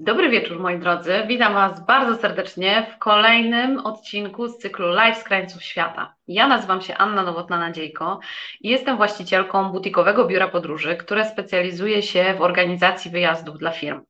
Dobry 0.00 0.28
wieczór 0.30 0.60
moi 0.60 0.78
drodzy, 0.78 1.22
witam 1.26 1.54
Was 1.54 1.86
bardzo 1.86 2.16
serdecznie 2.16 2.86
w 2.94 2.98
kolejnym 2.98 3.78
odcinku 3.78 4.48
z 4.48 4.58
cyklu 4.58 4.88
Live 4.88 5.18
z 5.18 5.24
krańców 5.24 5.62
świata. 5.62 6.14
Ja 6.28 6.48
nazywam 6.48 6.80
się 6.80 6.96
Anna 6.96 7.22
Nowotna-Nadziejko 7.22 8.18
i 8.60 8.68
jestem 8.68 8.96
właścicielką 8.96 9.72
butikowego 9.72 10.24
biura 10.24 10.48
podróży, 10.48 10.96
które 10.96 11.24
specjalizuje 11.24 12.02
się 12.02 12.34
w 12.38 12.42
organizacji 12.42 13.10
wyjazdów 13.10 13.58
dla 13.58 13.70
firm. 13.70 14.00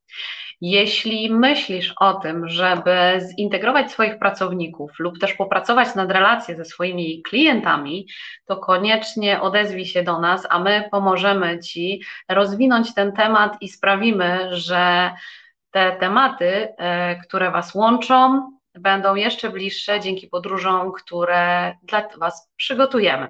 Jeśli 0.61 1.30
myślisz 1.35 1.95
o 2.00 2.14
tym, 2.14 2.48
żeby 2.48 3.20
zintegrować 3.39 3.93
swoich 3.93 4.18
pracowników 4.18 4.91
lub 4.98 5.18
też 5.18 5.34
popracować 5.34 5.95
nad 5.95 6.12
relacje 6.12 6.57
ze 6.57 6.64
swoimi 6.64 7.23
klientami, 7.23 8.07
to 8.46 8.57
koniecznie 8.57 9.41
odezwij 9.41 9.86
się 9.86 10.02
do 10.02 10.20
nas, 10.20 10.46
a 10.50 10.59
my 10.59 10.89
pomożemy 10.91 11.59
Ci 11.59 12.02
rozwinąć 12.29 12.95
ten 12.95 13.12
temat 13.12 13.57
i 13.61 13.68
sprawimy, 13.68 14.48
że 14.50 15.11
te 15.79 15.97
tematy, 16.01 16.75
e, 16.79 17.17
które 17.17 17.50
Was 17.50 17.75
łączą, 17.75 18.50
będą 18.75 19.14
jeszcze 19.14 19.50
bliższe 19.50 20.00
dzięki 20.00 20.27
podróżom, 20.27 20.93
które 20.93 21.75
dla 21.82 22.09
Was 22.21 22.50
przygotujemy. 22.57 23.29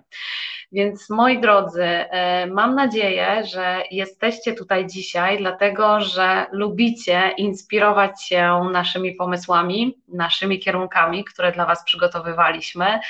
Więc 0.73 1.11
moi 1.11 1.41
drodzy, 1.41 1.85
e, 1.85 2.47
mam 2.47 2.75
nadzieję, 2.75 3.43
że 3.47 3.83
jesteście 3.91 4.53
tutaj 4.53 4.87
dzisiaj, 4.87 5.39
dlatego 5.39 6.01
że 6.01 6.47
lubicie 6.53 7.31
inspirować 7.37 8.25
się 8.25 8.61
naszymi 8.73 9.13
pomysłami, 9.13 9.99
naszymi 10.09 10.59
kierunkami, 10.59 11.25
które 11.25 11.53
dla 11.53 11.67
Was 11.67 11.85
przygotowywaliśmy. 11.85 13.01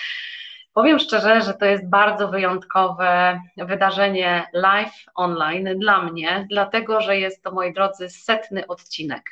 Powiem 0.79 0.99
szczerze, 0.99 1.43
że 1.43 1.55
to 1.55 1.65
jest 1.65 1.89
bardzo 1.89 2.29
wyjątkowe 2.29 3.41
wydarzenie 3.57 4.47
live 4.53 5.05
online 5.15 5.69
dla 5.79 6.03
mnie, 6.03 6.47
dlatego 6.51 7.01
że 7.01 7.19
jest 7.19 7.43
to, 7.43 7.53
moi 7.53 7.73
drodzy, 7.73 8.11
setny 8.11 8.67
odcinek. 8.67 9.23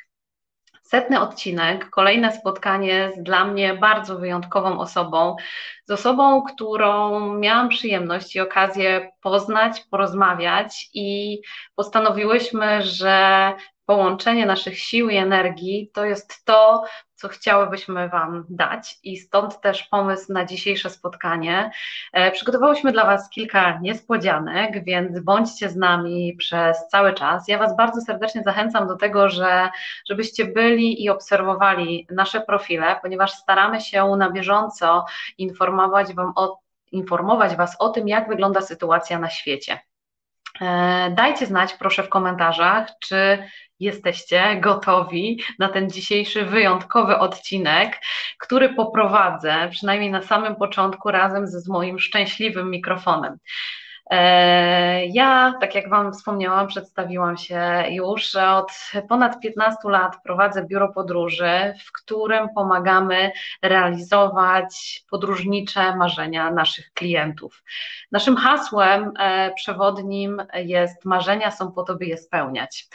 Setny 0.81 1.19
odcinek, 1.19 1.89
kolejne 1.89 2.31
spotkanie 2.31 3.11
z 3.15 3.23
dla 3.23 3.45
mnie 3.45 3.73
bardzo 3.73 4.17
wyjątkową 4.17 4.79
osobą, 4.79 5.35
z 5.85 5.91
osobą, 5.91 6.41
którą 6.41 7.19
miałam 7.33 7.69
przyjemność 7.69 8.35
i 8.35 8.39
okazję 8.39 9.11
poznać, 9.21 9.83
porozmawiać 9.91 10.89
i 10.93 11.39
postanowiłyśmy, 11.75 12.81
że 12.81 13.51
połączenie 13.85 14.45
naszych 14.45 14.79
sił 14.79 15.09
i 15.09 15.15
energii 15.15 15.91
to 15.93 16.05
jest 16.05 16.45
to, 16.45 16.83
co 17.17 17.27
chciałybyśmy 17.27 18.09
Wam 18.09 18.45
dać 18.49 18.97
i 19.03 19.17
stąd 19.17 19.61
też 19.61 19.83
pomysł 19.83 20.33
na 20.33 20.45
dzisiejsze 20.45 20.89
spotkanie. 20.89 21.71
E, 22.13 22.31
przygotowałyśmy 22.31 22.91
dla 22.91 23.05
Was 23.05 23.29
kilka 23.29 23.79
niespodzianek, 23.81 24.83
więc 24.83 25.19
bądźcie 25.19 25.69
z 25.69 25.75
nami 25.75 26.35
przez 26.37 26.87
cały 26.87 27.13
czas. 27.13 27.47
Ja 27.47 27.57
Was 27.57 27.75
bardzo 27.77 28.01
serdecznie 28.01 28.43
zachęcam 28.43 28.87
do 28.87 28.95
tego, 28.95 29.29
że 29.29 29.69
żebyście 30.09 30.45
byli 30.45 31.03
i 31.03 31.09
obserwowali 31.09 32.07
nasze 32.11 32.41
profile, 32.41 32.99
ponieważ 33.01 33.31
staramy 33.31 33.81
się 33.81 34.05
na 34.17 34.31
bieżąco 34.31 35.05
informować 35.37 36.13
Wam 36.13 36.33
o 36.35 36.59
informować 36.91 37.55
Was 37.55 37.75
o 37.79 37.89
tym, 37.89 38.07
jak 38.07 38.29
wygląda 38.29 38.61
sytuacja 38.61 39.19
na 39.19 39.29
świecie. 39.29 39.79
E, 40.61 41.11
dajcie 41.11 41.45
znać 41.45 41.73
proszę 41.73 42.03
w 42.03 42.09
komentarzach, 42.09 42.87
czy 42.99 43.43
jesteście 43.79 44.55
gotowi 44.61 45.43
na 45.59 45.69
ten 45.69 45.89
dzisiejszy 45.89 46.45
wyjątkowy 46.45 47.17
odcinek, 47.17 48.01
który 48.39 48.69
poprowadzę 48.69 49.67
przynajmniej 49.71 50.11
na 50.11 50.21
samym 50.21 50.55
początku 50.55 51.11
razem 51.11 51.47
z 51.47 51.67
moim 51.67 51.99
szczęśliwym 51.99 52.69
mikrofonem. 52.69 53.37
E, 54.09 55.05
ja, 55.05 55.53
tak 55.61 55.75
jak 55.75 55.89
Wam 55.89 56.13
wspomniałam, 56.13 56.67
przedstawiłam 56.67 57.37
się 57.37 57.83
już, 57.89 58.31
że 58.31 58.49
od 58.49 58.71
ponad 59.09 59.39
15 59.39 59.89
lat 59.89 60.23
prowadzę 60.23 60.65
biuro 60.65 60.89
podróży, 60.93 61.73
w 61.85 61.91
którym 61.91 62.49
pomagamy 62.55 63.31
realizować 63.61 65.03
podróżnicze 65.09 65.95
marzenia 65.95 66.51
naszych 66.51 66.93
klientów. 66.93 67.63
Naszym 68.11 68.35
hasłem 68.35 69.11
e, 69.19 69.53
przewodnim 69.53 70.41
jest: 70.53 71.05
Marzenia 71.05 71.51
są 71.51 71.71
po 71.71 71.83
to, 71.83 71.95
by 71.95 72.05
je 72.05 72.17
spełniać. 72.17 72.87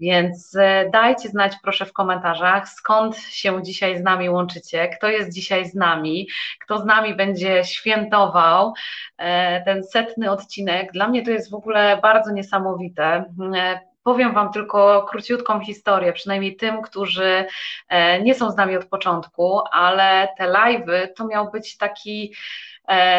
Więc 0.00 0.56
e, 0.56 0.90
dajcie 0.92 1.28
znać 1.28 1.52
proszę 1.62 1.86
w 1.86 1.92
komentarzach, 1.92 2.68
skąd 2.68 3.16
się 3.16 3.62
dzisiaj 3.62 3.98
z 3.98 4.02
nami 4.02 4.30
łączycie, 4.30 4.88
kto 4.88 5.08
jest 5.08 5.32
dzisiaj 5.34 5.66
z 5.66 5.74
nami, 5.74 6.28
kto 6.60 6.78
z 6.78 6.84
nami 6.84 7.14
będzie 7.14 7.64
świętował 7.64 8.72
e, 9.18 9.64
ten 9.64 9.84
setny 9.84 10.30
odcinek. 10.30 10.92
Dla 10.92 11.08
mnie 11.08 11.24
to 11.24 11.30
jest 11.30 11.50
w 11.50 11.54
ogóle 11.54 11.98
bardzo 12.02 12.32
niesamowite. 12.32 13.24
E, 13.56 13.80
powiem 14.02 14.34
Wam 14.34 14.52
tylko 14.52 15.02
króciutką 15.02 15.60
historię, 15.60 16.12
przynajmniej 16.12 16.56
tym, 16.56 16.82
którzy 16.82 17.46
nie 18.22 18.34
są 18.34 18.50
z 18.50 18.56
nami 18.56 18.76
od 18.76 18.84
początku, 18.84 19.60
ale 19.72 20.28
te 20.38 20.44
live'y 20.44 21.08
to 21.16 21.26
miał 21.26 21.50
być 21.50 21.76
taki 21.76 22.34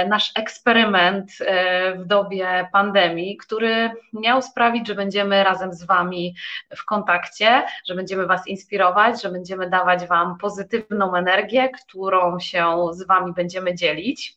nasz 0.08 0.32
eksperyment 0.36 1.32
e, 1.40 1.96
w 1.96 2.06
dobie 2.06 2.70
pandemii, 2.72 3.38
który 3.38 3.92
miał 4.14 4.42
sprawić, 4.42 4.88
że 4.88 4.96
będziemy 4.96 5.44
razem 5.44 5.74
z 5.74 5.84
Wami 5.84 6.36
w 6.76 6.86
kontakcie, 6.86 7.64
że 7.88 7.96
będziemy 7.96 8.26
Was 8.28 8.48
inspirować, 8.48 9.22
że 9.22 9.30
będziemy 9.30 9.70
dawać 9.70 10.06
Wam 10.06 10.38
pozytywną 10.38 11.16
energię, 11.16 11.70
którą 11.70 12.40
się 12.40 12.78
z 12.92 13.08
Wami 13.08 13.34
będziemy 13.34 13.76
dzielić. 13.76 14.36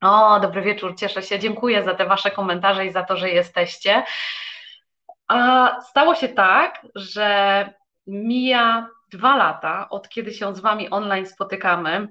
O, 0.00 0.40
dobry 0.40 0.62
wieczór, 0.62 0.94
cieszę 0.96 1.22
się, 1.22 1.38
dziękuję 1.38 1.84
za 1.84 1.94
te 1.94 2.06
Wasze 2.06 2.30
komentarze 2.30 2.86
i 2.86 2.92
za 2.92 3.02
to, 3.02 3.16
że 3.16 3.30
jesteście. 3.30 4.04
A 5.28 5.80
stało 5.80 6.14
się 6.14 6.28
tak, 6.28 6.86
że 6.94 7.68
mija 8.06 8.88
dwa 9.10 9.36
lata, 9.36 9.88
od 9.88 10.08
kiedy 10.08 10.32
się 10.32 10.54
z 10.54 10.60
Wami 10.60 10.90
online 10.90 11.26
spotykamy. 11.26 12.08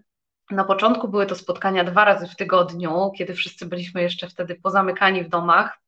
Na 0.51 0.63
początku 0.63 1.07
były 1.07 1.25
to 1.25 1.35
spotkania 1.35 1.83
dwa 1.83 2.05
razy 2.05 2.27
w 2.27 2.35
tygodniu, 2.35 3.11
kiedy 3.17 3.33
wszyscy 3.33 3.65
byliśmy 3.65 4.01
jeszcze 4.01 4.27
wtedy 4.27 4.55
pozamykani 4.55 5.23
w 5.23 5.29
domach. 5.29 5.79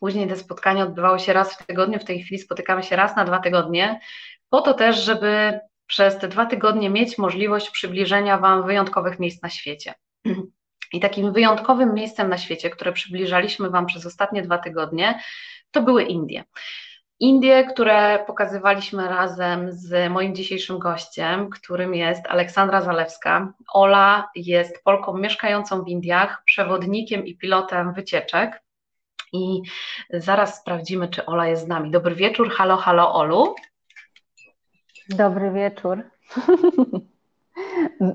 Później 0.00 0.28
te 0.28 0.36
spotkania 0.36 0.84
odbywały 0.84 1.18
się 1.18 1.32
raz 1.32 1.54
w 1.54 1.66
tygodniu, 1.66 1.98
w 1.98 2.04
tej 2.04 2.22
chwili 2.22 2.38
spotykamy 2.38 2.82
się 2.82 2.96
raz 2.96 3.16
na 3.16 3.24
dwa 3.24 3.38
tygodnie, 3.38 4.00
po 4.48 4.60
to 4.60 4.74
też, 4.74 5.04
żeby 5.04 5.60
przez 5.86 6.18
te 6.18 6.28
dwa 6.28 6.46
tygodnie 6.46 6.90
mieć 6.90 7.18
możliwość 7.18 7.70
przybliżenia 7.70 8.38
Wam 8.38 8.66
wyjątkowych 8.66 9.18
miejsc 9.18 9.42
na 9.42 9.50
świecie. 9.50 9.94
I 10.92 11.00
takim 11.00 11.32
wyjątkowym 11.32 11.94
miejscem 11.94 12.28
na 12.28 12.38
świecie, 12.38 12.70
które 12.70 12.92
przybliżaliśmy 12.92 13.70
Wam 13.70 13.86
przez 13.86 14.06
ostatnie 14.06 14.42
dwa 14.42 14.58
tygodnie, 14.58 15.20
to 15.70 15.82
były 15.82 16.02
Indie. 16.02 16.44
Indie, 17.20 17.64
które 17.64 18.24
pokazywaliśmy 18.26 19.08
razem 19.08 19.72
z 19.72 20.10
moim 20.10 20.34
dzisiejszym 20.34 20.78
gościem, 20.78 21.50
którym 21.50 21.94
jest 21.94 22.26
Aleksandra 22.26 22.80
Zalewska. 22.80 23.52
Ola 23.72 24.28
jest 24.34 24.84
Polką 24.84 25.18
mieszkającą 25.18 25.82
w 25.82 25.88
Indiach, 25.88 26.42
przewodnikiem 26.44 27.26
i 27.26 27.36
pilotem 27.36 27.92
wycieczek. 27.92 28.62
I 29.32 29.62
zaraz 30.10 30.60
sprawdzimy, 30.60 31.08
czy 31.08 31.26
Ola 31.26 31.46
jest 31.46 31.64
z 31.64 31.68
nami. 31.68 31.90
Dobry 31.90 32.14
wieczór, 32.14 32.50
halo, 32.50 32.76
halo, 32.76 33.14
Olu. 33.14 33.54
Dobry 35.08 35.50
wieczór. 35.50 36.02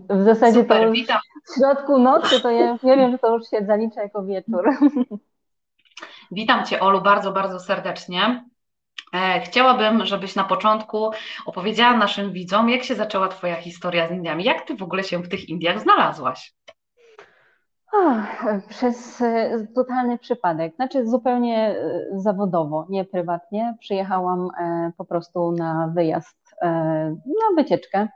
W 0.10 0.24
zasadzie 0.24 0.62
Super, 0.62 0.78
to 0.82 0.88
już 0.88 1.00
witam. 1.00 1.20
w 1.46 1.56
środku 1.56 2.00
nocy, 2.00 2.42
to 2.42 2.52
ja 2.52 2.78
nie 2.84 2.98
wiem, 2.98 3.12
że 3.12 3.20
to 3.20 3.36
już 3.36 3.50
się 3.50 3.66
zalicza 3.66 4.04
jako 4.04 4.24
wieczór. 4.24 4.70
Witam 6.32 6.66
Cię, 6.66 6.80
Olu, 6.80 7.02
bardzo, 7.02 7.32
bardzo 7.32 7.60
serdecznie. 7.60 8.51
E, 9.16 9.40
chciałabym, 9.40 10.06
żebyś 10.06 10.36
na 10.36 10.44
początku 10.44 11.12
opowiedziała 11.46 11.98
naszym 11.98 12.32
widzom, 12.32 12.70
jak 12.70 12.84
się 12.84 12.96
zaczęła 12.96 13.28
Twoja 13.28 13.56
historia 13.56 14.08
z 14.08 14.12
Indiami. 14.12 14.44
Jak 14.44 14.62
Ty 14.62 14.76
w 14.76 14.84
ogóle 14.84 15.04
się 15.04 15.20
w 15.20 15.30
tych 15.30 15.50
Indiach 15.50 15.80
znalazłaś? 15.80 16.54
Przez 18.70 19.22
e, 19.22 19.68
totalny 19.76 20.18
przypadek, 20.18 20.76
znaczy 20.76 21.08
zupełnie 21.08 21.58
e, 21.58 22.02
zawodowo, 22.16 22.86
nie 22.90 23.06
prywatnie. 23.06 23.76
Przyjechałam 23.80 24.50
po 24.98 25.06
prostu 25.06 25.52
na 25.52 25.92
wyjazd, 25.96 26.38
na 27.26 27.56
wycieczkę. 27.56 28.08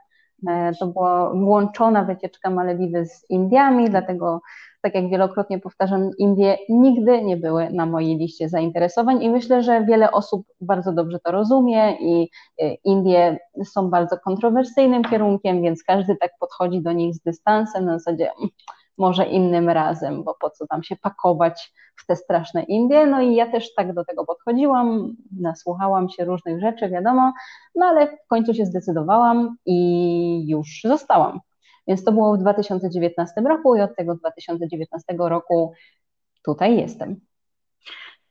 To 0.78 0.86
była 0.86 1.30
łączona 1.32 2.04
wycieczka 2.04 2.50
Malewiwy 2.50 3.06
z 3.06 3.30
Indiami, 3.30 3.90
dlatego 3.90 4.40
tak 4.86 4.94
jak 4.94 5.10
wielokrotnie 5.10 5.58
powtarzam, 5.58 6.10
Indie 6.18 6.58
nigdy 6.68 7.22
nie 7.22 7.36
były 7.36 7.70
na 7.70 7.86
mojej 7.86 8.16
liście 8.16 8.48
zainteresowań 8.48 9.22
i 9.22 9.30
myślę, 9.30 9.62
że 9.62 9.84
wiele 9.84 10.12
osób 10.12 10.46
bardzo 10.60 10.92
dobrze 10.92 11.18
to 11.24 11.30
rozumie 11.30 11.96
i 12.00 12.30
e, 12.62 12.74
Indie 12.74 13.38
są 13.64 13.90
bardzo 13.90 14.18
kontrowersyjnym 14.18 15.02
kierunkiem, 15.02 15.62
więc 15.62 15.82
każdy 15.82 16.16
tak 16.16 16.30
podchodzi 16.40 16.82
do 16.82 16.92
nich 16.92 17.14
z 17.14 17.20
dystansem 17.20 17.84
na 17.84 17.98
zasadzie 17.98 18.30
mm, 18.38 18.48
może 18.98 19.24
innym 19.24 19.68
razem, 19.68 20.24
bo 20.24 20.36
po 20.40 20.50
co 20.50 20.66
tam 20.66 20.82
się 20.82 20.96
pakować 20.96 21.72
w 21.96 22.06
te 22.06 22.16
straszne 22.16 22.62
Indie. 22.62 23.06
No 23.06 23.20
i 23.20 23.34
ja 23.34 23.52
też 23.52 23.74
tak 23.74 23.94
do 23.94 24.04
tego 24.04 24.24
podchodziłam, 24.24 25.16
nasłuchałam 25.40 26.08
się 26.08 26.24
różnych 26.24 26.60
rzeczy, 26.60 26.88
wiadomo, 26.88 27.32
no 27.74 27.86
ale 27.86 28.06
w 28.06 28.26
końcu 28.28 28.54
się 28.54 28.66
zdecydowałam 28.66 29.56
i 29.66 30.48
już 30.48 30.80
zostałam. 30.84 31.40
Więc 31.88 32.04
to 32.04 32.12
było 32.12 32.36
w 32.36 32.38
2019 32.38 33.40
roku 33.40 33.76
i 33.76 33.80
od 33.80 33.96
tego 33.96 34.14
2019 34.14 35.14
roku 35.18 35.72
tutaj 36.44 36.76
jestem. 36.76 37.20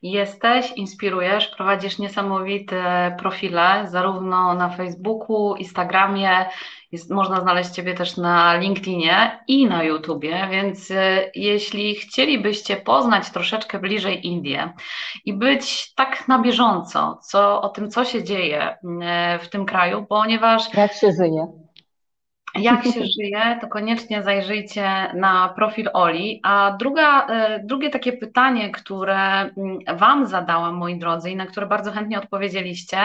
jesteś, 0.02 0.72
inspirujesz, 0.72 1.48
prowadzisz 1.48 1.98
niesamowite 1.98 3.14
profile, 3.18 3.88
zarówno 3.88 4.54
na 4.54 4.68
Facebooku, 4.68 5.54
Instagramie, 5.54 6.46
jest, 6.92 7.10
można 7.10 7.40
znaleźć 7.40 7.70
Ciebie 7.70 7.94
też 7.94 8.16
na 8.16 8.56
LinkedInie 8.56 9.44
i 9.48 9.66
na 9.66 9.82
YouTubie, 9.82 10.48
więc 10.50 10.90
y, 10.90 11.30
jeśli 11.34 11.94
chcielibyście 11.94 12.76
poznać 12.76 13.30
troszeczkę 13.30 13.78
bliżej 13.78 14.26
Indię 14.26 14.72
i 15.24 15.32
być 15.32 15.94
tak 15.94 16.28
na 16.28 16.38
bieżąco 16.38 17.18
co, 17.22 17.62
o 17.62 17.68
tym, 17.68 17.90
co 17.90 18.04
się 18.04 18.24
dzieje 18.24 18.72
y, 18.72 19.38
w 19.38 19.48
tym 19.48 19.66
kraju, 19.66 20.06
ponieważ. 20.08 20.74
Jak 20.74 20.92
się 20.92 21.12
żyje 21.12 21.65
jak 22.58 22.84
się 22.84 22.90
żyje, 22.90 23.58
to 23.60 23.68
koniecznie 23.68 24.22
zajrzyjcie 24.22 25.12
na 25.14 25.48
profil 25.48 25.90
Oli. 25.92 26.40
A 26.42 26.76
druga, 26.78 27.26
e, 27.26 27.60
drugie 27.64 27.90
takie 27.90 28.12
pytanie, 28.12 28.70
które 28.70 29.16
mm, 29.16 29.78
Wam 29.96 30.26
zadałam, 30.26 30.74
moi 30.74 30.98
drodzy, 30.98 31.30
i 31.30 31.36
na 31.36 31.46
które 31.46 31.66
bardzo 31.66 31.92
chętnie 31.92 32.18
odpowiedzieliście, 32.18 32.98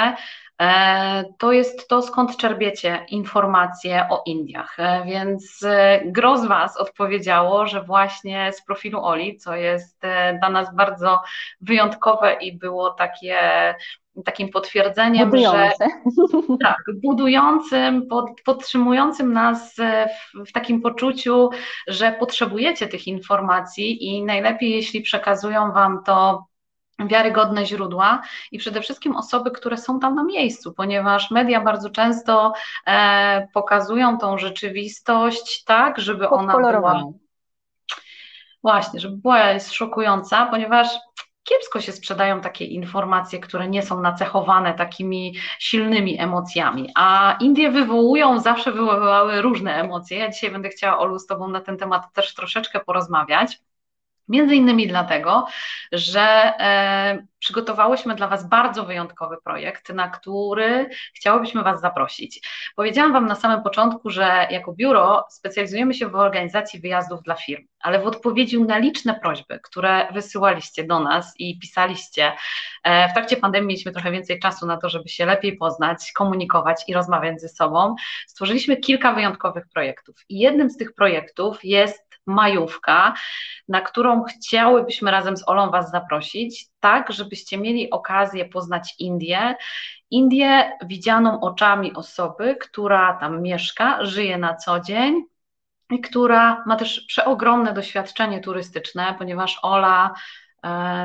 to 1.38 1.52
jest 1.52 1.88
to, 1.88 2.02
skąd 2.02 2.38
czerpiecie 2.38 3.06
informacje 3.10 4.06
o 4.10 4.24
Indiach. 4.26 4.80
E, 4.80 5.04
więc 5.06 5.66
gro 6.06 6.38
z 6.38 6.46
Was 6.46 6.78
odpowiedziało, 6.78 7.68
że 7.68 7.84
właśnie 7.84 8.54
z 8.54 8.66
profilu 8.66 9.04
Oli, 9.04 9.38
co 9.38 9.56
jest 9.56 10.02
dla 10.40 10.50
nas 10.50 10.76
bardzo 10.76 11.22
wyjątkowe 11.62 12.34
i 12.34 12.58
było 12.58 12.90
takie 12.90 13.38
takim 14.26 14.50
potwierdzeniem, 14.50 15.30
Budujące. 15.30 15.74
że 15.80 16.58
tak, 16.64 16.78
budującym, 17.04 18.08
pod, 18.08 18.26
podtrzymującym 18.46 19.34
nas 19.34 19.76
w, 19.76 20.48
w, 20.48 20.52
takim 20.52 20.82
poczuciu, 20.82 21.50
że 21.88 22.12
potrzebujecie 22.20 22.88
tych 22.88 23.08
informacji 23.08 24.06
i 24.06 24.24
najlepiej, 24.24 24.72
jeśli 24.72 25.02
przekazują 25.02 25.72
Wam 25.72 26.04
to 26.06 26.46
wiarygodne 27.08 27.66
źródła 27.66 28.22
i 28.52 28.58
przede 28.58 28.82
wszystkim 28.82 29.16
osoby, 29.16 29.52
które 29.52 29.78
są 29.78 30.00
tam 30.00 30.16
na 30.16 30.24
miejscu, 30.24 30.74
ponieważ 30.74 31.32
media 31.32 31.62
bardzo 31.62 31.90
często 31.90 32.54
e, 32.88 33.48
pokazują 33.54 34.18
tą 34.18 34.38
rzeczywistość 34.38 35.64
tak, 35.64 36.00
żeby 36.00 36.30
ona 36.30 36.58
była 36.58 37.04
właśnie, 38.64 39.00
żeby 39.00 39.18
była 39.18 39.60
szokująca, 39.60 40.46
ponieważ 40.46 40.88
kiepsko 41.44 41.82
się 41.82 41.92
sprzedają 41.92 42.42
takie 42.42 42.66
informacje, 42.66 43.40
które 43.40 43.68
nie 43.68 43.84
są 43.84 44.02
nacechowane 44.02 44.74
takimi 44.74 45.36
silnymi 45.60 46.20
emocjami, 46.20 46.90
a 46.96 47.38
Indie 47.40 47.72
wywołują, 47.72 48.40
zawsze 48.40 48.72
wywoływały 48.72 49.42
różne 49.42 49.76
emocje. 49.76 50.18
Ja 50.18 50.30
dzisiaj 50.30 50.52
będę 50.52 50.70
chciała, 50.70 50.98
Olu, 50.98 51.20
z 51.20 51.28
Tobą 51.28 51.48
na 51.48 51.62
ten 51.62 51.78
temat 51.78 52.14
też 52.14 52.34
troszeczkę 52.34 52.80
porozmawiać. 52.80 53.60
Między 54.28 54.56
innymi 54.56 54.88
dlatego, 54.88 55.48
że 55.92 56.22
e, 56.22 57.28
przygotowałyśmy 57.40 58.16
dla 58.16 58.28
Was 58.28 58.50
bardzo 58.50 58.86
wyjątkowy 58.86 59.38
projekt, 59.44 59.90
na 59.90 60.10
który 60.10 60.90
chciałybyśmy 61.16 61.64
Was 61.64 61.82
zaprosić. 61.82 62.48
Powiedziałam 62.76 63.14
Wam 63.14 63.28
na 63.28 63.36
samym 63.36 63.64
początku, 63.64 64.10
że 64.10 64.48
jako 64.50 64.74
biuro 64.74 65.26
specjalizujemy 65.30 65.94
się 65.94 66.08
w 66.08 66.16
organizacji 66.16 66.80
wyjazdów 66.80 67.24
dla 67.24 67.36
firm, 67.36 67.64
ale 67.82 68.00
w 68.02 68.08
odpowiedzi 68.08 68.62
na 68.62 68.78
liczne 68.78 69.20
prośby, 69.20 69.60
które 69.64 70.08
wysyłaliście 70.14 70.84
do 70.84 71.00
nas 71.00 71.34
i 71.40 71.60
pisaliście, 71.60 72.32
e, 72.84 73.10
w 73.10 73.14
trakcie 73.14 73.38
pandemii 73.38 73.68
mieliśmy 73.68 73.92
trochę 73.92 74.12
więcej 74.12 74.40
czasu 74.40 74.66
na 74.66 74.78
to, 74.78 74.90
żeby 74.90 75.10
się 75.10 75.26
lepiej 75.26 75.58
poznać, 75.58 76.12
komunikować 76.12 76.84
i 76.88 76.94
rozmawiać 76.94 77.42
ze 77.42 77.50
sobą. 77.50 77.96
Stworzyliśmy 78.28 78.78
kilka 78.78 79.14
wyjątkowych 79.14 79.68
projektów 79.74 80.16
i 80.30 80.40
jednym 80.40 80.70
z 80.70 80.78
tych 80.78 80.94
projektów 80.94 81.60
jest 81.64 82.11
majówka, 82.26 83.14
na 83.68 83.82
którą 83.82 84.24
chciałybyśmy 84.24 85.12
razem 85.12 85.38
z 85.38 85.50
Olą 85.50 85.70
Was 85.70 85.92
zaprosić, 85.92 86.66
tak, 86.80 87.12
żebyście 87.12 87.58
mieli 87.58 87.90
okazję 87.90 88.46
poznać 88.46 88.96
Indię. 89.00 89.56
Indię 90.12 90.72
widzianą 90.86 91.42
oczami 91.42 91.94
osoby, 91.94 92.56
która 92.62 93.14
tam 93.14 93.42
mieszka, 93.42 94.06
żyje 94.06 94.38
na 94.38 94.56
co 94.56 94.80
dzień 94.80 95.24
i 95.90 96.02
która 96.02 96.64
ma 96.68 96.76
też 96.76 97.02
przeogromne 97.08 97.74
doświadczenie 97.74 98.40
turystyczne, 98.40 99.16
ponieważ 99.18 99.60
Ola 99.62 100.14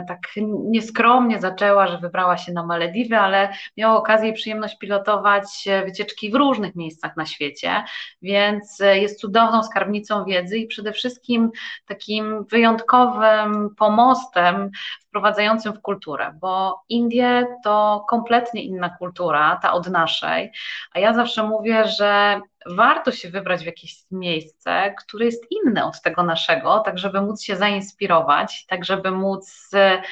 tak 0.08 0.19
nieskromnie 0.47 1.41
zaczęła, 1.41 1.87
że 1.87 1.99
wybrała 1.99 2.37
się 2.37 2.53
na 2.53 2.67
Malediwy, 2.67 3.19
ale 3.19 3.53
miała 3.76 3.97
okazję 3.97 4.29
i 4.29 4.32
przyjemność 4.32 4.79
pilotować 4.79 5.69
wycieczki 5.85 6.31
w 6.31 6.35
różnych 6.35 6.75
miejscach 6.75 7.17
na 7.17 7.26
świecie, 7.26 7.85
więc 8.23 8.79
jest 8.94 9.20
cudowną 9.20 9.62
skarbnicą 9.62 10.25
wiedzy 10.25 10.58
i 10.58 10.67
przede 10.67 10.93
wszystkim 10.93 11.50
takim 11.87 12.44
wyjątkowym 12.44 13.75
pomostem 13.76 14.70
wprowadzającym 15.17 15.73
w 15.73 15.81
kulturę, 15.81 16.35
bo 16.41 16.83
Indie 16.89 17.47
to 17.65 18.05
kompletnie 18.09 18.63
inna 18.63 18.91
kultura, 18.91 19.59
ta 19.63 19.73
od 19.73 19.89
naszej, 19.89 20.53
a 20.93 20.99
ja 20.99 21.15
zawsze 21.15 21.43
mówię, 21.43 21.85
że 21.85 22.41
warto 22.67 23.13
się 23.13 23.31
wybrać 23.31 23.63
w 23.63 23.67
jakieś 23.67 23.97
miejsce, 24.11 24.95
które 24.99 25.25
jest 25.25 25.45
inne 25.51 25.85
od 25.85 26.03
tego 26.03 26.23
naszego, 26.23 26.79
tak 26.79 26.99
żeby 26.99 27.21
móc 27.21 27.43
się 27.43 27.57
zainspirować, 27.57 28.67
tak 28.67 28.85
żeby 28.85 29.11
móc 29.11 29.71
e, 29.75 30.03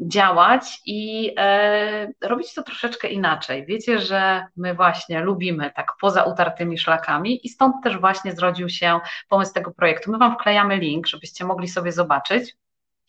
działać 0.00 0.80
i 0.86 1.32
e, 1.38 2.08
robić 2.20 2.54
to 2.54 2.62
troszeczkę 2.62 3.08
inaczej. 3.08 3.66
Wiecie, 3.66 3.98
że 3.98 4.46
my 4.56 4.74
właśnie 4.74 5.20
lubimy 5.20 5.70
tak 5.76 5.92
poza 6.00 6.24
utartymi 6.24 6.78
szlakami 6.78 7.46
i 7.46 7.48
stąd 7.48 7.74
też 7.84 7.98
właśnie 7.98 8.32
zrodził 8.32 8.68
się 8.68 9.00
pomysł 9.28 9.54
tego 9.54 9.70
projektu. 9.70 10.12
My 10.12 10.18
Wam 10.18 10.34
wklejamy 10.34 10.76
link, 10.76 11.06
żebyście 11.06 11.44
mogli 11.44 11.68
sobie 11.68 11.92
zobaczyć, 11.92 12.56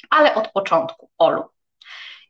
ale 0.09 0.35
od 0.35 0.47
początku, 0.51 1.11
Olu. 1.17 1.43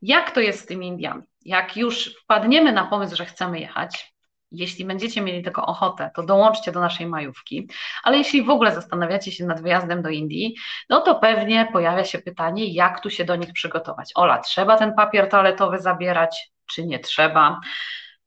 Jak 0.02 0.32
to 0.32 0.40
jest 0.40 0.60
z 0.60 0.66
tymi 0.66 0.88
Indiami? 0.88 1.24
Jak 1.46 1.78
już 1.78 2.16
wpadniemy 2.24 2.72
na 2.72 2.86
pomysł, 2.86 3.16
że 3.16 3.26
chcemy 3.26 3.60
jechać, 3.60 4.14
jeśli 4.52 4.86
będziecie 4.86 5.22
mieli 5.22 5.44
tylko 5.44 5.66
ochotę, 5.66 6.12
to 6.16 6.24
dołączcie 6.24 6.72
do 6.72 6.80
naszej 6.80 7.08
majówki, 7.08 7.70
ale 8.04 8.18
jeśli 8.18 8.44
w 8.44 8.50
ogóle 8.50 8.76
zastanawiacie 8.76 9.32
się 9.32 9.46
nad 9.46 9.62
wyjazdem 9.62 10.02
do 10.02 10.10
Indii, 10.10 10.56
no 10.90 11.02
to 11.02 11.16
pewnie 11.16 11.68
pojawia 11.74 12.04
się 12.04 12.20
pytanie, 12.20 12.74
jak 12.74 13.00
tu 13.00 13.10
się 13.10 13.26
do 13.26 13.36
nich 13.36 13.54
przygotować. 13.54 14.12
Ola, 14.16 14.38
trzeba 14.38 14.78
ten 14.78 14.94
papier 14.94 15.30
toaletowy 15.30 15.80
zabierać, 15.80 16.52
czy 16.66 16.86
nie 16.86 17.00
trzeba? 17.00 17.60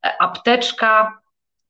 E, 0.05 0.21
apteczka, 0.21 1.22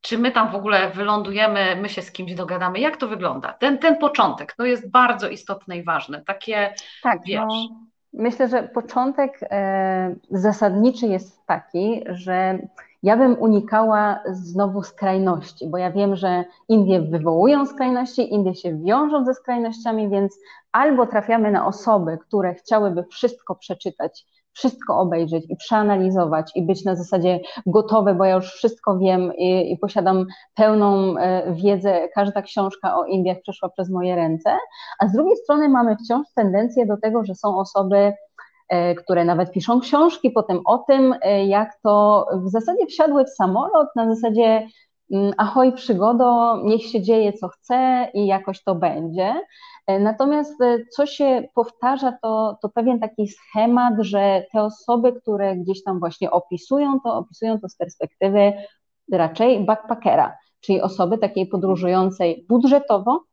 czy 0.04 0.18
my 0.18 0.32
tam 0.32 0.52
w 0.52 0.56
ogóle 0.56 0.92
wylądujemy, 0.92 1.76
my 1.82 1.90
się 1.90 2.02
z 2.02 2.12
kimś 2.12 2.36
dogadamy, 2.36 2.80
jak 2.80 2.98
to 2.98 3.08
wygląda? 3.08 3.54
Ten, 3.54 3.78
ten 3.78 3.98
początek, 3.98 4.54
to 4.54 4.66
jest 4.66 4.92
bardzo 4.92 5.30
istotne 5.30 5.78
i 5.78 5.84
ważne, 5.84 6.22
takie, 6.22 6.74
tak, 7.04 7.20
wiesz... 7.26 7.42
No, 7.48 7.70
myślę, 8.14 8.48
że 8.48 8.64
początek 8.64 9.40
e, 9.42 10.16
zasadniczy 10.32 11.08
jest 11.08 11.46
taki, 11.46 12.04
że 12.10 12.60
ja 13.04 13.18
bym 13.18 13.40
unikała 13.40 14.20
znowu 14.32 14.84
skrajności, 14.84 15.68
bo 15.68 15.78
ja 15.78 15.92
wiem, 15.92 16.16
że 16.16 16.44
Indie 16.70 17.02
wywołują 17.02 17.66
skrajności, 17.66 18.34
Indie 18.34 18.56
się 18.56 18.78
wiążą 18.78 19.26
ze 19.26 19.34
skrajnościami, 19.34 20.10
więc 20.10 20.40
albo 20.72 21.08
trafiamy 21.08 21.52
na 21.52 21.66
osoby, 21.66 22.18
które 22.18 22.54
chciałyby 22.54 23.04
wszystko 23.04 23.56
przeczytać, 23.56 24.26
wszystko 24.54 25.00
obejrzeć 25.00 25.46
i 25.50 25.56
przeanalizować 25.56 26.52
i 26.56 26.64
być 26.64 26.86
na 26.86 26.96
zasadzie 26.96 27.40
gotowe, 27.66 28.16
bo 28.16 28.26
ja 28.26 28.36
już 28.36 28.54
wszystko 28.54 28.98
wiem 28.98 29.32
i, 29.38 29.72
i 29.72 29.78
posiadam 29.78 30.26
pełną 30.56 31.18
e, 31.18 31.54
wiedzę, 31.54 32.10
każda 32.16 32.42
książka 32.42 32.98
o 32.98 33.06
Indiach 33.06 33.38
przeszła 33.42 33.70
przez 33.70 33.90
moje 33.90 34.16
ręce, 34.16 34.58
a 35.00 35.08
z 35.08 35.14
drugiej 35.14 35.38
strony 35.38 35.70
mamy 35.70 35.96
wciąż 35.96 36.28
tendencję 36.36 36.86
do 36.86 36.98
tego, 36.98 37.24
że 37.24 37.36
są 37.36 37.58
osoby, 37.58 38.14
E, 38.74 38.96
które 38.96 39.26
nawet 39.26 39.52
piszą 39.52 39.80
książki 39.80 40.32
potem 40.32 40.62
o 40.66 40.78
tym, 40.78 41.16
e, 41.22 41.46
jak 41.46 41.80
to 41.84 42.26
w 42.46 42.50
zasadzie 42.50 42.86
wsiadły 42.86 43.26
w 43.26 43.30
samolot 43.30 43.88
na 43.96 44.16
zasadzie 44.16 44.68
ahoj 45.38 45.74
przygodo, 45.74 46.58
niech 46.64 46.86
się 46.86 47.02
dzieje 47.02 47.34
co 47.34 47.48
chce 47.48 48.08
i 48.14 48.28
jakoś 48.28 48.64
to 48.64 48.76
będzie. 48.76 49.34
E, 49.88 50.00
natomiast 50.00 50.54
co 50.96 51.06
się 51.06 51.48
powtarza, 51.56 52.18
to, 52.22 52.58
to 52.62 52.70
pewien 52.70 53.00
taki 53.00 53.28
schemat, 53.28 53.94
że 54.00 54.46
te 54.52 54.62
osoby, 54.62 55.14
które 55.14 55.56
gdzieś 55.56 55.84
tam 55.84 56.00
właśnie 56.00 56.32
opisują 56.32 57.00
to, 57.00 57.18
opisują 57.18 57.60
to 57.60 57.70
z 57.70 57.76
perspektywy 57.76 58.54
raczej 59.12 59.66
backpackera, 59.66 60.38
czyli 60.62 60.82
osoby 60.82 61.18
takiej 61.18 61.48
podróżującej 61.48 62.46
budżetowo, 62.50 63.24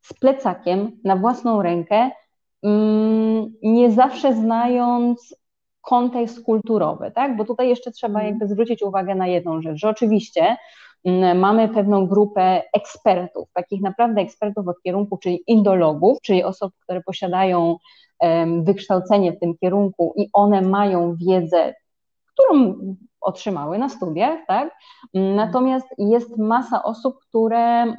z 0.00 0.12
plecakiem, 0.12 1.00
na 1.04 1.16
własną 1.16 1.62
rękę, 1.62 2.10
Mm, 2.62 3.52
nie 3.62 3.90
zawsze 3.90 4.34
znając 4.34 5.36
kontekst 5.80 6.44
kulturowy, 6.44 7.12
tak? 7.14 7.36
Bo 7.36 7.44
tutaj 7.44 7.68
jeszcze 7.68 7.90
trzeba 7.90 8.20
mhm. 8.20 8.26
jakby 8.26 8.54
zwrócić 8.54 8.82
uwagę 8.82 9.14
na 9.14 9.26
jedną 9.26 9.62
rzecz, 9.62 9.76
że 9.78 9.88
oczywiście 9.88 10.40
mm, 10.42 10.56
mamy 11.34 11.68
pewną 11.68 12.06
grupę 12.06 12.62
ekspertów, 12.72 13.48
takich 13.52 13.80
naprawdę 13.82 14.20
ekspertów 14.20 14.68
od 14.68 14.82
kierunku, 14.82 15.18
czyli 15.18 15.42
indologów, 15.46 16.18
czyli 16.22 16.44
osób, 16.44 16.72
które 16.82 17.02
posiadają 17.02 17.76
wykształcenie 18.62 19.32
w 19.32 19.38
tym 19.38 19.54
kierunku 19.58 20.14
i 20.16 20.28
one 20.32 20.62
mają 20.62 21.16
wiedzę, 21.16 21.74
którą 22.26 22.74
otrzymały 23.20 23.78
na 23.78 23.88
studiach, 23.88 24.38
tak? 24.46 24.76
Mhm. 25.14 25.36
Natomiast 25.36 25.86
jest 25.98 26.38
masa 26.38 26.82
osób, 26.82 27.18
które 27.28 27.94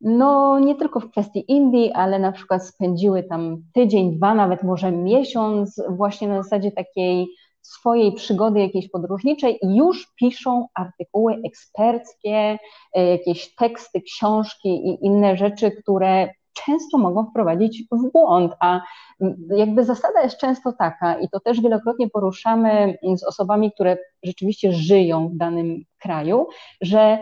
no 0.00 0.58
nie 0.58 0.74
tylko 0.74 1.00
w 1.00 1.10
kwestii 1.10 1.52
Indii, 1.52 1.92
ale 1.92 2.18
na 2.18 2.32
przykład 2.32 2.66
spędziły 2.66 3.22
tam 3.22 3.56
tydzień, 3.72 4.16
dwa, 4.16 4.34
nawet 4.34 4.62
może 4.62 4.92
miesiąc 4.92 5.82
właśnie 5.88 6.28
na 6.28 6.42
zasadzie 6.42 6.72
takiej 6.72 7.28
swojej 7.64 8.12
przygody 8.12 8.60
jakiejś 8.60 8.88
podróżniczej 8.88 9.58
i 9.62 9.76
już 9.76 10.12
piszą 10.16 10.66
artykuły 10.74 11.36
eksperckie, 11.46 12.58
e, 12.94 13.06
jakieś 13.10 13.54
teksty, 13.54 14.00
książki 14.00 14.68
i 14.68 15.06
inne 15.06 15.36
rzeczy, 15.36 15.70
które 15.70 16.28
często 16.66 16.98
mogą 16.98 17.26
wprowadzić 17.26 17.84
w 17.92 18.12
błąd, 18.12 18.52
a 18.60 18.80
jakby 19.56 19.84
zasada 19.84 20.22
jest 20.22 20.38
często 20.38 20.72
taka 20.72 21.18
i 21.18 21.28
to 21.28 21.40
też 21.40 21.60
wielokrotnie 21.60 22.10
poruszamy 22.10 22.98
z 23.16 23.24
osobami, 23.24 23.72
które 23.72 23.96
rzeczywiście 24.22 24.72
żyją 24.72 25.28
w 25.28 25.36
danym 25.36 25.84
kraju, 25.98 26.46
że 26.80 27.18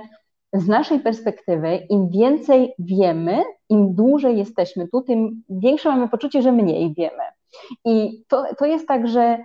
z 0.53 0.69
naszej 0.69 1.01
perspektywy, 1.01 1.87
im 1.91 2.09
więcej 2.09 2.75
wiemy, 2.79 3.43
im 3.69 3.95
dłużej 3.95 4.39
jesteśmy 4.39 4.89
tu, 4.89 5.03
tym 5.03 5.43
większe 5.49 5.89
mamy 5.89 6.09
poczucie, 6.09 6.43
że 6.43 6.53
mniej 6.53 6.95
wiemy. 6.95 7.23
I 7.85 8.25
to, 8.29 8.45
to 8.59 8.67
jest 8.67 8.89
tak, 8.89 9.09
że 9.09 9.39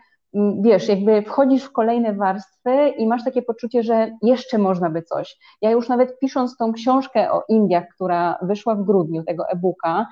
wiesz, 0.62 0.88
jakby 0.88 1.22
wchodzisz 1.22 1.64
w 1.64 1.72
kolejne 1.72 2.14
warstwy 2.14 2.90
i 2.98 3.08
masz 3.08 3.24
takie 3.24 3.42
poczucie, 3.42 3.84
że 3.84 4.12
jeszcze 4.22 4.58
można 4.58 4.90
by 4.90 5.02
coś. 5.02 5.38
Ja 5.62 5.72
już 5.72 5.90
nawet 5.90 6.20
pisząc 6.20 6.58
tą 6.58 6.74
książkę 6.74 7.32
o 7.32 7.44
Indiach, 7.50 7.86
która 7.96 8.38
wyszła 8.42 8.76
w 8.76 8.84
grudniu, 8.84 9.24
tego 9.24 9.50
e-booka, 9.50 10.08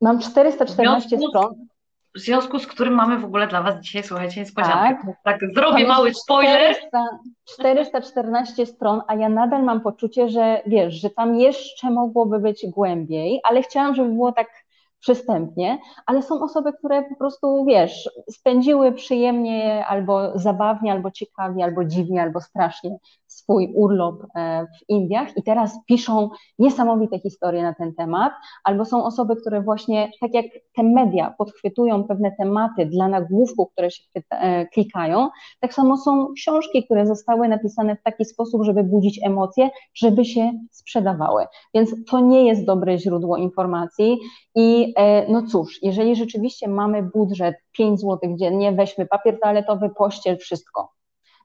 mam 0.00 0.18
414 0.18 1.18
stron 1.28 1.66
w 2.14 2.20
związku 2.20 2.58
z 2.58 2.66
którym 2.66 2.94
mamy 2.94 3.18
w 3.18 3.24
ogóle 3.24 3.46
dla 3.46 3.62
Was 3.62 3.80
dzisiaj, 3.80 4.02
słuchajcie, 4.02 4.40
niespodziankę. 4.40 5.14
Tak, 5.24 5.40
tak 5.40 5.54
zrobię 5.54 5.86
mały 5.86 6.14
spoiler. 6.14 6.74
400, 6.74 8.00
414 8.00 8.66
stron, 8.66 9.02
a 9.06 9.14
ja 9.14 9.28
nadal 9.28 9.62
mam 9.62 9.80
poczucie, 9.80 10.28
że 10.28 10.62
wiesz, 10.66 10.94
że 10.94 11.10
tam 11.10 11.36
jeszcze 11.36 11.90
mogłoby 11.90 12.38
być 12.38 12.66
głębiej, 12.66 13.40
ale 13.44 13.62
chciałam, 13.62 13.94
żeby 13.94 14.08
było 14.08 14.32
tak 14.32 14.63
przystępnie, 15.04 15.78
ale 16.06 16.22
są 16.22 16.42
osoby, 16.42 16.72
które 16.72 17.02
po 17.02 17.16
prostu, 17.16 17.64
wiesz, 17.64 18.10
spędziły 18.30 18.92
przyjemnie 18.92 19.86
albo 19.86 20.38
zabawnie, 20.38 20.92
albo 20.92 21.10
ciekawie, 21.10 21.64
albo 21.64 21.84
dziwnie, 21.84 22.22
albo 22.22 22.40
strasznie 22.40 22.98
swój 23.34 23.72
urlop 23.74 24.22
e, 24.34 24.66
w 24.66 24.88
Indiach 24.88 25.36
i 25.36 25.42
teraz 25.42 25.78
piszą 25.86 26.30
niesamowite 26.58 27.18
historie 27.18 27.62
na 27.62 27.74
ten 27.74 27.94
temat, 27.94 28.32
albo 28.64 28.84
są 28.84 29.04
osoby, 29.04 29.36
które 29.36 29.62
właśnie, 29.62 30.10
tak 30.20 30.34
jak 30.34 30.46
te 30.76 30.82
media 30.82 31.34
podchwytują 31.38 32.04
pewne 32.04 32.32
tematy 32.38 32.86
dla 32.86 33.08
nagłówków, 33.08 33.72
które 33.72 33.90
się 33.90 34.02
e, 34.30 34.66
klikają, 34.66 35.28
tak 35.60 35.74
samo 35.74 35.96
są 35.96 36.32
książki, 36.36 36.84
które 36.84 37.06
zostały 37.06 37.48
napisane 37.48 37.96
w 37.96 38.02
taki 38.02 38.24
sposób, 38.24 38.64
żeby 38.64 38.84
budzić 38.84 39.20
emocje, 39.24 39.70
żeby 39.94 40.24
się 40.24 40.52
sprzedawały. 40.70 41.46
Więc 41.74 41.94
to 42.10 42.20
nie 42.20 42.46
jest 42.46 42.64
dobre 42.64 42.98
źródło 42.98 43.36
informacji 43.36 44.18
i 44.54 44.94
e, 44.96 45.32
no 45.32 45.42
cóż, 45.42 45.82
jeżeli 45.82 46.16
rzeczywiście 46.16 46.68
mamy 46.68 47.02
budżet 47.02 47.54
5 47.72 48.00
zł 48.00 48.18
dziennie, 48.36 48.72
weźmy 48.72 49.06
papier 49.06 49.40
toaletowy, 49.40 49.90
pościel, 49.98 50.38
wszystko 50.38 50.94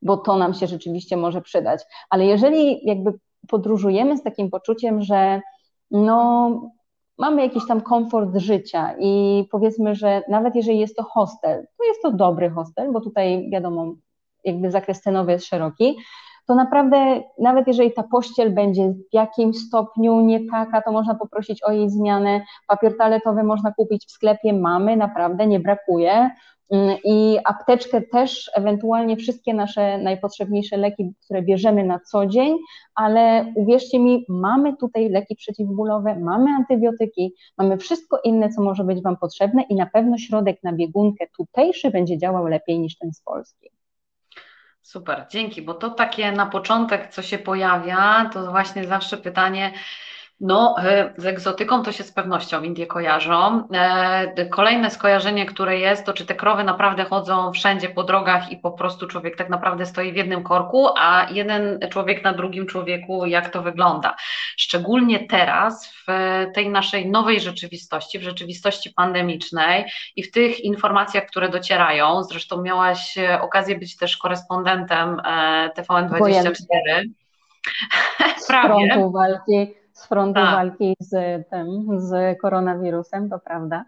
bo 0.01 0.17
to 0.17 0.37
nam 0.37 0.53
się 0.53 0.67
rzeczywiście 0.67 1.17
może 1.17 1.41
przydać. 1.41 1.81
Ale 2.09 2.25
jeżeli 2.25 2.87
jakby 2.87 3.13
podróżujemy 3.47 4.17
z 4.17 4.23
takim 4.23 4.49
poczuciem, 4.49 5.01
że 5.01 5.41
no, 5.91 6.51
mamy 7.17 7.41
jakiś 7.41 7.67
tam 7.67 7.81
komfort 7.81 8.37
życia 8.37 8.95
i 8.99 9.43
powiedzmy, 9.51 9.95
że 9.95 10.21
nawet 10.29 10.55
jeżeli 10.55 10.79
jest 10.79 10.95
to 10.95 11.03
hostel, 11.03 11.65
to 11.77 11.83
jest 11.83 12.01
to 12.01 12.11
dobry 12.11 12.49
hostel, 12.49 12.91
bo 12.91 13.01
tutaj 13.01 13.49
wiadomo, 13.51 13.93
jakby 14.43 14.71
zakres 14.71 15.01
cenowy 15.01 15.31
jest 15.31 15.45
szeroki, 15.45 15.97
to 16.49 16.55
naprawdę 16.55 17.21
nawet 17.39 17.67
jeżeli 17.67 17.93
ta 17.93 18.03
pościel 18.03 18.53
będzie 18.53 18.89
w 18.89 19.13
jakimś 19.13 19.57
stopniu 19.57 20.21
nie 20.21 20.39
taka, 20.51 20.81
to 20.81 20.91
można 20.91 21.15
poprosić 21.15 21.63
o 21.63 21.71
jej 21.71 21.89
zmianę. 21.89 22.41
Papier 22.67 22.97
toaletowy 22.97 23.43
można 23.43 23.73
kupić 23.73 24.05
w 24.05 24.11
sklepie, 24.11 24.53
mamy, 24.53 24.97
naprawdę 24.97 25.47
nie 25.47 25.59
brakuje. 25.59 26.29
Mm, 26.71 26.97
I 27.03 27.37
apteczkę 27.45 28.01
też, 28.01 28.51
ewentualnie 28.55 29.17
wszystkie 29.17 29.53
nasze 29.53 29.97
najpotrzebniejsze 29.97 30.77
leki, 30.77 31.13
które 31.25 31.41
bierzemy 31.41 31.83
na 31.83 31.99
co 31.99 32.25
dzień, 32.25 32.57
ale 32.95 33.53
uwierzcie 33.55 33.99
mi, 33.99 34.25
mamy 34.29 34.77
tutaj 34.77 35.09
leki 35.09 35.35
przeciwbólowe, 35.35 36.19
mamy 36.19 36.51
antybiotyki, 36.51 37.33
mamy 37.57 37.77
wszystko 37.77 38.19
inne, 38.23 38.49
co 38.49 38.61
może 38.61 38.83
być 38.83 39.01
Wam 39.01 39.17
potrzebne 39.17 39.63
i 39.69 39.75
na 39.75 39.85
pewno 39.85 40.17
środek 40.17 40.63
na 40.63 40.73
biegunkę 40.73 41.25
tutejszy 41.37 41.91
będzie 41.91 42.17
działał 42.17 42.47
lepiej 42.47 42.79
niż 42.79 42.97
ten 42.97 43.13
z 43.13 43.21
Polski. 43.21 43.78
Super, 44.81 45.27
dzięki, 45.31 45.61
bo 45.61 45.73
to 45.73 45.89
takie 45.89 46.31
na 46.31 46.45
początek, 46.45 47.13
co 47.13 47.21
się 47.21 47.37
pojawia, 47.37 48.29
to 48.33 48.51
właśnie 48.51 48.87
zawsze 48.87 49.17
pytanie, 49.17 49.73
no, 50.41 50.75
e, 50.83 51.13
z 51.17 51.25
egzotyką 51.25 51.83
to 51.83 51.91
się 51.91 52.03
z 52.03 52.11
pewnością 52.11 52.63
Indie 52.63 52.87
kojarzą. 52.87 53.67
E, 53.73 54.45
kolejne 54.45 54.91
skojarzenie, 54.91 55.45
które 55.45 55.79
jest, 55.79 56.05
to 56.05 56.13
czy 56.13 56.25
te 56.25 56.35
krowy 56.35 56.63
naprawdę 56.63 57.05
chodzą 57.05 57.51
wszędzie 57.51 57.89
po 57.89 58.03
drogach 58.03 58.51
i 58.51 58.57
po 58.57 58.71
prostu 58.71 59.07
człowiek 59.07 59.37
tak 59.37 59.49
naprawdę 59.49 59.85
stoi 59.85 60.11
w 60.11 60.15
jednym 60.15 60.43
korku, 60.43 60.87
a 60.97 61.27
jeden 61.31 61.79
człowiek 61.89 62.23
na 62.23 62.33
drugim 62.33 62.67
człowieku, 62.67 63.25
jak 63.25 63.49
to 63.49 63.61
wygląda. 63.61 64.15
Szczególnie 64.57 65.27
teraz, 65.27 65.93
w 66.07 66.11
tej 66.55 66.69
naszej 66.69 67.09
nowej 67.09 67.39
rzeczywistości, 67.39 68.19
w 68.19 68.23
rzeczywistości 68.23 68.93
pandemicznej 68.93 69.85
i 70.15 70.23
w 70.23 70.31
tych 70.31 70.59
informacjach, 70.59 71.25
które 71.25 71.49
docierają. 71.49 72.23
Zresztą 72.23 72.61
miałaś 72.61 73.15
okazję 73.41 73.79
być 73.79 73.97
też 73.97 74.17
korespondentem 74.17 75.21
e, 75.25 75.69
TVN24. 75.77 77.03
Prawie. 78.47 79.09
walki 79.13 79.79
z 79.99 80.05
frontu 80.05 80.41
tak. 80.41 80.55
walki 80.55 80.95
z 80.99 81.11
tym, 81.49 81.67
z 81.99 82.39
koronawirusem, 82.41 83.29
to 83.29 83.39
prawda. 83.39 83.85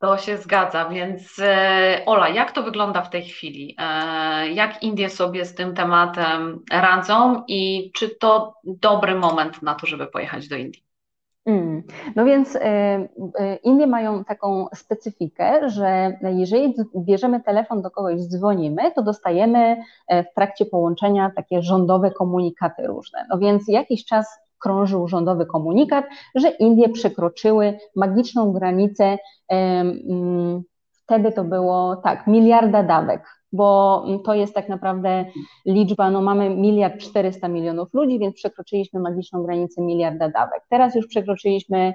To 0.00 0.18
się 0.18 0.36
zgadza, 0.36 0.88
więc 0.88 1.38
e, 1.38 2.02
Ola, 2.06 2.28
jak 2.28 2.52
to 2.52 2.62
wygląda 2.62 3.02
w 3.02 3.10
tej 3.10 3.22
chwili? 3.22 3.76
E, 3.78 4.48
jak 4.48 4.82
Indie 4.82 5.10
sobie 5.10 5.44
z 5.44 5.54
tym 5.54 5.74
tematem 5.74 6.60
radzą 6.72 7.42
i 7.48 7.92
czy 7.94 8.08
to 8.08 8.54
dobry 8.64 9.14
moment 9.14 9.62
na 9.62 9.74
to, 9.74 9.86
żeby 9.86 10.06
pojechać 10.06 10.48
do 10.48 10.56
Indii? 10.56 10.84
Mm. 11.46 11.82
No 12.16 12.24
więc 12.24 12.56
e, 12.56 13.08
Indie 13.62 13.86
mają 13.86 14.24
taką 14.24 14.66
specyfikę, 14.74 15.70
że 15.70 16.18
jeżeli 16.22 16.74
bierzemy 16.96 17.42
telefon 17.42 17.82
do 17.82 17.90
kogoś, 17.90 18.20
dzwonimy, 18.20 18.92
to 18.92 19.02
dostajemy 19.02 19.76
w 20.10 20.34
trakcie 20.34 20.66
połączenia 20.66 21.32
takie 21.36 21.62
rządowe 21.62 22.10
komunikaty 22.10 22.86
różne. 22.86 23.26
No 23.30 23.38
więc 23.38 23.68
jakiś 23.68 24.04
czas 24.04 24.43
krążył 24.64 25.08
rządowy 25.08 25.46
komunikat, 25.46 26.04
że 26.34 26.48
Indie 26.50 26.88
przekroczyły 26.88 27.78
magiczną 27.96 28.52
granicę, 28.52 29.18
mm, 29.48 30.62
wtedy 31.04 31.32
to 31.32 31.44
było 31.44 31.96
tak, 31.96 32.26
miliarda 32.26 32.82
dawek, 32.82 33.22
bo 33.52 34.04
to 34.24 34.34
jest 34.34 34.54
tak 34.54 34.68
naprawdę 34.68 35.24
liczba, 35.66 36.10
no 36.10 36.22
mamy 36.22 36.50
miliard 36.50 36.98
400 36.98 37.48
milionów 37.48 37.94
ludzi, 37.94 38.18
więc 38.18 38.34
przekroczyliśmy 38.34 39.00
magiczną 39.00 39.42
granicę 39.42 39.82
miliarda 39.82 40.28
dawek. 40.28 40.66
Teraz 40.70 40.94
już 40.94 41.06
przekroczyliśmy 41.06 41.94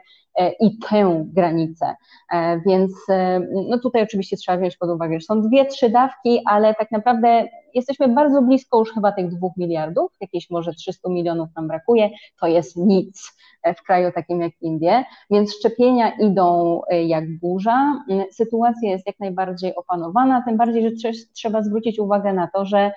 i 0.60 0.78
tę 0.78 1.26
granicę, 1.34 1.96
e, 2.32 2.60
więc 2.60 2.92
e, 3.10 3.40
no 3.70 3.80
tutaj 3.80 4.04
oczywiście 4.04 4.38
trzeba 4.38 4.58
wziąć 4.58 4.78
pod 4.78 4.90
uwagę, 4.90 5.20
że 5.20 5.26
są 5.26 5.42
dwie, 5.42 5.66
trzy 5.66 5.90
dawki, 5.90 6.42
ale 6.46 6.76
tak 6.76 6.92
naprawdę 6.92 7.48
jesteśmy 7.74 8.08
bardzo 8.08 8.42
blisko 8.42 8.80
już 8.80 8.94
chyba 8.94 9.12
tych 9.12 9.30
dwóch 9.30 9.58
miliardów, 9.58 10.12
jakieś 10.22 10.50
może 10.50 10.74
300 10.74 11.10
milionów 11.10 11.50
nam 11.56 11.68
brakuje, 11.68 12.10
to 12.42 12.48
jest 12.48 12.78
nic 12.78 13.40
w 13.78 13.84
kraju 13.84 14.12
takim 14.12 14.42
jak 14.42 14.52
Indie, 14.62 15.04
więc 15.32 15.56
szczepienia 15.56 16.12
idą 16.12 16.82
jak 17.06 17.40
burza. 17.40 18.04
Sytuacja 18.32 18.90
jest 18.90 19.08
jak 19.08 19.20
najbardziej 19.20 19.76
opanowana, 19.76 20.44
tym 20.48 20.58
bardziej, 20.58 20.98
że 21.00 21.12
trzeba 21.34 21.62
zwrócić 21.62 22.00
uwagę 22.00 22.34
na 22.34 22.48
to, 22.48 22.66
że 22.66 22.92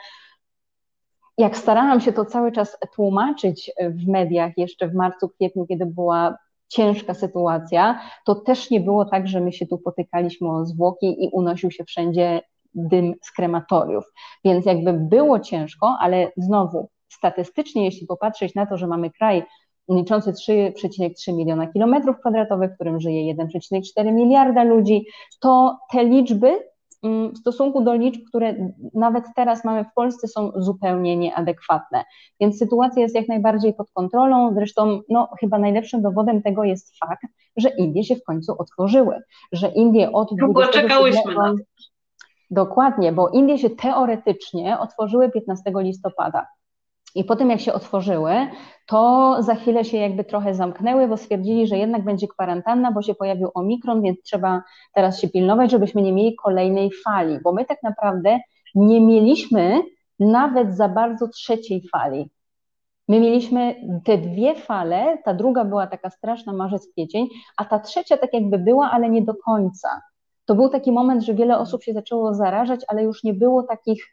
jak 1.38 1.56
starałam 1.56 2.00
się 2.00 2.12
to 2.12 2.25
cały 2.25 2.52
czas 2.52 2.78
tłumaczyć 2.94 3.70
w 3.90 4.08
mediach 4.08 4.52
jeszcze 4.56 4.88
w 4.88 4.94
marcu, 4.94 5.28
kwietniu, 5.28 5.66
kiedy 5.66 5.87
była 5.87 6.37
ciężka 6.73 7.14
sytuacja, 7.14 8.00
to 8.26 8.35
też 8.35 8.71
nie 8.71 8.81
było 8.81 9.05
tak, 9.05 9.29
że 9.29 9.41
my 9.41 9.52
się 9.52 9.67
tu 9.67 9.79
potykaliśmy 9.79 10.50
o 10.50 10.67
zwłoki 10.67 11.25
i 11.25 11.31
unosił 11.33 11.71
się 11.71 11.85
wszędzie 11.85 12.41
dym 12.75 13.14
z 13.23 13.33
krematoriów. 13.33 14.05
Więc 14.45 14.67
jakby 14.67 14.93
było 14.93 15.41
ciężko, 15.41 15.97
ale 16.00 16.33
znowu 16.37 16.88
statystycznie, 17.09 17.85
jeśli 17.85 18.07
popatrzeć 18.07 18.55
na 18.55 18.67
to, 18.67 18.76
że 18.76 18.87
mamy 18.87 19.11
kraj 19.11 19.43
liczący 19.88 20.33
3,3 20.33 21.35
miliona 21.37 21.67
kilometrów 21.67 22.17
kwadratowych, 22.21 22.71
w 22.71 22.75
którym 22.75 23.00
żyje 23.00 23.35
1,4 23.35 24.12
miliarda 24.12 24.64
ludzi, 24.64 25.07
to 25.41 25.79
te 25.93 26.05
liczby 26.05 26.72
w 27.02 27.38
stosunku 27.38 27.85
do 27.85 27.94
liczb, 27.94 28.21
które 28.28 28.54
nawet 28.94 29.25
teraz 29.37 29.64
mamy 29.64 29.85
w 29.85 29.94
Polsce, 29.94 30.28
są 30.28 30.52
zupełnie 30.56 31.16
nieadekwatne. 31.16 32.04
Więc 32.40 32.59
sytuacja 32.59 33.02
jest 33.02 33.14
jak 33.14 33.28
najbardziej 33.28 33.75
pod 33.75 33.90
kontrolą. 33.90 34.54
Zresztą, 34.54 35.00
no, 35.09 35.28
chyba 35.40 35.59
najlepszym 35.59 36.02
dowodem 36.02 36.42
tego 36.42 36.64
jest 36.64 36.99
fakt, 36.99 37.26
że 37.56 37.68
Indie 37.68 38.04
się 38.04 38.16
w 38.16 38.25
końcu 38.25 38.54
otworzyły. 38.59 39.21
Że 39.52 39.68
Indie 39.68 40.12
od. 40.12 40.28
Długo 40.35 40.66
czekałyśmy 40.66 41.35
na 41.35 41.50
to. 41.50 41.56
Dokładnie, 42.50 43.12
bo 43.12 43.28
Indie 43.28 43.59
się 43.59 43.71
teoretycznie 43.71 44.78
otworzyły 44.78 45.30
15 45.30 45.73
listopada. 45.76 46.47
I 47.14 47.25
po 47.25 47.37
tym, 47.37 47.50
jak 47.50 47.61
się 47.61 47.73
otworzyły, 47.73 48.33
to 48.87 49.37
za 49.42 49.54
chwilę 49.54 49.85
się 49.85 49.97
jakby 49.97 50.25
trochę 50.25 50.54
zamknęły, 50.54 51.09
bo 51.09 51.16
stwierdzili, 51.16 51.66
że 51.66 51.78
jednak 51.78 52.04
będzie 52.04 52.28
kwarantanna, 52.28 52.92
bo 52.92 53.02
się 53.02 53.14
pojawił 53.14 53.50
omikron, 53.54 54.02
więc 54.02 54.23
trzeba 54.23 54.62
teraz 54.95 55.21
się 55.21 55.28
pilnować, 55.28 55.71
żebyśmy 55.71 56.02
nie 56.02 56.12
mieli 56.12 56.37
kolejnej 56.37 56.90
fali, 57.04 57.38
bo 57.45 57.52
my 57.52 57.64
tak 57.64 57.83
naprawdę 57.83 58.38
nie 58.75 59.00
mieliśmy 59.00 59.83
nawet 60.19 60.76
za 60.76 60.88
bardzo 60.88 61.28
trzeciej 61.28 61.88
fali. 61.92 62.31
My 63.09 63.21
mieliśmy 63.21 63.75
te 64.04 64.19
dwie 64.19 64.54
fale, 64.54 65.19
ta 65.25 65.35
druga 65.35 65.64
była 65.64 65.87
taka 65.87 66.11
straszna, 66.11 66.52
marzec, 66.52 66.88
kwiecień, 66.92 67.26
a 67.57 67.64
ta 67.64 67.78
trzecia 67.78 68.16
tak 68.16 68.33
jakby 68.33 68.59
była, 68.59 68.90
ale 68.90 69.09
nie 69.09 69.23
do 69.23 69.35
końca. 69.35 69.88
To 70.45 70.54
był 70.54 70.69
taki 70.69 70.92
moment, 70.92 71.23
że 71.23 71.35
wiele 71.35 71.59
osób 71.59 71.83
się 71.83 71.92
zaczęło 71.92 72.35
zarażać, 72.35 72.81
ale 72.88 73.02
już 73.02 73.25
nie 73.25 73.35
było 73.35 73.62
takich 73.62 74.07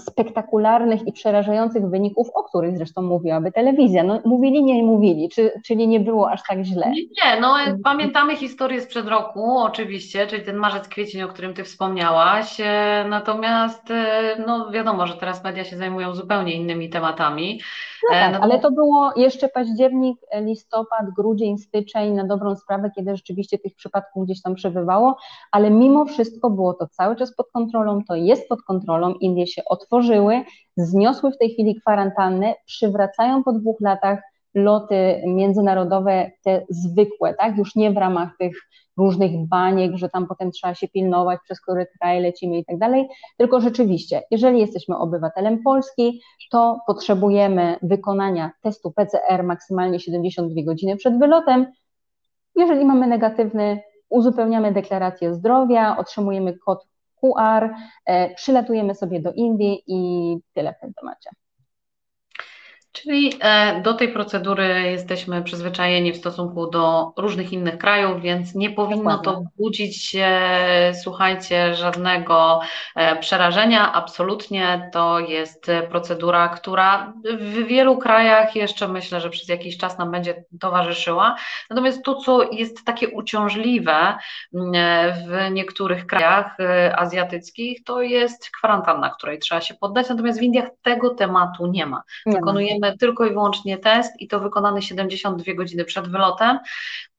spektakularnych 0.00 1.06
i 1.06 1.12
przerażających 1.12 1.88
wyników, 1.88 2.28
o 2.34 2.44
których 2.44 2.76
zresztą 2.76 3.02
mówiłaby 3.02 3.52
telewizja. 3.52 4.04
No, 4.04 4.20
mówili, 4.24 4.64
nie 4.64 4.82
mówili, 4.82 5.28
czy, 5.28 5.52
czyli 5.66 5.88
nie 5.88 6.00
było 6.00 6.30
aż 6.30 6.40
tak 6.48 6.64
źle. 6.64 6.90
Nie, 6.90 7.02
nie, 7.02 7.40
no 7.40 7.54
pamiętamy 7.84 8.36
historię 8.36 8.80
sprzed 8.80 9.08
roku, 9.08 9.58
oczywiście, 9.58 10.26
czyli 10.26 10.42
ten 10.42 10.56
marzec, 10.56 10.88
kwiecień, 10.88 11.22
o 11.22 11.28
którym 11.28 11.54
Ty 11.54 11.64
wspomniałaś, 11.64 12.60
e, 12.60 13.04
natomiast 13.08 13.90
e, 13.90 14.22
no 14.46 14.70
wiadomo, 14.70 15.06
że 15.06 15.14
teraz 15.14 15.44
media 15.44 15.64
się 15.64 15.76
zajmują 15.76 16.14
zupełnie 16.14 16.52
innymi 16.52 16.90
tematami. 16.90 17.60
No 18.10 18.16
e, 18.16 18.20
tak, 18.20 18.32
no 18.32 18.40
ale 18.40 18.58
to 18.58 18.70
było 18.70 19.12
jeszcze 19.16 19.48
październik, 19.48 20.18
listopad, 20.34 21.06
grudzień, 21.16 21.58
styczeń, 21.58 22.12
na 22.12 22.26
dobrą 22.26 22.56
sprawę, 22.56 22.90
kiedy 22.96 23.16
rzeczywiście 23.16 23.58
tych 23.58 23.74
przypadków 23.74 24.24
gdzieś 24.24 24.42
tam 24.42 24.54
przebywało, 24.54 25.16
ale 25.50 25.70
mimo 25.70 26.04
wszystko 26.04 26.50
było 26.50 26.74
to 26.74 26.86
cały 26.86 27.16
czas 27.16 27.36
pod 27.36 27.50
kontrolą, 27.50 28.00
to 28.08 28.14
jest 28.14 28.48
pod 28.48 28.62
kontrolą, 28.62 29.14
Indie 29.14 29.41
się 29.46 29.62
otworzyły, 29.64 30.42
zniosły 30.76 31.32
w 31.32 31.38
tej 31.38 31.50
chwili 31.50 31.80
kwarantannę, 31.80 32.54
przywracają 32.66 33.42
po 33.42 33.52
dwóch 33.52 33.80
latach 33.80 34.18
loty 34.54 35.22
międzynarodowe, 35.26 36.30
te 36.44 36.66
zwykłe, 36.68 37.34
tak, 37.34 37.56
już 37.56 37.76
nie 37.76 37.90
w 37.90 37.96
ramach 37.96 38.28
tych 38.38 38.56
różnych 38.96 39.48
baniek, 39.48 39.96
że 39.96 40.08
tam 40.08 40.26
potem 40.26 40.50
trzeba 40.50 40.74
się 40.74 40.88
pilnować, 40.88 41.40
przez 41.44 41.60
który 41.60 41.86
kraj 41.86 42.22
lecimy 42.22 42.58
i 42.58 42.64
tak 42.64 42.78
dalej, 42.78 43.08
tylko 43.38 43.60
rzeczywiście, 43.60 44.22
jeżeli 44.30 44.60
jesteśmy 44.60 44.96
obywatelem 44.96 45.62
Polski, 45.62 46.20
to 46.50 46.78
potrzebujemy 46.86 47.76
wykonania 47.82 48.50
testu 48.62 48.92
PCR 48.92 49.44
maksymalnie 49.44 50.00
72 50.00 50.62
godziny 50.62 50.96
przed 50.96 51.18
wylotem. 51.18 51.66
Jeżeli 52.56 52.84
mamy 52.84 53.06
negatywny, 53.06 53.80
uzupełniamy 54.08 54.72
deklarację 54.72 55.34
zdrowia, 55.34 55.96
otrzymujemy 55.96 56.58
kod 56.58 56.86
QR, 57.22 57.70
e, 58.06 58.34
przylatujemy 58.34 58.94
sobie 58.94 59.20
do 59.20 59.32
Indii 59.32 59.82
i 59.86 60.36
tyle 60.54 60.74
w 60.74 60.80
tym 60.80 60.92
temacie. 60.94 61.30
Czyli 62.92 63.32
e, 63.40 63.80
do 63.82 63.94
tej 63.94 64.08
procedury 64.08 64.82
jesteśmy 64.90 65.42
przyzwyczajeni 65.42 66.12
w 66.12 66.16
stosunku 66.16 66.70
do 66.70 67.12
różnych 67.16 67.52
innych 67.52 67.78
krajów, 67.78 68.22
więc 68.22 68.54
nie 68.54 68.70
powinno 68.70 69.16
Dokładnie. 69.16 69.44
to 69.44 69.50
budzić, 69.58 70.16
słuchajcie, 71.02 71.74
żadnego 71.74 72.60
e, 72.96 73.16
przerażenia. 73.16 73.92
Absolutnie 73.92 74.90
to 74.92 75.18
jest 75.18 75.66
procedura, 75.90 76.48
która 76.48 77.12
w 77.40 77.66
wielu 77.66 77.98
krajach 77.98 78.56
jeszcze 78.56 78.88
myślę, 78.88 79.20
że 79.20 79.30
przez 79.30 79.48
jakiś 79.48 79.76
czas 79.76 79.98
nam 79.98 80.10
będzie 80.10 80.44
towarzyszyła. 80.60 81.36
Natomiast 81.70 82.02
to, 82.04 82.14
co 82.14 82.42
jest 82.42 82.84
takie 82.84 83.08
uciążliwe 83.08 84.14
w 84.52 85.50
niektórych 85.50 86.06
krajach 86.06 86.60
e, 86.60 86.96
azjatyckich, 86.96 87.84
to 87.84 88.02
jest 88.02 88.50
kwarantanna, 88.50 89.10
której 89.10 89.38
trzeba 89.38 89.60
się 89.60 89.74
poddać. 89.74 90.08
Natomiast 90.08 90.38
w 90.38 90.42
Indiach 90.42 90.68
tego 90.82 91.14
tematu 91.14 91.66
nie 91.66 91.86
ma. 91.86 92.02
Nie 92.62 92.81
Tylko 93.00 93.26
i 93.26 93.30
wyłącznie 93.30 93.78
test 93.78 94.20
i 94.20 94.28
to 94.28 94.40
wykonany 94.40 94.82
72 94.82 95.54
godziny 95.54 95.84
przed 95.84 96.08
wylotem. 96.08 96.58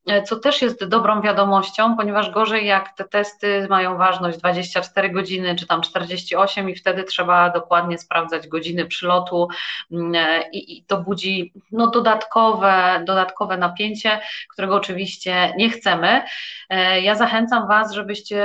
E, 0.07 0.23
co 0.23 0.35
też 0.35 0.61
jest 0.61 0.85
dobrą 0.85 1.21
wiadomością, 1.21 1.97
ponieważ 1.97 2.31
gorzej 2.31 2.67
jak 2.67 2.95
te 2.95 3.03
testy 3.03 3.67
mają 3.69 3.97
ważność 3.97 4.37
24 4.37 5.09
godziny 5.09 5.55
czy 5.55 5.67
tam 5.67 5.81
48 5.81 6.69
i 6.69 6.75
wtedy 6.75 7.03
trzeba 7.03 7.49
dokładnie 7.49 7.97
sprawdzać 7.97 8.47
godziny 8.47 8.85
przylotu 8.85 9.47
mm, 9.91 10.15
e, 10.15 10.49
i, 10.49 10.77
i 10.77 10.83
to 10.83 10.97
budzi 10.97 11.53
no, 11.71 11.87
dodatkowe, 11.87 13.03
dodatkowe 13.07 13.57
napięcie, 13.57 14.19
którego 14.49 14.75
oczywiście 14.75 15.53
nie 15.57 15.69
chcemy. 15.69 16.23
E, 16.69 17.01
ja 17.01 17.15
zachęcam 17.15 17.67
Was, 17.67 17.93
żebyście 17.93 18.43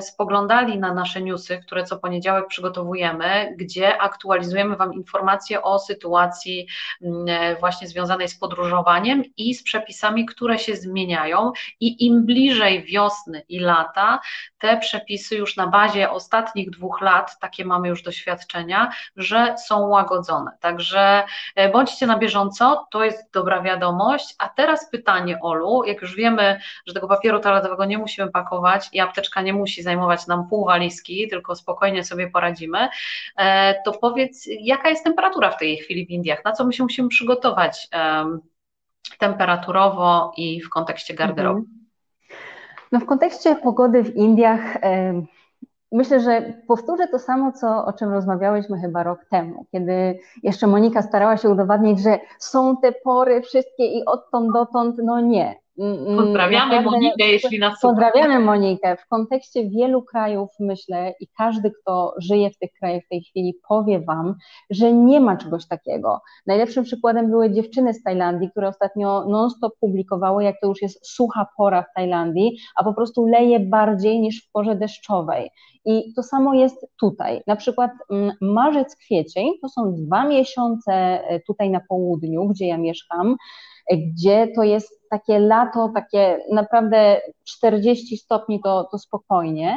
spoglądali 0.00 0.78
na 0.78 0.94
nasze 0.94 1.22
newsy, 1.22 1.58
które 1.58 1.84
co 1.84 1.98
poniedziałek 1.98 2.46
przygotowujemy, 2.46 3.54
gdzie 3.56 3.98
aktualizujemy 3.98 4.76
Wam 4.76 4.94
informacje 4.94 5.62
o 5.62 5.78
sytuacji 5.78 6.66
mm, 7.02 7.56
właśnie 7.60 7.88
związanej 7.88 8.28
z 8.28 8.38
podróżowaniem 8.38 9.22
i 9.36 9.54
z 9.54 9.62
przepisami, 9.62 10.26
które 10.26 10.58
się 10.58 10.76
zmieniają 10.88 11.52
i 11.80 12.06
im 12.06 12.26
bliżej 12.26 12.84
wiosny 12.84 13.42
i 13.48 13.60
lata, 13.60 14.20
te 14.58 14.76
przepisy 14.76 15.36
już 15.36 15.56
na 15.56 15.66
bazie 15.66 16.10
ostatnich 16.10 16.70
dwóch 16.70 17.00
lat, 17.00 17.38
takie 17.40 17.64
mamy 17.64 17.88
już 17.88 18.02
doświadczenia, 18.02 18.92
że 19.16 19.54
są 19.66 19.88
łagodzone. 19.88 20.50
Także 20.60 21.24
e, 21.54 21.68
bądźcie 21.68 22.06
na 22.06 22.18
bieżąco, 22.18 22.86
to 22.90 23.04
jest 23.04 23.32
dobra 23.32 23.62
wiadomość. 23.62 24.34
A 24.38 24.48
teraz 24.48 24.90
pytanie, 24.90 25.38
Olu, 25.42 25.84
jak 25.84 26.02
już 26.02 26.14
wiemy, 26.14 26.60
że 26.86 26.94
tego 26.94 27.08
papieru 27.08 27.40
toaletowego 27.40 27.84
nie 27.84 27.98
musimy 27.98 28.30
pakować 28.30 28.88
i 28.92 29.00
apteczka 29.00 29.42
nie 29.42 29.52
musi 29.52 29.82
zajmować 29.82 30.26
nam 30.26 30.48
pół 30.48 30.64
walizki, 30.64 31.28
tylko 31.28 31.56
spokojnie 31.56 32.04
sobie 32.04 32.30
poradzimy, 32.30 32.88
e, 33.36 33.82
to 33.82 33.92
powiedz, 33.92 34.48
jaka 34.60 34.88
jest 34.88 35.04
temperatura 35.04 35.50
w 35.50 35.58
tej 35.58 35.76
chwili 35.76 36.06
w 36.06 36.10
Indiach? 36.10 36.44
Na 36.44 36.52
co 36.52 36.64
my 36.64 36.72
się 36.72 36.82
musimy 36.82 37.08
przygotować? 37.08 37.88
Temperaturowo 39.16 40.32
i 40.36 40.60
w 40.60 40.70
kontekście 40.70 41.14
garderoby? 41.14 41.60
Mhm. 41.60 41.78
No 42.92 43.00
w 43.00 43.06
kontekście 43.06 43.56
pogody 43.56 44.04
w 44.04 44.16
Indiach 44.16 44.78
myślę, 45.92 46.20
że 46.20 46.52
powtórzę 46.68 47.08
to 47.08 47.18
samo, 47.18 47.52
co, 47.52 47.84
o 47.84 47.92
czym 47.92 48.12
rozmawiałyśmy 48.12 48.80
chyba 48.80 49.02
rok 49.02 49.24
temu, 49.30 49.66
kiedy 49.72 50.18
jeszcze 50.42 50.66
Monika 50.66 51.02
starała 51.02 51.36
się 51.36 51.50
udowadnić, 51.50 52.00
że 52.00 52.18
są 52.38 52.76
te 52.76 52.92
pory 52.92 53.42
wszystkie 53.42 53.86
i 53.86 54.04
odtąd 54.04 54.52
dotąd, 54.52 54.96
no 55.04 55.20
nie. 55.20 55.54
Pozdrawiamy 56.16 56.74
Naprawdę, 56.74 56.90
Monikę, 56.90 57.24
jeśli 57.28 57.58
nas 57.58 57.80
Pozdrawiamy 57.82 58.38
Monikę. 58.38 58.96
W 58.96 59.06
kontekście 59.06 59.70
wielu 59.70 60.02
krajów 60.02 60.48
myślę 60.60 61.14
i 61.20 61.26
każdy, 61.36 61.70
kto 61.70 62.14
żyje 62.18 62.50
w 62.50 62.58
tych 62.58 62.70
krajach 62.80 63.04
w 63.04 63.08
tej 63.08 63.22
chwili 63.22 63.54
powie 63.68 64.00
Wam, 64.00 64.34
że 64.70 64.92
nie 64.92 65.20
ma 65.20 65.36
czegoś 65.36 65.68
takiego. 65.68 66.20
Najlepszym 66.46 66.84
przykładem 66.84 67.30
były 67.30 67.50
dziewczyny 67.50 67.94
z 67.94 68.02
Tajlandii, 68.02 68.50
które 68.50 68.68
ostatnio 68.68 69.24
non-stop 69.28 69.72
publikowały, 69.80 70.44
jak 70.44 70.60
to 70.60 70.68
już 70.68 70.82
jest 70.82 71.06
sucha 71.06 71.46
pora 71.56 71.82
w 71.82 71.94
Tajlandii, 71.94 72.58
a 72.76 72.84
po 72.84 72.94
prostu 72.94 73.26
leje 73.26 73.60
bardziej 73.60 74.20
niż 74.20 74.46
w 74.46 74.50
porze 74.52 74.76
deszczowej. 74.76 75.50
I 75.84 76.12
to 76.16 76.22
samo 76.22 76.54
jest 76.54 76.86
tutaj. 77.00 77.42
Na 77.46 77.56
przykład 77.56 77.90
mm, 78.10 78.32
marzec, 78.40 78.96
kwiecień 78.96 79.52
to 79.62 79.68
są 79.68 79.94
dwa 79.94 80.28
miesiące 80.28 80.92
e, 80.92 81.40
tutaj 81.40 81.70
na 81.70 81.80
południu, 81.88 82.48
gdzie 82.48 82.66
ja 82.66 82.78
mieszkam, 82.78 83.36
gdzie 83.96 84.48
to 84.56 84.62
jest 84.62 85.08
takie 85.10 85.38
lato, 85.38 85.90
takie 85.94 86.40
naprawdę 86.52 87.20
40 87.44 88.16
stopni 88.16 88.60
to, 88.64 88.88
to 88.92 88.98
spokojnie 88.98 89.76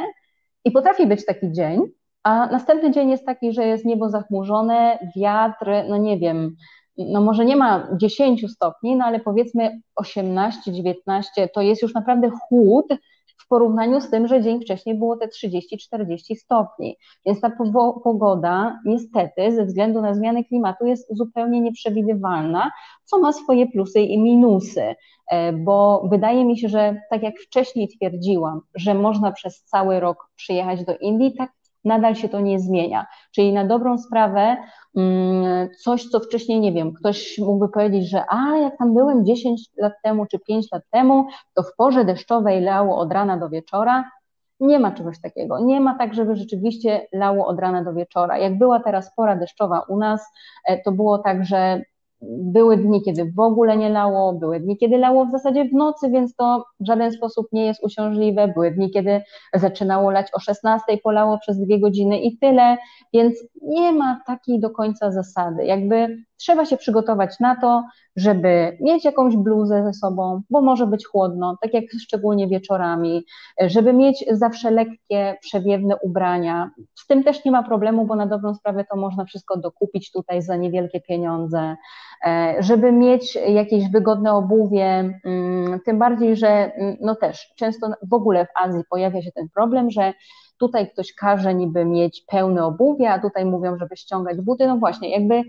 i 0.64 0.70
potrafi 0.70 1.06
być 1.06 1.26
taki 1.26 1.52
dzień, 1.52 1.80
a 2.22 2.46
następny 2.46 2.90
dzień 2.90 3.10
jest 3.10 3.26
taki, 3.26 3.52
że 3.52 3.66
jest 3.66 3.84
niebo 3.84 4.08
zachmurzone, 4.08 4.98
wiatr, 5.16 5.66
no 5.88 5.96
nie 5.96 6.18
wiem, 6.18 6.56
no 6.98 7.20
może 7.20 7.44
nie 7.44 7.56
ma 7.56 7.88
10 7.96 8.52
stopni, 8.52 8.96
no 8.96 9.04
ale 9.04 9.20
powiedzmy 9.20 9.80
18, 9.96 10.72
19, 10.72 11.48
to 11.48 11.60
jest 11.60 11.82
już 11.82 11.94
naprawdę 11.94 12.30
chłód, 12.30 12.86
w 13.44 13.48
porównaniu 13.48 14.00
z 14.00 14.10
tym, 14.10 14.28
że 14.28 14.42
dzień 14.42 14.60
wcześniej 14.60 14.98
było 14.98 15.16
te 15.16 15.26
30-40 15.26 16.36
stopni. 16.36 16.96
Więc 17.26 17.40
ta 17.40 17.52
pogoda 18.04 18.80
niestety 18.84 19.52
ze 19.52 19.64
względu 19.64 20.00
na 20.00 20.14
zmianę 20.14 20.44
klimatu 20.44 20.86
jest 20.86 21.16
zupełnie 21.16 21.60
nieprzewidywalna, 21.60 22.70
co 23.04 23.18
ma 23.18 23.32
swoje 23.32 23.66
plusy 23.66 24.00
i 24.00 24.18
minusy, 24.18 24.94
e, 25.30 25.52
bo 25.52 26.08
wydaje 26.10 26.44
mi 26.44 26.58
się, 26.58 26.68
że 26.68 27.00
tak 27.10 27.22
jak 27.22 27.38
wcześniej 27.38 27.88
twierdziłam, 27.88 28.60
że 28.74 28.94
można 28.94 29.32
przez 29.32 29.62
cały 29.64 30.00
rok 30.00 30.30
przyjechać 30.36 30.84
do 30.84 30.96
Indii, 30.96 31.34
tak 31.38 31.61
nadal 31.84 32.14
się 32.14 32.28
to 32.28 32.40
nie 32.40 32.60
zmienia. 32.60 33.06
Czyli 33.34 33.52
na 33.52 33.64
dobrą 33.64 33.98
sprawę 33.98 34.56
mm, 34.96 35.68
coś, 35.84 36.08
co 36.08 36.20
wcześniej, 36.20 36.60
nie 36.60 36.72
wiem, 36.72 36.92
ktoś 36.92 37.38
mógłby 37.38 37.68
powiedzieć, 37.68 38.10
że 38.10 38.24
a, 38.28 38.56
jak 38.56 38.78
tam 38.78 38.94
byłem 38.94 39.24
10 39.24 39.60
lat 39.76 39.92
temu 40.02 40.26
czy 40.26 40.38
5 40.38 40.72
lat 40.72 40.82
temu, 40.90 41.26
to 41.54 41.62
w 41.62 41.76
porze 41.76 42.04
deszczowej 42.04 42.60
lało 42.60 42.98
od 42.98 43.12
rana 43.12 43.36
do 43.36 43.48
wieczora. 43.48 44.10
Nie 44.60 44.78
ma 44.78 44.92
czegoś 44.92 45.20
takiego. 45.20 45.58
Nie 45.58 45.80
ma 45.80 45.98
tak, 45.98 46.14
żeby 46.14 46.36
rzeczywiście 46.36 47.06
lało 47.12 47.46
od 47.46 47.58
rana 47.58 47.84
do 47.84 47.94
wieczora. 47.94 48.38
Jak 48.38 48.58
była 48.58 48.80
teraz 48.80 49.14
pora 49.14 49.36
deszczowa 49.36 49.80
u 49.88 49.98
nas, 49.98 50.26
e, 50.68 50.82
to 50.82 50.92
było 50.92 51.18
tak, 51.18 51.44
że 51.44 51.82
były 52.28 52.76
dni, 52.76 53.02
kiedy 53.02 53.32
w 53.36 53.40
ogóle 53.40 53.76
nie 53.76 53.88
lało, 53.88 54.32
były 54.32 54.60
dni, 54.60 54.76
kiedy 54.76 54.98
lało 54.98 55.26
w 55.26 55.30
zasadzie 55.30 55.64
w 55.64 55.72
nocy, 55.72 56.10
więc 56.10 56.34
to 56.34 56.64
w 56.80 56.86
żaden 56.86 57.12
sposób 57.12 57.46
nie 57.52 57.66
jest 57.66 57.84
uciążliwe. 57.84 58.48
Były 58.48 58.70
dni, 58.70 58.90
kiedy 58.90 59.22
zaczynało 59.54 60.10
lać 60.10 60.26
o 60.32 60.40
16, 60.40 60.98
polało 61.04 61.38
przez 61.38 61.60
dwie 61.60 61.80
godziny 61.80 62.20
i 62.20 62.38
tyle, 62.38 62.76
więc 63.12 63.34
nie 63.62 63.92
ma 63.92 64.20
takiej 64.26 64.60
do 64.60 64.70
końca 64.70 65.12
zasady. 65.12 65.64
Jakby 65.64 66.24
trzeba 66.36 66.64
się 66.64 66.76
przygotować 66.76 67.40
na 67.40 67.56
to, 67.56 67.84
żeby 68.16 68.78
mieć 68.80 69.04
jakąś 69.04 69.36
bluzę 69.36 69.82
ze 69.84 69.92
sobą, 69.92 70.42
bo 70.50 70.60
może 70.60 70.86
być 70.86 71.06
chłodno, 71.06 71.56
tak 71.62 71.74
jak 71.74 71.84
szczególnie 72.02 72.48
wieczorami, 72.48 73.24
żeby 73.60 73.92
mieć 73.92 74.24
zawsze 74.30 74.70
lekkie, 74.70 75.36
przewiewne 75.40 75.96
ubrania. 75.96 76.70
Z 76.94 77.06
tym 77.06 77.24
też 77.24 77.44
nie 77.44 77.50
ma 77.50 77.62
problemu, 77.62 78.06
bo 78.06 78.16
na 78.16 78.26
dobrą 78.26 78.54
sprawę 78.54 78.84
to 78.90 78.96
można 78.96 79.24
wszystko 79.24 79.56
dokupić 79.56 80.12
tutaj 80.12 80.42
za 80.42 80.56
niewielkie 80.56 81.00
pieniądze, 81.00 81.76
e, 82.26 82.54
żeby 82.60 82.92
mieć 82.92 83.34
jakieś 83.34 83.90
wygodne 83.90 84.32
obuwie, 84.32 85.20
mm, 85.24 85.80
tym 85.84 85.98
bardziej, 85.98 86.36
że 86.36 86.48
mm, 86.48 86.96
no 87.00 87.16
też 87.16 87.52
często 87.56 87.88
w 88.02 88.14
ogóle 88.14 88.46
w 88.46 88.64
Azji 88.64 88.82
pojawia 88.90 89.22
się 89.22 89.32
ten 89.32 89.48
problem, 89.54 89.90
że 89.90 90.12
tutaj 90.58 90.90
ktoś 90.90 91.14
każe 91.14 91.54
niby 91.54 91.84
mieć 91.84 92.24
pełne 92.28 92.64
obuwie, 92.64 93.10
a 93.10 93.18
tutaj 93.18 93.44
mówią, 93.44 93.78
żeby 93.78 93.96
ściągać 93.96 94.40
buty. 94.40 94.66
No 94.66 94.76
właśnie, 94.76 95.10
jakby 95.10 95.42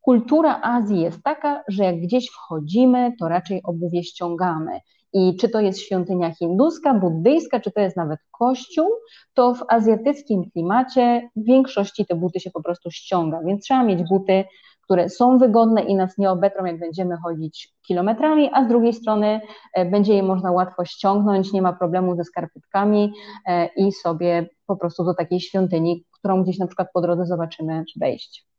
kultura 0.00 0.60
Azji 0.62 1.00
jest 1.00 1.22
taka, 1.22 1.62
że 1.68 1.84
jak 1.84 2.00
gdzieś 2.00 2.30
wchodzimy, 2.30 3.12
to 3.20 3.28
raczej 3.28 3.62
obuwie 3.64 4.04
ściągamy. 4.04 4.80
I 5.12 5.36
czy 5.36 5.48
to 5.48 5.60
jest 5.60 5.80
świątynia 5.80 6.34
hinduska, 6.34 6.94
buddyjska, 6.94 7.60
czy 7.60 7.70
to 7.70 7.80
jest 7.80 7.96
nawet 7.96 8.18
kościół, 8.30 8.86
to 9.34 9.54
w 9.54 9.64
azjatyckim 9.68 10.50
klimacie 10.50 11.30
w 11.36 11.44
większości 11.44 12.06
te 12.06 12.14
buty 12.14 12.40
się 12.40 12.50
po 12.50 12.62
prostu 12.62 12.90
ściąga, 12.90 13.40
więc 13.46 13.64
trzeba 13.64 13.84
mieć 13.84 14.08
buty, 14.08 14.44
które 14.90 15.08
są 15.08 15.38
wygodne 15.38 15.82
i 15.82 15.94
nas 15.94 16.18
nie 16.18 16.30
obetrą, 16.30 16.64
jak 16.64 16.78
będziemy 16.78 17.16
chodzić 17.16 17.74
kilometrami, 17.82 18.50
a 18.52 18.64
z 18.64 18.68
drugiej 18.68 18.92
strony 18.92 19.40
e, 19.74 19.84
będzie 19.84 20.14
je 20.14 20.22
można 20.22 20.52
łatwo 20.52 20.84
ściągnąć, 20.84 21.52
nie 21.52 21.62
ma 21.62 21.72
problemu 21.72 22.16
ze 22.16 22.24
skarpetkami 22.24 23.12
e, 23.46 23.66
i 23.66 23.92
sobie 23.92 24.48
po 24.66 24.76
prostu 24.76 25.04
do 25.04 25.14
takiej 25.14 25.40
świątyni, 25.40 26.04
którą 26.12 26.42
gdzieś 26.42 26.58
na 26.58 26.66
przykład 26.66 26.88
po 26.94 27.00
drodze 27.00 27.26
zobaczymy, 27.26 27.84
wejść. 28.00 28.49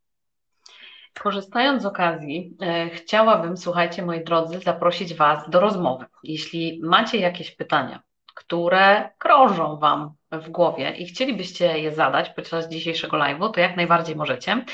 Korzystając 1.20 1.84
z 1.84 1.86
okazji, 1.86 2.58
e, 2.62 2.90
chciałabym, 2.90 3.58
słuchajcie, 3.58 4.02
moi 4.02 4.24
drodzy, 4.24 4.60
zaprosić 4.60 5.14
Was 5.14 5.50
do 5.50 5.60
rozmowy. 5.60 6.06
Jeśli 6.24 6.80
macie 6.84 7.18
jakieś 7.18 7.52
pytania, 7.52 8.02
które 8.36 9.10
krążą 9.18 9.78
Wam 9.78 10.14
w 10.32 10.50
głowie 10.50 10.92
i 10.98 11.06
chcielibyście 11.06 11.80
je 11.80 11.96
zadać 11.96 12.30
podczas 12.30 12.70
dzisiejszego 12.70 13.18
live'u, 13.18 13.52
to 13.52 13.60
jak 13.60 13.76
najbardziej 13.76 14.16
możecie. 14.16 14.66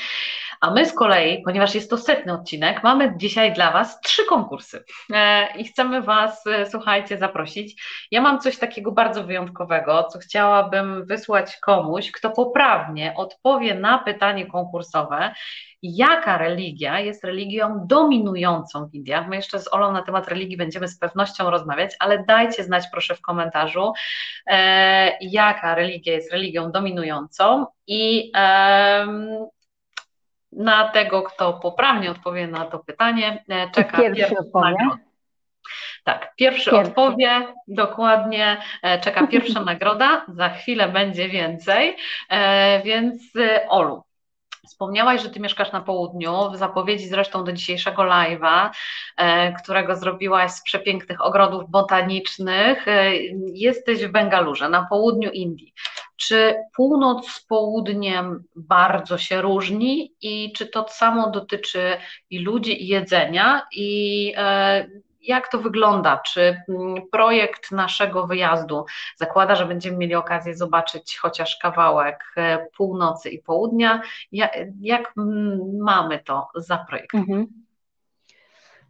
A 0.60 0.70
my 0.70 0.86
z 0.86 0.92
kolei, 0.92 1.42
ponieważ 1.42 1.74
jest 1.74 1.90
to 1.90 1.98
setny 1.98 2.32
odcinek, 2.32 2.82
mamy 2.82 3.14
dzisiaj 3.16 3.52
dla 3.52 3.72
Was 3.72 4.00
trzy 4.00 4.24
konkursy 4.24 4.84
e, 5.12 5.46
i 5.56 5.64
chcemy 5.64 6.02
Was, 6.02 6.46
e, 6.46 6.70
słuchajcie, 6.70 7.18
zaprosić. 7.18 7.82
Ja 8.10 8.20
mam 8.20 8.40
coś 8.40 8.58
takiego 8.58 8.92
bardzo 8.92 9.24
wyjątkowego, 9.24 10.04
co 10.04 10.18
chciałabym 10.18 11.06
wysłać 11.06 11.56
komuś, 11.56 12.10
kto 12.10 12.30
poprawnie 12.30 13.14
odpowie 13.16 13.74
na 13.74 13.98
pytanie 13.98 14.46
konkursowe, 14.46 15.34
jaka 15.82 16.38
religia 16.38 17.00
jest 17.00 17.24
religią 17.24 17.86
dominującą 17.86 18.88
w 18.88 18.94
Indiach. 18.94 19.28
My 19.28 19.36
jeszcze 19.36 19.60
z 19.60 19.74
Olą 19.74 19.92
na 19.92 20.02
temat 20.02 20.28
religii 20.28 20.56
będziemy 20.56 20.88
z 20.88 20.98
pewnością 20.98 21.50
rozmawiać, 21.50 21.96
ale 21.98 22.24
dajcie 22.24 22.64
znać 22.64 22.84
proszę 22.92 23.14
w 23.14 23.20
komentarzu, 23.20 23.92
e, 24.46 25.18
jaka 25.20 25.74
religia 25.74 26.12
jest 26.12 26.32
religią 26.32 26.72
dominującą 26.72 27.66
i 27.86 28.32
na 30.58 30.88
tego, 30.88 31.22
kto 31.22 31.52
poprawnie 31.52 32.10
odpowie 32.10 32.46
na 32.46 32.64
to 32.64 32.78
pytanie, 32.78 33.44
e, 33.48 33.70
czeka 33.70 33.96
pierwszy, 33.98 34.20
pierwszy 34.20 34.38
odpowie. 34.38 34.76
Tak, 36.04 36.34
pierwszy, 36.36 36.70
pierwszy, 36.70 36.88
odpowie, 36.88 37.46
dokładnie, 37.68 38.56
e, 38.82 39.00
czeka 39.00 39.26
pierwsza 39.26 39.64
nagroda, 39.72 40.24
za 40.28 40.48
chwilę 40.48 40.88
będzie 40.88 41.28
więcej, 41.28 41.96
e, 42.28 42.82
więc 42.82 43.22
Olu, 43.68 44.02
Wspomniałaś, 44.68 45.22
że 45.22 45.30
Ty 45.30 45.40
mieszkasz 45.40 45.72
na 45.72 45.80
południu, 45.80 46.50
w 46.50 46.56
zapowiedzi 46.56 47.08
zresztą 47.08 47.44
do 47.44 47.52
dzisiejszego 47.52 48.02
live'a, 48.02 48.70
którego 49.62 49.96
zrobiłaś 49.96 50.50
z 50.50 50.62
przepięknych 50.62 51.24
ogrodów 51.24 51.70
botanicznych, 51.70 52.86
jesteś 53.52 54.06
w 54.06 54.10
Bengalurze, 54.10 54.68
na 54.68 54.86
południu 54.90 55.30
Indii. 55.30 55.74
Czy 56.18 56.54
północ 56.76 57.30
z 57.30 57.40
południem 57.44 58.44
bardzo 58.56 59.18
się 59.18 59.42
różni 59.42 60.14
i 60.22 60.52
czy 60.52 60.66
to 60.66 60.86
samo 60.88 61.30
dotyczy 61.30 61.96
i 62.30 62.38
ludzi, 62.38 62.82
i 62.84 62.86
jedzenia? 62.86 63.66
I 63.72 64.32
e, 64.36 64.86
jak 65.22 65.48
to 65.48 65.58
wygląda? 65.58 66.16
Czy 66.16 66.40
mm, 66.68 66.94
projekt 67.12 67.70
naszego 67.70 68.26
wyjazdu 68.26 68.84
zakłada, 69.16 69.54
że 69.54 69.66
będziemy 69.66 69.96
mieli 69.96 70.14
okazję 70.14 70.56
zobaczyć 70.56 71.18
chociaż 71.18 71.58
kawałek 71.58 72.24
e, 72.36 72.66
północy 72.76 73.30
i 73.30 73.42
południa? 73.42 74.00
Jak, 74.80 75.12
mamy 75.80 76.18
to 76.18 76.48
zaprojektować? 76.54 77.28
Mhm. 77.28 77.67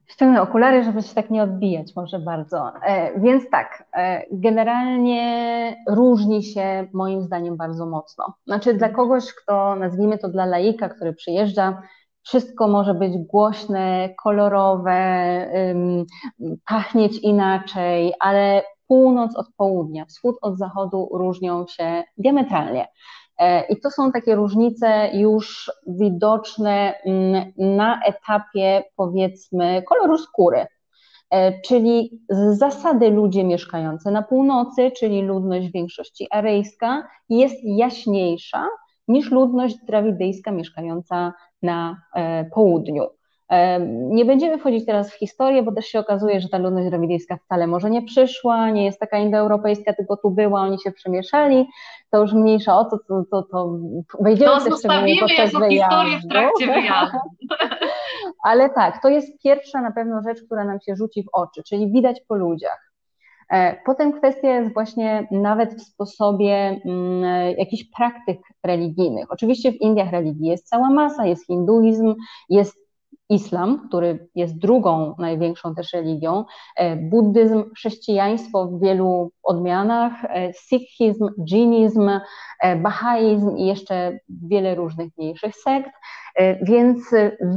Ściągnę 0.09 0.43
okulary, 0.43 0.85
żeby 0.85 1.03
się 1.03 1.15
tak 1.15 1.31
nie 1.31 1.43
odbijać 1.43 1.97
może 1.97 2.19
bardzo. 2.19 2.73
E, 2.83 3.21
więc 3.21 3.51
tak, 3.51 3.85
e, 3.97 4.23
generalnie 4.33 5.77
różni 5.89 6.43
się 6.43 6.89
moim 6.93 7.23
zdaniem 7.23 7.57
bardzo 7.57 7.87
mocno. 7.87 8.35
Znaczy 8.47 8.75
dla 8.75 8.89
kogoś, 8.89 9.35
kto 9.35 9.77
nazwijmy 9.77 10.19
to 10.19 10.29
dla 10.29 10.47
laika, 10.47 10.89
który 10.89 11.13
przyjeżdża, 11.13 11.83
wszystko 12.23 12.69
może 12.69 12.95
być 12.95 13.19
głośne, 13.19 14.09
kolorowe, 14.23 14.99
pachnieć 16.69 17.19
inaczej, 17.19 18.13
ale 18.21 18.63
północ 18.87 19.37
od 19.37 19.47
południa, 19.57 20.05
wschód 20.05 20.37
od 20.43 20.59
zachodu 20.59 21.09
różnią 21.13 21.67
się 21.67 22.05
diametralnie. 22.19 22.89
E, 23.39 23.67
I 23.67 23.81
to 23.81 23.91
są 23.91 24.13
takie 24.13 24.35
różnice 24.35 25.11
już 25.15 25.73
widoczne 25.87 26.95
mm, 27.05 27.53
na 27.57 28.01
etapie, 28.03 28.85
powiedzmy, 28.97 29.83
koloru 29.83 30.19
skóry. 30.19 30.67
E, 31.31 31.61
czyli 31.61 32.21
z 32.31 32.59
zasady 32.59 33.11
ludzie 33.11 33.45
mieszkający 33.45 34.11
na 34.11 34.23
północy, 34.23 34.91
czyli 34.91 35.23
ludność 35.23 35.69
w 35.69 35.73
większości 35.73 36.27
arejska, 36.31 37.09
jest 37.29 37.57
jaśniejsza 37.65 38.67
niż 39.09 39.31
ludność 39.31 39.77
drawidyjska 39.87 40.51
mieszkająca 40.51 41.33
na 41.63 42.03
e, 42.15 42.45
południu. 42.45 43.18
Nie 43.89 44.25
będziemy 44.25 44.59
wchodzić 44.59 44.87
teraz 44.87 45.11
w 45.11 45.19
historię, 45.19 45.63
bo 45.63 45.73
też 45.73 45.87
się 45.87 45.99
okazuje, 45.99 46.41
że 46.41 46.49
ta 46.49 46.59
ludność 46.59 46.89
drawidyjska 46.89 47.37
wcale 47.37 47.67
może 47.67 47.91
nie 47.91 48.03
przyszła, 48.03 48.71
nie 48.71 48.85
jest 48.85 49.01
taka 49.01 49.19
indoeuropejska, 49.19 49.93
tylko 49.93 50.17
tu 50.17 50.31
była, 50.31 50.61
oni 50.61 50.79
się 50.81 50.93
przemieszali. 50.93 51.67
To 52.11 52.21
już 52.21 52.33
mniejsza 52.33 52.79
o 52.79 52.85
to, 52.85 52.99
to, 53.09 53.25
to, 53.31 53.43
to 53.43 53.79
wejdziemy 54.21 54.51
to 54.51 54.65
też 54.65 54.79
szczególnie 54.79 55.21
podczas 55.21 55.53
wyjazdu. 55.53 56.29
w 56.29 56.31
trakcie 56.31 56.67
wyjazdu. 56.67 57.19
Ale 58.45 58.71
tak, 58.71 59.03
to 59.03 59.09
jest 59.09 59.43
pierwsza 59.43 59.81
na 59.81 59.93
pewno 59.93 60.23
rzecz, 60.23 60.43
która 60.43 60.65
nam 60.65 60.81
się 60.81 60.97
rzuci 60.97 61.23
w 61.23 61.29
oczy, 61.33 61.63
czyli 61.63 61.93
widać 61.93 62.21
po 62.29 62.35
ludziach. 62.35 62.93
E, 63.51 63.77
potem 63.87 64.13
kwestia 64.13 64.49
jest 64.49 64.75
właśnie 64.75 65.29
nawet 65.31 65.75
w 65.75 65.83
sposobie 65.83 66.81
mm, 66.85 67.57
jakichś 67.59 67.85
praktyk 67.97 68.41
religijnych. 68.65 69.27
Oczywiście 69.31 69.73
w 69.73 69.81
Indiach 69.81 70.11
religii 70.11 70.49
jest 70.49 70.69
cała 70.69 70.91
masa, 70.91 71.27
jest 71.27 71.47
hinduizm, 71.47 72.15
jest 72.49 72.88
islam, 73.29 73.89
który 73.89 74.29
jest 74.35 74.59
drugą 74.59 75.15
największą 75.19 75.75
też 75.75 75.93
religią, 75.93 76.45
e, 76.77 76.97
buddyzm, 76.97 77.65
chrześcijaństwo 77.75 78.67
w 78.67 78.81
wielu 78.81 79.33
odmianach, 79.43 80.25
e, 80.25 80.53
sikhizm, 80.53 81.29
dżinizm, 81.45 82.11
e, 82.61 82.77
bahaizm 82.77 83.57
i 83.57 83.67
jeszcze 83.67 84.19
wiele 84.29 84.75
różnych 84.75 85.19
mniejszych 85.19 85.57
sekt, 85.57 85.91
więc 86.63 86.99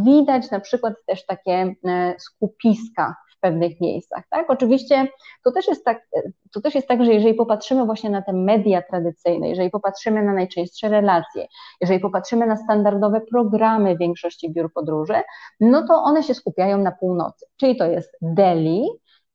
widać 0.05 0.51
na 0.51 0.59
przykład 0.59 0.93
też 1.07 1.25
takie 1.25 1.75
skupiska 2.17 3.15
pewnych 3.41 3.81
miejscach. 3.81 4.23
Tak? 4.29 4.49
Oczywiście 4.49 5.07
to 5.43 5.51
też, 5.51 5.67
jest 5.67 5.85
tak, 5.85 6.07
to 6.53 6.61
też 6.61 6.75
jest 6.75 6.87
tak, 6.87 7.05
że 7.05 7.13
jeżeli 7.13 7.33
popatrzymy 7.33 7.85
właśnie 7.85 8.09
na 8.09 8.21
te 8.21 8.33
media 8.33 8.81
tradycyjne, 8.81 9.49
jeżeli 9.49 9.69
popatrzymy 9.69 10.23
na 10.23 10.33
najczęstsze 10.33 10.89
relacje, 10.89 11.47
jeżeli 11.81 11.99
popatrzymy 11.99 12.45
na 12.47 12.57
standardowe 12.57 13.21
programy 13.21 13.97
większości 13.97 14.53
biur 14.53 14.73
podróży, 14.73 15.21
no 15.59 15.87
to 15.87 15.93
one 15.93 16.23
się 16.23 16.33
skupiają 16.33 16.77
na 16.77 16.91
północy, 16.91 17.45
czyli 17.57 17.75
to 17.75 17.85
jest 17.85 18.17
Delhi 18.21 18.89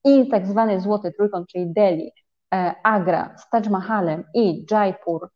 i 0.05 0.29
tak 0.29 0.47
zwany 0.47 0.81
złoty 0.81 1.13
trójkąt, 1.13 1.49
czyli 1.49 1.73
Delhi, 1.73 2.13
e, 2.55 2.75
Agra 2.83 3.35
z 3.39 3.51
Taj 3.51 3.63
Mahalem 3.71 4.25
i 4.35 4.67
Jaipur 4.71 5.29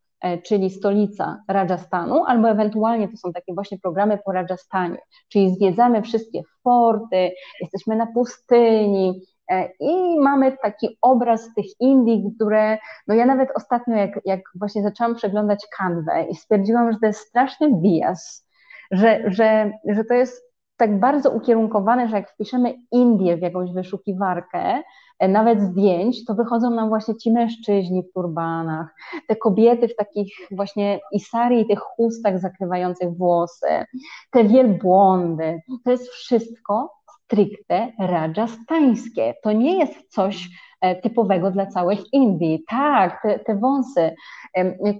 czyli 0.47 0.71
stolica 0.71 1.43
Rajasthanu, 1.49 2.25
albo 2.25 2.49
ewentualnie 2.51 3.09
to 3.09 3.17
są 3.17 3.33
takie 3.33 3.55
właśnie 3.55 3.79
programy 3.79 4.19
po 4.25 4.33
Rajasthanie, 4.33 4.99
czyli 5.29 5.55
zwiedzamy 5.55 6.03
wszystkie 6.03 6.43
forty, 6.65 7.31
jesteśmy 7.61 7.97
na 7.97 8.07
pustyni, 8.07 9.23
e, 9.51 9.69
i 9.81 10.21
mamy 10.21 10.57
taki 10.63 10.99
obraz 11.03 11.55
tych 11.55 11.81
Indii, 11.81 12.33
które, 12.37 12.79
no 13.07 13.15
ja 13.15 13.27
nawet 13.27 13.49
ostatnio, 13.55 13.97
jak, 13.97 14.21
jak 14.25 14.41
właśnie 14.55 14.83
zaczęłam 14.83 15.15
przeglądać 15.15 15.67
kanwę 15.79 16.27
i 16.31 16.35
stwierdziłam, 16.35 16.93
że 16.93 16.99
to 16.99 17.07
jest 17.07 17.21
straszny 17.21 17.81
bias, 17.83 18.47
że, 18.91 19.23
że, 19.27 19.73
że 19.89 20.05
to 20.05 20.15
jest 20.15 20.51
tak 20.77 21.01
bardzo 21.01 21.31
ukierunkowane, 21.31 22.09
że 22.09 22.17
jak 22.17 22.31
wpiszemy 22.31 22.75
Indię 22.93 23.37
w 23.37 23.43
jakąś 23.43 23.73
wyszukiwarkę, 23.73 24.59
e, 24.59 24.83
nawet 25.29 25.61
zdjęć, 25.61 26.25
to 26.25 26.35
wychodzą 26.35 26.71
nam 26.71 26.89
właśnie 26.89 27.17
ci 27.17 27.33
mężczyźni 27.33 28.03
w 28.03 28.13
turbanach, 28.13 28.95
te 29.27 29.37
kobiety 29.37 29.89
w 29.89 29.97
takich 29.97 30.35
właśnie 30.51 31.01
isari 31.13 31.61
i 31.61 31.67
tych 31.67 31.81
chustach 31.81 32.41
zakrywających 32.41 33.17
włosy, 33.17 33.85
te 34.31 34.45
wielbłądy. 34.45 35.61
To 35.85 35.91
jest 35.91 36.09
wszystko 36.09 36.93
stricte 37.25 37.93
rajastańskie. 37.99 39.35
To 39.43 39.53
nie 39.53 39.79
jest 39.79 40.09
coś 40.09 40.49
E, 40.49 40.70
typowego 41.03 41.51
dla 41.51 41.67
całych 41.67 42.13
Indii. 42.13 42.65
Tak, 42.69 43.23
te, 43.23 43.39
te 43.39 43.57
wąsy. 43.57 44.15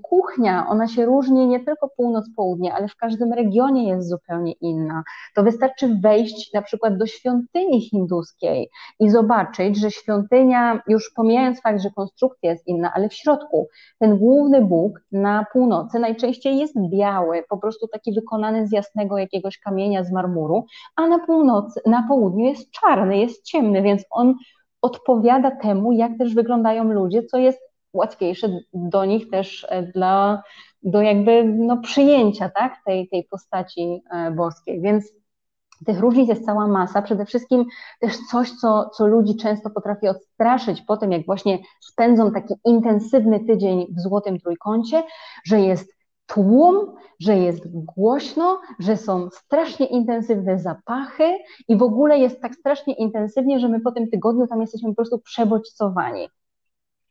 Kuchnia, 0.03 0.67
ona 0.69 0.89
się 0.89 1.05
różni 1.05 1.47
nie 1.47 1.61
tylko 1.61 1.89
północ-południe, 1.97 2.75
ale 2.75 2.89
w 2.89 2.97
każdym 2.97 3.33
regionie 3.33 3.89
jest 3.89 4.09
zupełnie 4.09 4.53
inna. 4.53 5.03
To 5.35 5.43
wystarczy 5.43 5.99
wejść 6.03 6.53
na 6.53 6.63
przykład 6.63 6.97
do 6.97 7.07
świątyni 7.07 7.81
hinduskiej 7.81 8.71
i 9.01 9.11
zobaczyć, 9.11 9.77
że 9.77 9.91
świątynia, 9.91 10.83
już 10.89 11.13
pomijając 11.17 11.63
fakt, 11.63 11.83
że 11.83 11.91
konstrukcja 11.91 12.51
jest 12.51 12.67
inna, 12.67 12.93
ale 12.95 13.09
w 13.09 13.15
środku 13.15 13.69
ten 13.99 14.19
główny 14.19 14.63
Bóg 14.63 15.01
na 15.13 15.47
północy 15.53 15.99
najczęściej 15.99 16.59
jest 16.59 16.75
biały, 16.91 17.45
po 17.49 17.59
prostu 17.59 17.89
taki 17.89 18.13
wykonany 18.13 18.67
z 18.67 18.73
jasnego 18.73 19.19
jakiegoś 19.19 19.59
kamienia 19.59 20.05
z 20.05 20.13
marmuru, 20.13 20.65
a 20.97 21.07
na 21.07 21.19
północy, 21.19 21.81
na 21.87 22.09
południu 22.09 22.45
jest 22.45 22.71
czarny, 22.71 23.19
jest 23.19 23.45
ciemny, 23.45 23.83
więc 23.83 24.05
on 24.11 24.35
odpowiada 24.83 25.51
temu, 25.51 25.93
jak 25.93 26.19
też 26.19 26.35
wyglądają 26.35 26.85
ludzie, 26.85 27.23
co 27.23 27.39
jest 27.39 27.61
łatwiejsze 27.93 28.49
do 28.73 29.05
nich 29.05 29.31
też 29.31 29.67
e, 29.69 29.83
dla, 29.83 30.43
do 30.83 31.03
jakby 31.03 31.45
no, 31.45 31.77
przyjęcia 31.77 32.51
tak, 32.57 32.77
tej, 32.87 33.09
tej 33.09 33.25
postaci 33.25 34.03
e, 34.11 34.31
boskiej. 34.31 34.81
Więc 34.81 35.13
tych 35.87 36.01
różnic 36.01 36.29
jest 36.29 36.45
cała 36.45 36.67
masa. 36.67 37.03
Przede 37.03 37.27
wszystkim 37.27 37.65
też 38.01 38.17
coś, 38.31 38.51
co, 38.51 38.91
co 38.91 39.07
ludzi 39.07 39.37
często 39.37 39.71
potrafi 39.71 40.09
odstraszyć 40.09 40.83
po 40.83 40.97
tym, 40.97 41.13
jak 41.13 41.27
właśnie 41.27 41.59
spędzą 41.81 42.33
taki 42.33 42.55
intensywny 42.65 43.41
tydzień 43.41 43.87
w 43.97 44.01
Złotym 44.01 44.39
Trójkącie, 44.39 45.03
że 45.45 45.61
jest 45.61 46.00
tłum, 46.35 46.95
że 47.21 47.37
jest 47.37 47.63
głośno, 47.85 48.61
że 48.79 48.97
są 48.97 49.31
strasznie 49.31 49.87
intensywne 49.87 50.59
zapachy 50.59 51.25
i 51.69 51.77
w 51.77 51.83
ogóle 51.83 52.19
jest 52.19 52.41
tak 52.43 52.55
strasznie 52.55 52.95
intensywnie, 52.95 53.61
że 53.61 53.69
my 53.69 53.81
po 53.81 53.93
tym 53.93 54.11
tygodniu 54.11 54.47
tam 54.47 54.61
jesteśmy 54.61 54.89
po 54.89 54.95
prostu 54.95 55.19
przebodźcowani. 55.19 56.29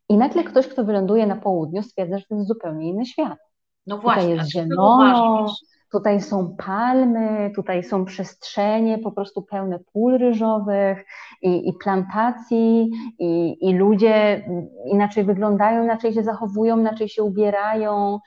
I 0.09 0.17
nagle 0.17 0.43
ktoś, 0.43 0.67
kto 0.67 0.83
wyląduje 0.83 1.27
na 1.27 1.35
południu, 1.35 1.83
stwierdza, 1.83 2.17
że 2.17 2.25
to 2.29 2.35
jest 2.35 2.47
zupełnie 2.47 2.89
inny 2.89 3.05
świat. 3.05 3.37
No 3.87 3.97
właśnie, 3.97 4.21
tutaj 4.21 4.37
jest 4.37 4.51
zielono, 4.51 5.47
tutaj 5.91 6.21
są 6.21 6.55
palmy, 6.57 7.51
tutaj 7.55 7.83
są 7.83 8.05
przestrzenie 8.05 8.97
po 8.97 9.11
prostu 9.11 9.41
pełne 9.41 9.79
pól 9.93 10.17
ryżowych 10.17 11.05
i, 11.41 11.69
i 11.69 11.73
plantacji 11.73 12.91
i, 13.19 13.57
i 13.61 13.73
ludzie 13.73 14.45
inaczej 14.85 15.23
wyglądają, 15.23 15.83
inaczej 15.83 16.13
się 16.13 16.23
zachowują, 16.23 16.79
inaczej 16.79 17.09
się 17.09 17.23
ubierają, 17.23 18.19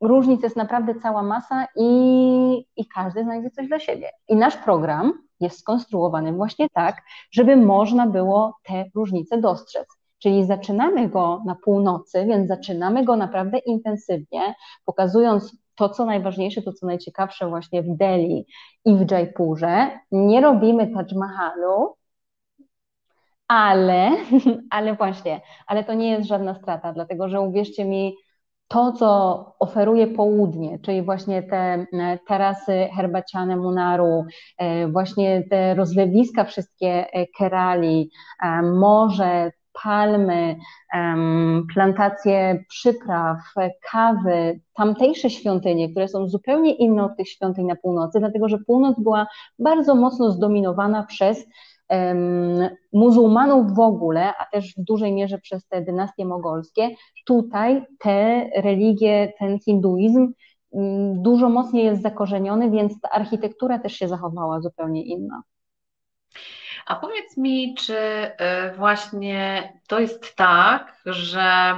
różnic 0.00 0.42
jest 0.42 0.56
naprawdę 0.56 0.94
cała 0.94 1.22
masa 1.22 1.66
i, 1.76 2.66
i 2.76 2.86
każdy 2.94 3.24
znajdzie 3.24 3.50
coś 3.50 3.68
dla 3.68 3.78
siebie. 3.78 4.10
I 4.28 4.36
nasz 4.36 4.56
program 4.56 5.12
jest 5.40 5.58
skonstruowany 5.58 6.32
właśnie 6.32 6.66
tak, 6.72 7.02
żeby 7.30 7.56
można 7.56 8.06
było 8.06 8.56
te 8.62 8.84
różnice 8.94 9.40
dostrzec. 9.40 9.86
Czyli 10.18 10.44
zaczynamy 10.44 11.08
go 11.08 11.42
na 11.46 11.56
północy, 11.64 12.24
więc 12.26 12.48
zaczynamy 12.48 13.04
go 13.04 13.16
naprawdę 13.16 13.58
intensywnie, 13.58 14.54
pokazując 14.84 15.56
to, 15.74 15.88
co 15.88 16.04
najważniejsze, 16.04 16.62
to, 16.62 16.72
co 16.72 16.86
najciekawsze 16.86 17.48
właśnie 17.48 17.82
w 17.82 17.96
Delhi 17.96 18.46
i 18.84 18.96
w 18.96 19.10
Jaipurze. 19.10 19.90
Nie 20.12 20.40
robimy 20.40 20.86
Taj 20.86 21.18
Mahalu, 21.18 21.94
ale, 23.48 24.10
ale 24.70 24.94
właśnie, 24.94 25.40
ale 25.66 25.84
to 25.84 25.94
nie 25.94 26.10
jest 26.10 26.28
żadna 26.28 26.54
strata, 26.54 26.92
dlatego 26.92 27.28
że 27.28 27.40
uwierzcie 27.40 27.84
mi, 27.84 28.16
to, 28.68 28.92
co 28.92 29.44
oferuje 29.58 30.06
południe, 30.06 30.78
czyli 30.78 31.02
właśnie 31.02 31.42
te 31.42 31.56
e, 31.56 32.18
tarasy 32.28 32.88
herbaciane 32.96 33.56
Munaru, 33.56 34.24
e, 34.58 34.88
właśnie 34.88 35.44
te 35.50 35.74
rozlewiska 35.74 36.44
wszystkie 36.44 37.12
e, 37.12 37.26
Kerali, 37.38 38.10
morze, 38.62 39.52
palmy, 39.82 40.56
plantacje 41.74 42.64
przypraw, 42.68 43.38
kawy, 43.90 44.60
tamtejsze 44.74 45.30
świątynie, 45.30 45.90
które 45.90 46.08
są 46.08 46.28
zupełnie 46.28 46.74
inne 46.74 47.04
od 47.04 47.16
tych 47.16 47.28
świątyń 47.28 47.66
na 47.66 47.76
północy, 47.76 48.20
dlatego 48.20 48.48
że 48.48 48.58
północ 48.66 49.00
była 49.00 49.26
bardzo 49.58 49.94
mocno 49.94 50.30
zdominowana 50.30 51.02
przez 51.02 51.46
muzułmanów 52.92 53.74
w 53.74 53.80
ogóle, 53.80 54.36
a 54.36 54.44
też 54.44 54.74
w 54.76 54.84
dużej 54.84 55.12
mierze 55.12 55.38
przez 55.38 55.66
te 55.66 55.82
dynastie 55.82 56.24
mogolskie, 56.24 56.90
tutaj 57.26 57.86
te 57.98 58.50
religie, 58.56 59.32
ten 59.38 59.58
hinduizm 59.58 60.32
mm, 60.74 61.22
dużo 61.22 61.48
mocniej 61.48 61.84
jest 61.84 62.02
zakorzeniony, 62.02 62.70
więc 62.70 63.00
ta 63.00 63.10
architektura 63.10 63.78
też 63.78 63.92
się 63.92 64.08
zachowała 64.08 64.60
zupełnie 64.60 65.02
inna. 65.04 65.42
A 66.86 66.96
powiedz 66.96 67.36
mi, 67.36 67.74
czy 67.74 67.96
y, 67.96 68.76
właśnie 68.76 69.72
to 69.88 70.00
jest 70.00 70.36
tak, 70.36 71.02
że 71.06 71.74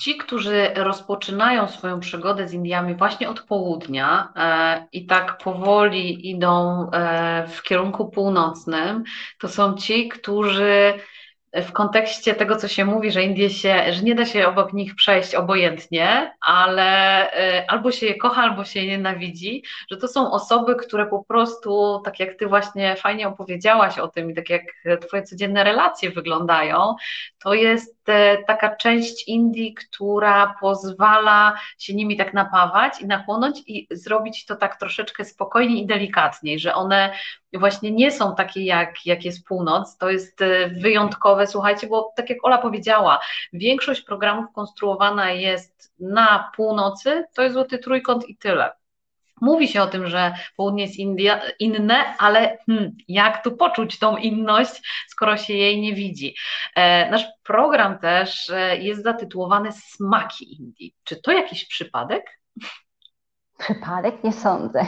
Ci, 0.00 0.16
którzy 0.16 0.70
rozpoczynają 0.74 1.68
swoją 1.68 2.00
przygodę 2.00 2.48
z 2.48 2.52
Indiami 2.52 2.94
właśnie 2.94 3.30
od 3.30 3.40
południa 3.40 4.32
e, 4.36 4.86
i 4.92 5.06
tak 5.06 5.38
powoli 5.38 6.30
idą 6.30 6.86
e, 6.90 7.46
w 7.48 7.62
kierunku 7.62 8.10
północnym, 8.10 9.04
to 9.38 9.48
są 9.48 9.74
ci, 9.74 10.08
którzy 10.08 10.94
w 11.52 11.72
kontekście 11.72 12.34
tego, 12.34 12.56
co 12.56 12.68
się 12.68 12.84
mówi, 12.84 13.10
że 13.10 13.22
Indie 13.22 13.50
się, 13.50 13.92
że 13.92 14.02
nie 14.02 14.14
da 14.14 14.26
się 14.26 14.48
obok 14.48 14.72
nich 14.72 14.94
przejść 14.94 15.34
obojętnie, 15.34 16.34
ale 16.40 16.86
e, 17.32 17.70
albo 17.70 17.92
się 17.92 18.06
je 18.06 18.14
kocha, 18.14 18.42
albo 18.42 18.64
się 18.64 18.80
je 18.80 18.86
nienawidzi, 18.86 19.64
że 19.90 19.96
to 19.96 20.08
są 20.08 20.32
osoby, 20.32 20.76
które 20.76 21.06
po 21.06 21.24
prostu, 21.24 22.02
tak 22.04 22.20
jak 22.20 22.34
ty 22.34 22.46
właśnie 22.46 22.96
fajnie 22.96 23.28
opowiedziałaś 23.28 23.98
o 23.98 24.08
tym 24.08 24.30
i 24.30 24.34
tak 24.34 24.50
jak 24.50 24.62
twoje 25.00 25.22
codzienne 25.22 25.64
relacje 25.64 26.10
wyglądają, 26.10 26.94
to 27.38 27.54
jest 27.54 28.00
taka 28.46 28.76
część 28.76 29.28
Indii, 29.28 29.74
która 29.74 30.54
pozwala 30.60 31.54
się 31.78 31.94
nimi 31.94 32.16
tak 32.16 32.34
napawać 32.34 33.00
i 33.00 33.06
nachłonąć 33.06 33.62
i 33.66 33.86
zrobić 33.90 34.46
to 34.46 34.56
tak 34.56 34.76
troszeczkę 34.76 35.24
spokojniej 35.24 35.82
i 35.82 35.86
delikatniej, 35.86 36.58
że 36.58 36.74
one 36.74 37.12
właśnie 37.58 37.90
nie 37.90 38.10
są 38.10 38.34
takie 38.34 38.64
jak, 38.64 39.06
jak 39.06 39.24
jest 39.24 39.44
północ, 39.44 39.96
to 39.96 40.10
jest 40.10 40.42
e, 40.42 40.68
wyjątkowe, 40.68 41.46
słuchajcie, 41.46 41.86
bo 41.86 42.12
tak 42.16 42.30
jak 42.30 42.38
Ola 42.42 42.58
powiedziała, 42.58 43.20
większość 43.52 44.02
programów 44.02 44.46
konstruowana 44.54 45.30
jest 45.30 45.92
na 46.00 46.50
północy, 46.56 47.24
to 47.34 47.42
jest 47.42 47.54
złoty 47.54 47.78
trójkąt 47.78 48.28
i 48.28 48.36
tyle. 48.36 48.72
Mówi 49.40 49.68
się 49.68 49.82
o 49.82 49.86
tym, 49.86 50.06
że 50.06 50.34
południe 50.56 50.82
jest 50.82 50.96
India, 50.96 51.40
inne, 51.58 52.16
ale 52.18 52.58
hmm, 52.66 52.96
jak 53.08 53.44
tu 53.44 53.56
poczuć 53.56 53.98
tą 53.98 54.16
inność, 54.16 55.04
skoro 55.08 55.36
się 55.36 55.54
jej 55.54 55.80
nie 55.80 55.94
widzi? 55.94 56.34
E, 56.76 57.10
nasz 57.10 57.24
program 57.42 57.98
też 57.98 58.50
e, 58.50 58.76
jest 58.78 59.02
zatytułowany 59.02 59.72
Smaki 59.72 60.60
Indii. 60.60 60.94
Czy 61.04 61.22
to 61.22 61.32
jakiś 61.32 61.66
przypadek? 61.66 62.40
Przypadek? 63.60 64.24
Nie 64.24 64.32
sądzę. 64.32 64.86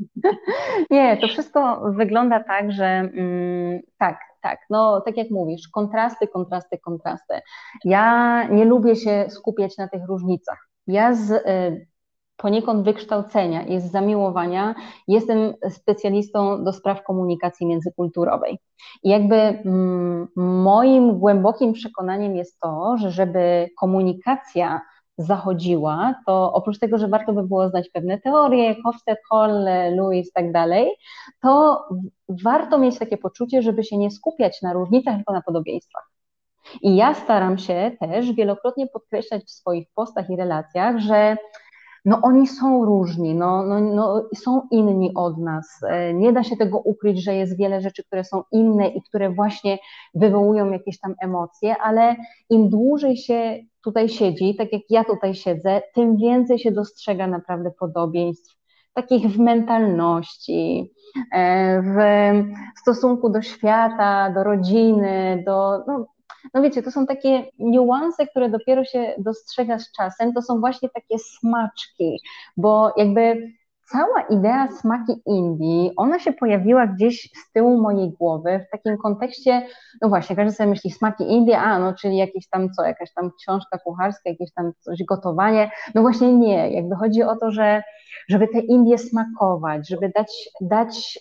nie, 0.90 1.16
to 1.16 1.28
wszystko 1.28 1.80
wygląda 1.90 2.44
tak, 2.44 2.72
że 2.72 2.84
mm, 2.84 3.80
tak, 3.98 4.18
tak, 4.42 4.58
no 4.70 5.00
tak 5.00 5.16
jak 5.16 5.30
mówisz, 5.30 5.68
kontrasty, 5.68 6.28
kontrasty, 6.28 6.78
kontrasty. 6.78 7.40
Ja 7.84 8.44
nie 8.48 8.64
lubię 8.64 8.96
się 8.96 9.26
skupiać 9.28 9.78
na 9.78 9.88
tych 9.88 10.06
różnicach. 10.08 10.68
Ja 10.86 11.14
z 11.14 11.30
y, 11.30 11.86
poniekąd 12.36 12.84
wykształcenia 12.84 13.62
i 13.62 13.80
z 13.80 13.90
zamiłowania 13.90 14.74
jestem 15.08 15.54
specjalistą 15.70 16.64
do 16.64 16.72
spraw 16.72 17.02
komunikacji 17.02 17.66
międzykulturowej. 17.66 18.58
I 19.02 19.08
jakby 19.08 19.36
mm, 19.36 20.28
moim 20.36 21.18
głębokim 21.18 21.72
przekonaniem 21.72 22.36
jest 22.36 22.60
to, 22.60 22.96
że 22.96 23.10
żeby 23.10 23.70
komunikacja 23.80 24.80
zachodziła, 25.18 26.14
to 26.26 26.52
oprócz 26.52 26.78
tego, 26.78 26.98
że 26.98 27.08
warto 27.08 27.32
by 27.32 27.42
było 27.42 27.68
znać 27.68 27.88
pewne 27.88 28.18
teorie, 28.18 28.76
Hofstede, 28.84 29.20
Hall, 29.30 29.64
Lewis 29.96 30.28
i 30.28 30.32
tak 30.32 30.52
dalej, 30.52 30.90
to 31.40 31.84
warto 32.28 32.78
mieć 32.78 32.98
takie 32.98 33.16
poczucie, 33.16 33.62
żeby 33.62 33.84
się 33.84 33.96
nie 33.96 34.10
skupiać 34.10 34.62
na 34.62 34.72
różnicach, 34.72 35.16
tylko 35.16 35.32
na 35.32 35.42
podobieństwach. 35.42 36.10
I 36.82 36.96
ja 36.96 37.14
staram 37.14 37.58
się 37.58 37.92
też 38.00 38.32
wielokrotnie 38.32 38.86
podkreślać 38.86 39.44
w 39.44 39.50
swoich 39.50 39.88
postach 39.94 40.30
i 40.30 40.36
relacjach, 40.36 40.98
że 40.98 41.36
no 42.04 42.20
oni 42.22 42.46
są 42.46 42.84
różni, 42.84 43.34
no, 43.34 43.62
no, 43.62 43.80
no, 43.80 44.28
są 44.34 44.62
inni 44.70 45.14
od 45.14 45.38
nas. 45.38 45.66
E, 45.88 46.14
nie 46.14 46.32
da 46.32 46.42
się 46.42 46.56
tego 46.56 46.78
ukryć, 46.78 47.24
że 47.24 47.34
jest 47.34 47.58
wiele 47.58 47.80
rzeczy, 47.80 48.04
które 48.04 48.24
są 48.24 48.42
inne 48.52 48.88
i 48.88 49.02
które 49.02 49.30
właśnie 49.30 49.78
wywołują 50.14 50.70
jakieś 50.70 51.00
tam 51.00 51.14
emocje, 51.22 51.76
ale 51.76 52.16
im 52.50 52.68
dłużej 52.68 53.16
się 53.16 53.58
tutaj 53.88 54.08
siedzi, 54.08 54.54
tak 54.54 54.72
jak 54.72 54.82
ja 54.90 55.04
tutaj 55.04 55.34
siedzę, 55.34 55.82
tym 55.94 56.16
więcej 56.16 56.58
się 56.58 56.72
dostrzega 56.72 57.26
naprawdę 57.26 57.70
podobieństw 57.70 58.58
takich 58.94 59.26
w 59.26 59.38
mentalności, 59.38 60.92
e, 61.32 61.82
w 61.82 62.80
stosunku 62.80 63.30
do 63.30 63.42
świata, 63.42 64.30
do 64.34 64.44
rodziny, 64.44 65.42
do. 65.46 65.84
No, 65.86 66.06
no 66.54 66.62
wiecie, 66.62 66.82
to 66.82 66.90
są 66.90 67.06
takie 67.06 67.44
niuanse, 67.58 68.26
które 68.26 68.50
dopiero 68.50 68.84
się 68.84 69.14
dostrzega 69.18 69.78
z 69.78 69.92
czasem, 69.92 70.32
to 70.32 70.42
są 70.42 70.60
właśnie 70.60 70.88
takie 70.88 71.18
smaczki, 71.18 72.20
bo 72.56 72.92
jakby 72.96 73.52
cała 73.92 74.20
idea 74.30 74.68
smaki 74.80 75.12
Indii, 75.26 75.92
ona 75.96 76.18
się 76.18 76.32
pojawiła 76.32 76.86
gdzieś 76.86 77.22
z 77.22 77.52
tyłu 77.52 77.80
mojej 77.80 78.10
głowy 78.10 78.64
w 78.68 78.70
takim 78.70 78.98
kontekście, 78.98 79.66
no 80.02 80.08
właśnie, 80.08 80.36
każdy 80.36 80.52
sobie 80.52 80.70
myśli 80.70 80.90
smaki 80.90 81.32
Indii, 81.32 81.54
a 81.54 81.78
no, 81.78 81.94
czyli 81.94 82.16
jakieś 82.16 82.48
tam 82.48 82.70
co, 82.72 82.82
jakaś 82.84 83.12
tam 83.14 83.30
książka 83.40 83.78
kucharska, 83.78 84.30
jakieś 84.30 84.52
tam 84.52 84.72
coś, 84.80 85.04
gotowanie. 85.04 85.70
No 85.94 86.02
właśnie 86.02 86.34
nie, 86.34 86.70
jakby 86.70 86.96
chodzi 86.96 87.22
o 87.22 87.36
to, 87.36 87.50
że 87.50 87.82
żeby 88.28 88.48
te 88.48 88.58
Indie 88.58 88.98
smakować, 88.98 89.88
żeby 89.88 90.12
dać, 90.14 90.48
dać 90.60 91.18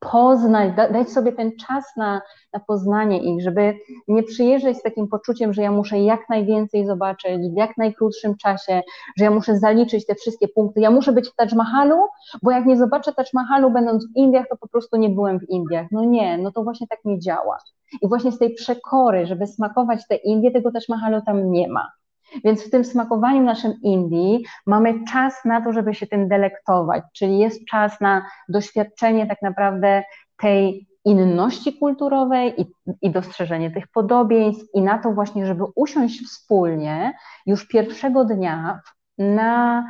poznać, 0.00 0.76
da, 0.76 0.88
dać 0.92 1.10
sobie 1.10 1.32
ten 1.32 1.56
czas 1.56 1.84
na, 1.96 2.20
na 2.52 2.60
poznanie 2.60 3.22
ich, 3.22 3.42
żeby 3.42 3.74
nie 4.08 4.22
przyjeżdżać 4.22 4.76
z 4.76 4.82
takim 4.82 5.08
poczuciem, 5.08 5.52
że 5.52 5.62
ja 5.62 5.72
muszę 5.72 6.00
jak 6.00 6.28
najwięcej 6.28 6.86
zobaczyć 6.86 7.52
w 7.54 7.56
jak 7.56 7.76
najkrótszym 7.76 8.36
czasie, 8.36 8.82
że 9.18 9.24
ja 9.24 9.30
muszę 9.30 9.58
zaliczyć 9.58 10.06
te 10.06 10.14
wszystkie 10.14 10.48
punkty. 10.48 10.80
Ja 10.80 10.90
muszę 10.90 11.12
być 11.12 11.28
w 11.28 11.34
Taj 11.34 11.48
Mahalu, 11.56 12.06
bo 12.42 12.50
jak 12.50 12.66
nie 12.66 12.76
zobaczę 12.76 13.12
Taj 13.12 13.26
Mahalu 13.34 13.70
będąc 13.70 14.06
w 14.06 14.16
Indiach, 14.16 14.46
to 14.50 14.56
po 14.56 14.68
prostu 14.68 14.96
nie 14.96 15.08
byłem 15.08 15.40
w 15.40 15.48
Indiach. 15.48 15.86
No 15.92 16.04
nie, 16.04 16.38
no 16.38 16.52
to 16.52 16.62
właśnie 16.62 16.86
tak 16.86 16.98
nie 17.04 17.18
działa. 17.18 17.58
I 18.02 18.08
właśnie 18.08 18.32
z 18.32 18.38
tej 18.38 18.54
przekory, 18.54 19.26
żeby 19.26 19.46
smakować 19.46 20.06
te 20.08 20.16
Indie, 20.16 20.50
tego 20.50 20.72
Taj 20.72 20.82
Mahalu 20.88 21.22
tam 21.26 21.50
nie 21.50 21.68
ma. 21.68 21.99
Więc 22.44 22.66
w 22.66 22.70
tym 22.70 22.84
smakowaniu 22.84 23.42
naszym 23.42 23.72
Indii 23.82 24.44
mamy 24.66 25.04
czas 25.12 25.44
na 25.44 25.60
to, 25.60 25.72
żeby 25.72 25.94
się 25.94 26.06
tym 26.06 26.28
delektować, 26.28 27.04
czyli 27.12 27.38
jest 27.38 27.64
czas 27.64 28.00
na 28.00 28.26
doświadczenie 28.48 29.26
tak 29.26 29.42
naprawdę 29.42 30.02
tej 30.36 30.86
inności 31.04 31.78
kulturowej 31.78 32.60
i, 32.60 32.66
i 33.02 33.10
dostrzeżenie 33.10 33.70
tych 33.70 33.88
podobieństw, 33.88 34.64
i 34.74 34.82
na 34.82 34.98
to 34.98 35.12
właśnie, 35.12 35.46
żeby 35.46 35.64
usiąść 35.74 36.26
wspólnie 36.26 37.12
już 37.46 37.68
pierwszego 37.68 38.24
dnia 38.24 38.80
na 39.18 39.84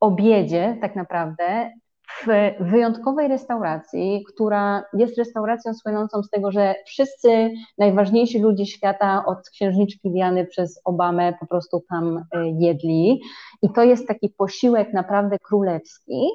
obiedzie, 0.00 0.78
tak 0.80 0.96
naprawdę, 0.96 1.70
w 2.08 2.26
wyjątkowej 2.60 3.28
restauracji, 3.28 4.24
która 4.28 4.84
jest 4.94 5.18
restauracją 5.18 5.74
słynącą 5.74 6.22
z 6.22 6.30
tego, 6.30 6.52
że 6.52 6.74
wszyscy 6.86 7.50
najważniejsi 7.78 8.38
ludzie 8.38 8.66
świata 8.66 9.24
od 9.26 9.50
księżniczki 9.50 10.10
Diany 10.10 10.46
przez 10.46 10.80
Obamę 10.84 11.34
po 11.40 11.46
prostu 11.46 11.84
tam 11.90 12.16
e, 12.16 12.48
jedli. 12.58 13.20
I 13.62 13.72
to 13.72 13.82
jest 13.82 14.08
taki 14.08 14.28
posiłek 14.28 14.92
naprawdę 14.92 15.38
królewski. 15.38 16.28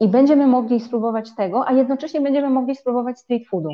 I 0.00 0.08
będziemy 0.08 0.46
mogli 0.46 0.80
spróbować 0.80 1.34
tego, 1.36 1.68
a 1.68 1.72
jednocześnie 1.72 2.20
będziemy 2.20 2.50
mogli 2.50 2.76
spróbować 2.76 3.18
street 3.18 3.48
foodu 3.48 3.68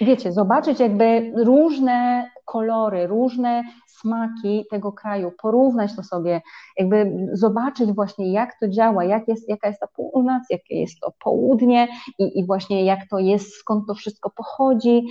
wiecie, 0.00 0.32
zobaczyć 0.32 0.80
jakby 0.80 1.32
różne 1.36 2.30
kolory, 2.44 3.06
różne 3.06 3.62
smaki 3.86 4.64
tego 4.70 4.92
kraju, 4.92 5.32
porównać 5.42 5.96
to 5.96 6.02
sobie, 6.02 6.42
jakby 6.78 7.28
zobaczyć 7.32 7.92
właśnie 7.92 8.32
jak 8.32 8.58
to 8.60 8.68
działa, 8.68 9.04
jak 9.04 9.28
jest, 9.28 9.48
jaka 9.48 9.68
jest 9.68 9.80
ta 9.80 9.86
północ, 9.86 10.42
jakie 10.50 10.80
jest 10.80 11.00
to 11.00 11.12
południe 11.24 11.88
i, 12.18 12.38
i 12.38 12.46
właśnie 12.46 12.84
jak 12.84 13.08
to 13.08 13.18
jest, 13.18 13.54
skąd 13.54 13.86
to 13.86 13.94
wszystko 13.94 14.30
pochodzi. 14.30 15.06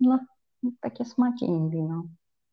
No, 0.00 0.18
takie 0.80 1.04
smaki 1.04 1.46
Indii, 1.46 1.82
no. 1.82 2.02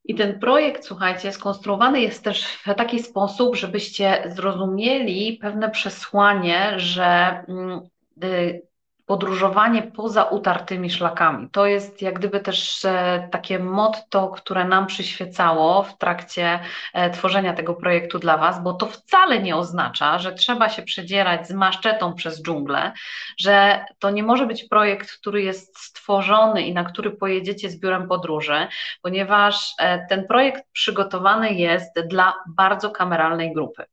I 0.05 0.15
ten 0.15 0.39
projekt, 0.39 0.85
słuchajcie, 0.85 1.31
skonstruowany 1.31 2.01
jest 2.01 2.23
też 2.23 2.45
w 2.45 2.75
taki 2.75 2.99
sposób, 2.99 3.55
żebyście 3.55 4.23
zrozumieli 4.35 5.37
pewne 5.41 5.69
przesłanie, 5.69 6.73
że 6.79 7.43
mm, 7.47 7.81
y, 8.23 8.61
podróżowanie 9.05 9.81
poza 9.83 10.23
utartymi 10.23 10.89
szlakami. 10.89 11.49
To 11.49 11.65
jest 11.65 12.01
jak 12.01 12.19
gdyby 12.19 12.39
też 12.39 12.85
e, 12.85 13.27
takie 13.31 13.59
motto, 13.59 14.27
które 14.27 14.65
nam 14.65 14.87
przyświecało 14.87 15.83
w 15.83 15.97
trakcie 15.97 16.59
e, 16.93 17.09
tworzenia 17.09 17.53
tego 17.53 17.73
projektu 17.73 18.19
dla 18.19 18.37
Was, 18.37 18.63
bo 18.63 18.73
to 18.73 18.85
wcale 18.85 19.39
nie 19.39 19.55
oznacza, 19.55 20.19
że 20.19 20.33
trzeba 20.33 20.69
się 20.69 20.81
przedzierać 20.81 21.47
z 21.47 21.51
maszczetą 21.51 22.13
przez 22.13 22.43
dżunglę, 22.43 22.91
że 23.37 23.85
to 23.99 24.09
nie 24.09 24.23
może 24.23 24.45
być 24.45 24.63
projekt, 24.63 25.11
który 25.11 25.41
jest 25.41 25.79
stworzony 25.79 26.61
i 26.61 26.73
na 26.73 26.83
który 26.83 27.11
pojedziecie 27.11 27.69
z 27.69 27.79
biurem 27.79 28.07
podróży, 28.07 28.67
ponieważ 29.01 29.73
e, 29.79 30.07
ten 30.07 30.27
projekt 30.27 30.63
przygotowany 30.71 31.53
jest 31.53 31.99
dla 32.07 32.33
bardzo 32.47 32.91
kameralnej 32.91 33.53
grupy. 33.53 33.92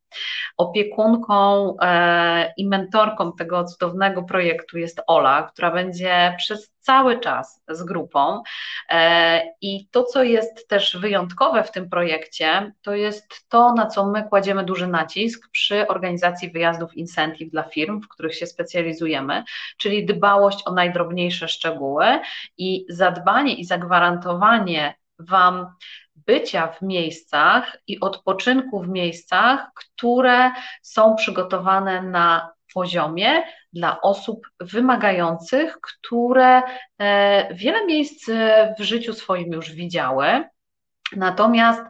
Opiekunką 0.57 1.75
e, 1.81 2.53
i 2.57 2.68
mentorką 2.68 3.33
tego 3.33 3.64
cudownego 3.64 4.23
projektu 4.23 4.79
jest 4.79 5.03
Ola, 5.07 5.42
która 5.42 5.70
będzie 5.70 6.35
przez 6.38 6.70
cały 6.81 7.20
czas 7.20 7.62
z 7.68 7.83
grupą. 7.83 8.42
E, 8.88 9.42
I 9.61 9.88
to, 9.90 10.05
co 10.05 10.23
jest 10.23 10.68
też 10.68 10.96
wyjątkowe 10.96 11.64
w 11.64 11.70
tym 11.70 11.90
projekcie, 11.90 12.73
to 12.83 12.94
jest 12.94 13.49
to, 13.49 13.75
na 13.75 13.87
co 13.87 14.07
my 14.07 14.29
kładziemy 14.29 14.64
duży 14.64 14.87
nacisk 14.87 15.51
przy 15.51 15.88
organizacji 15.88 16.51
wyjazdów 16.51 16.94
incentive 16.94 17.51
dla 17.51 17.62
firm, 17.62 18.01
w 18.01 18.09
których 18.09 18.35
się 18.35 18.46
specjalizujemy, 18.46 19.44
czyli 19.77 20.07
dbałość 20.07 20.62
o 20.66 20.73
najdrobniejsze 20.73 21.49
szczegóły 21.49 22.20
i 22.59 22.87
zadbanie 22.88 23.55
i 23.55 23.64
zagwarantowanie 23.64 24.94
Wam 25.18 25.66
bycia 26.26 26.66
w 26.66 26.83
miejscach 26.83 27.76
i 27.87 28.00
odpoczynku 28.00 28.80
w 28.80 28.88
miejscach, 28.88 29.70
które 29.74 30.50
są 30.83 31.14
przygotowane 31.14 32.02
na 32.02 32.52
poziomie 32.74 33.42
dla 33.72 34.00
osób 34.00 34.46
wymagających, 34.61 35.78
które 35.80 36.62
e, 36.98 37.54
wiele 37.54 37.87
miejsc 37.87 38.30
w 38.78 38.83
życiu 38.83 39.14
swoim 39.14 39.52
już 39.52 39.72
widziały. 39.72 40.44
Natomiast 41.16 41.83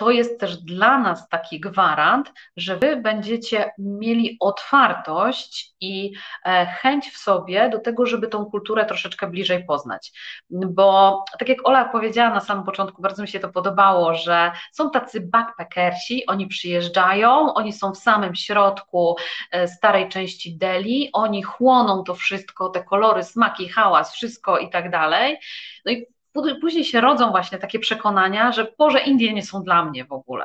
to 0.00 0.10
jest 0.10 0.40
też 0.40 0.56
dla 0.56 0.98
nas 0.98 1.28
taki 1.28 1.60
gwarant, 1.60 2.32
że 2.56 2.76
Wy 2.76 2.96
będziecie 2.96 3.72
mieli 3.78 4.36
otwartość 4.40 5.74
i 5.80 6.12
e, 6.46 6.66
chęć 6.66 7.10
w 7.10 7.18
sobie 7.18 7.68
do 7.68 7.78
tego, 7.78 8.06
żeby 8.06 8.28
tą 8.28 8.44
kulturę 8.44 8.86
troszeczkę 8.86 9.26
bliżej 9.26 9.64
poznać. 9.64 10.12
Bo 10.50 11.24
tak 11.38 11.48
jak 11.48 11.68
Ola 11.68 11.84
powiedziała 11.84 12.34
na 12.34 12.40
samym 12.40 12.64
początku, 12.64 13.02
bardzo 13.02 13.22
mi 13.22 13.28
się 13.28 13.40
to 13.40 13.48
podobało, 13.48 14.14
że 14.14 14.52
są 14.72 14.90
tacy 14.90 15.20
backpackersi, 15.20 16.26
oni 16.26 16.46
przyjeżdżają, 16.46 17.54
oni 17.54 17.72
są 17.72 17.92
w 17.92 17.98
samym 17.98 18.34
środku 18.34 19.16
e, 19.50 19.68
starej 19.68 20.08
części 20.08 20.56
Delhi, 20.58 21.10
oni 21.12 21.42
chłoną 21.42 22.04
to 22.04 22.14
wszystko, 22.14 22.68
te 22.68 22.84
kolory, 22.84 23.24
smaki, 23.24 23.68
hałas, 23.68 24.12
wszystko 24.12 24.58
i 24.58 24.70
tak 24.70 24.90
dalej. 24.90 25.38
No 25.84 25.92
i 25.92 26.06
później 26.60 26.84
się 26.84 27.00
rodzą 27.00 27.30
właśnie 27.30 27.58
takie 27.58 27.78
przekonania, 27.78 28.52
że 28.52 28.66
Boże, 28.78 29.00
Indie 29.00 29.32
nie 29.32 29.42
są 29.42 29.62
dla 29.62 29.84
mnie 29.84 30.04
w 30.04 30.12
ogóle. 30.12 30.44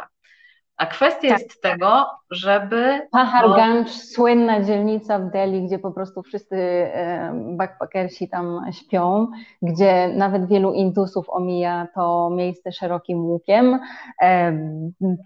A 0.77 0.85
kwestia 0.85 1.29
tak. 1.29 1.39
jest 1.39 1.61
tego, 1.61 2.05
żeby. 2.31 3.07
Paharganj, 3.11 3.83
bo... 3.83 3.89
słynna 3.89 4.63
dzielnica 4.63 5.19
w 5.19 5.31
Delhi, 5.31 5.67
gdzie 5.67 5.79
po 5.79 5.91
prostu 5.91 6.23
wszyscy 6.23 6.87
backpackersi 7.33 8.29
tam 8.29 8.61
śpią, 8.71 9.27
gdzie 9.61 10.07
nawet 10.07 10.47
wielu 10.47 10.73
Indusów 10.73 11.29
omija 11.29 11.87
to 11.95 12.29
miejsce 12.29 12.71
szerokim 12.71 13.25
łukiem. 13.25 13.79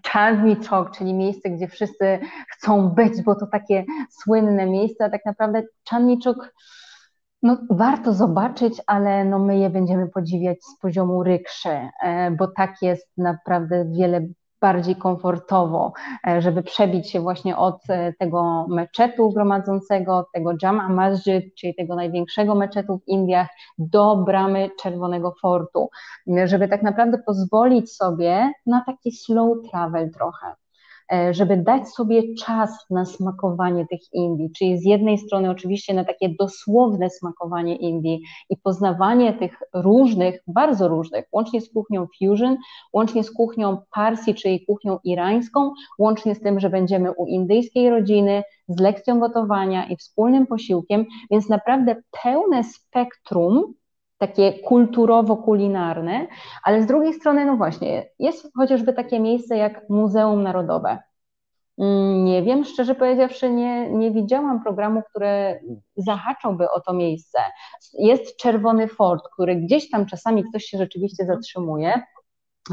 Chandni 0.06 0.56
Chowk, 0.68 0.90
czyli 0.90 1.14
miejsce, 1.14 1.50
gdzie 1.50 1.68
wszyscy 1.68 2.18
chcą 2.48 2.88
być, 2.88 3.22
bo 3.22 3.34
to 3.34 3.46
takie 3.46 3.84
słynne 4.10 4.66
miejsce, 4.66 5.04
a 5.04 5.10
tak 5.10 5.26
naprawdę 5.26 5.62
Chandni 5.90 6.18
Chowk 6.24 6.54
no, 7.42 7.56
warto 7.70 8.12
zobaczyć, 8.12 8.80
ale 8.86 9.24
no, 9.24 9.38
my 9.38 9.58
je 9.58 9.70
będziemy 9.70 10.08
podziwiać 10.08 10.64
z 10.64 10.78
poziomu 10.78 11.22
rykszy, 11.22 11.88
e, 12.02 12.30
bo 12.30 12.46
tak 12.56 12.74
jest 12.82 13.08
naprawdę 13.16 13.84
wiele 13.84 14.26
bardziej 14.60 14.96
komfortowo, 14.96 15.92
e, 16.26 16.42
żeby 16.42 16.62
przebić 16.62 17.10
się 17.10 17.20
właśnie 17.20 17.56
od 17.56 17.80
e, 17.88 18.12
tego 18.12 18.66
meczetu 18.68 19.30
gromadzącego, 19.30 20.26
tego 20.34 20.52
Jama 20.62 20.88
Masjid, 20.88 21.54
czyli 21.54 21.74
tego 21.74 21.94
największego 21.94 22.54
meczetu 22.54 22.98
w 22.98 23.08
Indiach, 23.08 23.48
do 23.78 24.16
bramy 24.16 24.70
Czerwonego 24.82 25.34
Fortu, 25.42 25.88
żeby 26.44 26.68
tak 26.68 26.82
naprawdę 26.82 27.18
pozwolić 27.26 27.92
sobie 27.92 28.52
na 28.66 28.84
taki 28.86 29.12
slow 29.12 29.58
travel 29.70 30.10
trochę. 30.10 30.59
E, 31.12 31.34
żeby 31.34 31.56
dać 31.56 31.88
sobie 31.88 32.34
czas 32.34 32.86
na 32.90 33.04
smakowanie 33.04 33.86
tych 33.86 34.00
Indii, 34.12 34.50
czyli 34.58 34.78
z 34.78 34.84
jednej 34.84 35.18
strony 35.18 35.50
oczywiście 35.50 35.94
na 35.94 36.04
takie 36.04 36.28
dosłowne 36.38 37.10
smakowanie 37.10 37.76
Indii 37.76 38.22
i 38.50 38.56
poznawanie 38.56 39.32
tych 39.32 39.58
różnych, 39.74 40.42
bardzo 40.46 40.88
różnych, 40.88 41.24
łącznie 41.32 41.60
z 41.60 41.72
kuchnią 41.72 42.06
fusion, 42.18 42.56
łącznie 42.92 43.24
z 43.24 43.30
kuchnią 43.30 43.78
Parsi, 43.94 44.34
czyli 44.34 44.66
kuchnią 44.66 44.98
irańską, 45.04 45.72
łącznie 45.98 46.34
z 46.34 46.40
tym, 46.40 46.60
że 46.60 46.70
będziemy 46.70 47.12
u 47.12 47.26
indyjskiej 47.26 47.90
rodziny, 47.90 48.42
z 48.68 48.80
lekcją 48.80 49.20
gotowania 49.20 49.86
i 49.88 49.96
wspólnym 49.96 50.46
posiłkiem, 50.46 51.06
więc 51.30 51.48
naprawdę 51.48 51.96
pełne 52.22 52.64
spektrum 52.64 53.74
takie 54.20 54.52
kulturowo-kulinarne, 54.52 56.26
ale 56.64 56.82
z 56.82 56.86
drugiej 56.86 57.14
strony, 57.14 57.44
no 57.44 57.56
właśnie, 57.56 58.10
jest 58.18 58.48
chociażby 58.56 58.92
takie 58.92 59.20
miejsce 59.20 59.56
jak 59.56 59.90
Muzeum 59.90 60.42
Narodowe. 60.42 60.98
Mm, 61.78 62.24
nie 62.24 62.42
wiem, 62.42 62.64
szczerze 62.64 62.94
powiedziawszy, 62.94 63.50
nie, 63.50 63.90
nie 63.90 64.10
widziałam 64.10 64.62
programu, 64.62 65.02
który 65.10 65.60
zahaczałby 65.96 66.70
o 66.70 66.80
to 66.80 66.92
miejsce. 66.92 67.38
Jest 67.98 68.36
Czerwony 68.36 68.88
Fort, 68.88 69.24
który 69.32 69.56
gdzieś 69.56 69.90
tam 69.90 70.06
czasami 70.06 70.44
ktoś 70.44 70.64
się 70.64 70.78
rzeczywiście 70.78 71.26
zatrzymuje. 71.26 72.02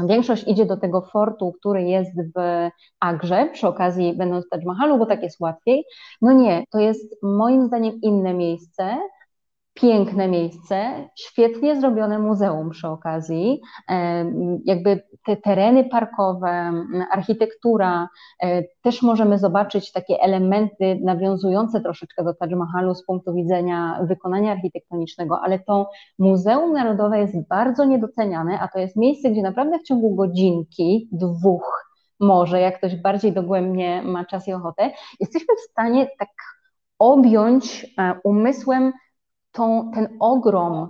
Większość 0.08 0.44
idzie 0.46 0.66
do 0.66 0.76
tego 0.76 1.02
fortu, 1.02 1.52
który 1.52 1.82
jest 1.82 2.16
w 2.36 2.68
Agrze, 3.00 3.50
przy 3.52 3.68
okazji 3.68 4.14
będąc 4.16 4.46
w 4.46 4.48
Taj 4.48 4.64
Mahalu, 4.64 4.98
bo 4.98 5.06
tak 5.06 5.22
jest 5.22 5.40
łatwiej. 5.40 5.84
No 6.22 6.32
nie, 6.32 6.64
to 6.70 6.78
jest 6.78 7.16
moim 7.22 7.66
zdaniem 7.66 8.00
inne 8.02 8.34
miejsce, 8.34 8.98
piękne 9.80 10.28
miejsce, 10.28 11.08
świetnie 11.14 11.80
zrobione 11.80 12.18
muzeum 12.18 12.70
przy 12.70 12.88
okazji. 12.88 13.60
Jakby 14.64 15.02
te 15.26 15.36
tereny 15.36 15.84
parkowe, 15.84 16.72
architektura, 17.10 18.08
e, 18.42 18.62
też 18.82 19.02
możemy 19.02 19.38
zobaczyć 19.38 19.92
takie 19.92 20.20
elementy 20.20 21.00
nawiązujące 21.04 21.80
troszeczkę 21.80 22.24
do 22.24 22.34
Taj 22.34 22.56
Mahalu 22.56 22.94
z 22.94 23.04
punktu 23.06 23.34
widzenia 23.34 24.00
wykonania 24.02 24.52
architektonicznego, 24.52 25.40
ale 25.40 25.58
to 25.58 25.90
Muzeum 26.18 26.72
Narodowe 26.72 27.18
jest 27.18 27.48
bardzo 27.48 27.84
niedoceniane, 27.84 28.60
a 28.60 28.68
to 28.68 28.78
jest 28.78 28.96
miejsce, 28.96 29.30
gdzie 29.30 29.42
naprawdę 29.42 29.78
w 29.78 29.82
ciągu 29.82 30.14
godzinki, 30.14 31.08
dwóch, 31.12 31.88
może 32.20 32.60
jak 32.60 32.78
ktoś 32.78 32.96
bardziej 32.96 33.32
dogłębnie 33.32 34.02
ma 34.02 34.24
czas 34.24 34.48
i 34.48 34.52
ochotę, 34.52 34.90
jesteśmy 35.20 35.54
w 35.56 35.70
stanie 35.70 36.08
tak 36.18 36.28
objąć 36.98 37.86
e, 37.98 38.14
umysłem 38.24 38.92
ten 39.52 40.08
ogrom 40.20 40.88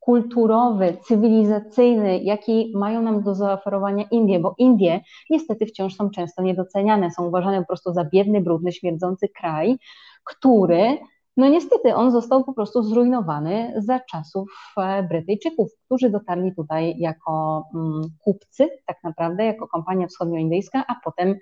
kulturowy, 0.00 0.96
cywilizacyjny, 1.02 2.18
jaki 2.22 2.72
mają 2.74 3.02
nam 3.02 3.22
do 3.22 3.34
zaoferowania 3.34 4.04
Indie, 4.10 4.40
bo 4.40 4.54
Indie 4.58 5.00
niestety 5.30 5.66
wciąż 5.66 5.94
są 5.94 6.10
często 6.10 6.42
niedoceniane, 6.42 7.10
są 7.10 7.26
uważane 7.26 7.60
po 7.60 7.66
prostu 7.66 7.92
za 7.92 8.04
biedny, 8.04 8.40
brudny, 8.40 8.72
śmierdzący 8.72 9.28
kraj, 9.28 9.78
który 10.24 10.98
no 11.36 11.48
niestety 11.48 11.94
on 11.94 12.10
został 12.12 12.44
po 12.44 12.52
prostu 12.52 12.82
zrujnowany 12.82 13.74
za 13.76 14.00
czasów 14.00 14.48
e, 14.76 15.02
Brytyjczyków, 15.02 15.70
którzy 15.84 16.10
dotarli 16.10 16.54
tutaj 16.54 16.98
jako 16.98 17.64
mm, 17.74 18.02
kupcy, 18.18 18.68
tak 18.86 18.96
naprawdę, 19.04 19.44
jako 19.44 19.68
kompania 19.68 20.06
wschodnioindyjska, 20.06 20.84
a 20.88 20.94
potem 21.04 21.36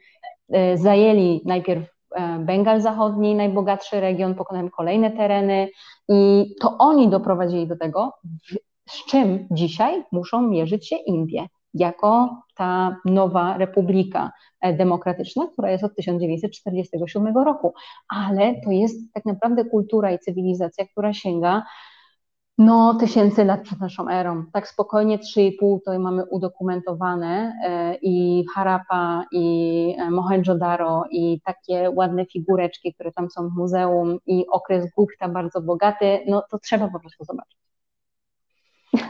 e, 0.48 0.78
zajęli 0.78 1.42
najpierw 1.44 1.99
Bengal 2.38 2.80
Zachodni, 2.80 3.34
najbogatszy 3.34 4.00
region, 4.00 4.34
pokonałem 4.34 4.70
kolejne 4.70 5.11
tereny 5.11 5.68
i 6.08 6.50
to 6.61 6.78
oni 6.78 7.08
doprowadzili 7.08 7.66
do 7.66 7.76
tego, 7.76 8.12
z 8.88 9.06
czym 9.06 9.46
dzisiaj 9.50 10.04
muszą 10.12 10.42
mierzyć 10.42 10.88
się 10.88 10.96
Indie, 10.96 11.46
jako 11.74 12.42
ta 12.54 12.96
nowa 13.04 13.58
republika 13.58 14.32
e, 14.61 14.72
demokratyczna, 14.72 15.46
która 15.52 15.70
jest 15.70 15.84
od 15.84 15.96
1947 15.96 17.34
roku. 17.36 17.74
Ale 18.08 18.54
to 18.64 18.70
jest 18.70 19.12
tak 19.14 19.24
naprawdę 19.24 19.64
kultura 19.64 20.12
i 20.12 20.18
cywilizacja, 20.18 20.86
która 20.86 21.12
sięga 21.12 21.62
no, 22.61 22.94
tysięcy 22.94 23.44
lat 23.44 23.62
przed 23.62 23.80
naszą 23.80 24.08
erą. 24.08 24.44
Tak 24.52 24.68
spokojnie 24.68 25.18
3,5 25.18 25.78
to 25.84 25.98
mamy 25.98 26.24
udokumentowane 26.24 27.52
e, 27.64 27.94
i 28.02 28.44
Harappa, 28.54 29.24
i 29.32 29.96
e, 29.98 30.11
Mohenjo-Daro, 30.11 31.02
i 31.11 31.40
takie 31.44 31.90
ładne 31.90 32.26
figureczki, 32.26 32.94
które 32.94 33.12
tam 33.12 33.30
są 33.30 33.48
w 33.48 33.52
muzeum, 33.52 34.18
i 34.26 34.46
okres 34.46 34.90
Gupta 34.96 35.28
bardzo 35.28 35.61
bogaty, 35.61 36.24
no 36.26 36.42
to 36.50 36.58
trzeba 36.58 36.88
po 36.88 37.00
prostu 37.00 37.24
zobaczyć. 37.24 37.58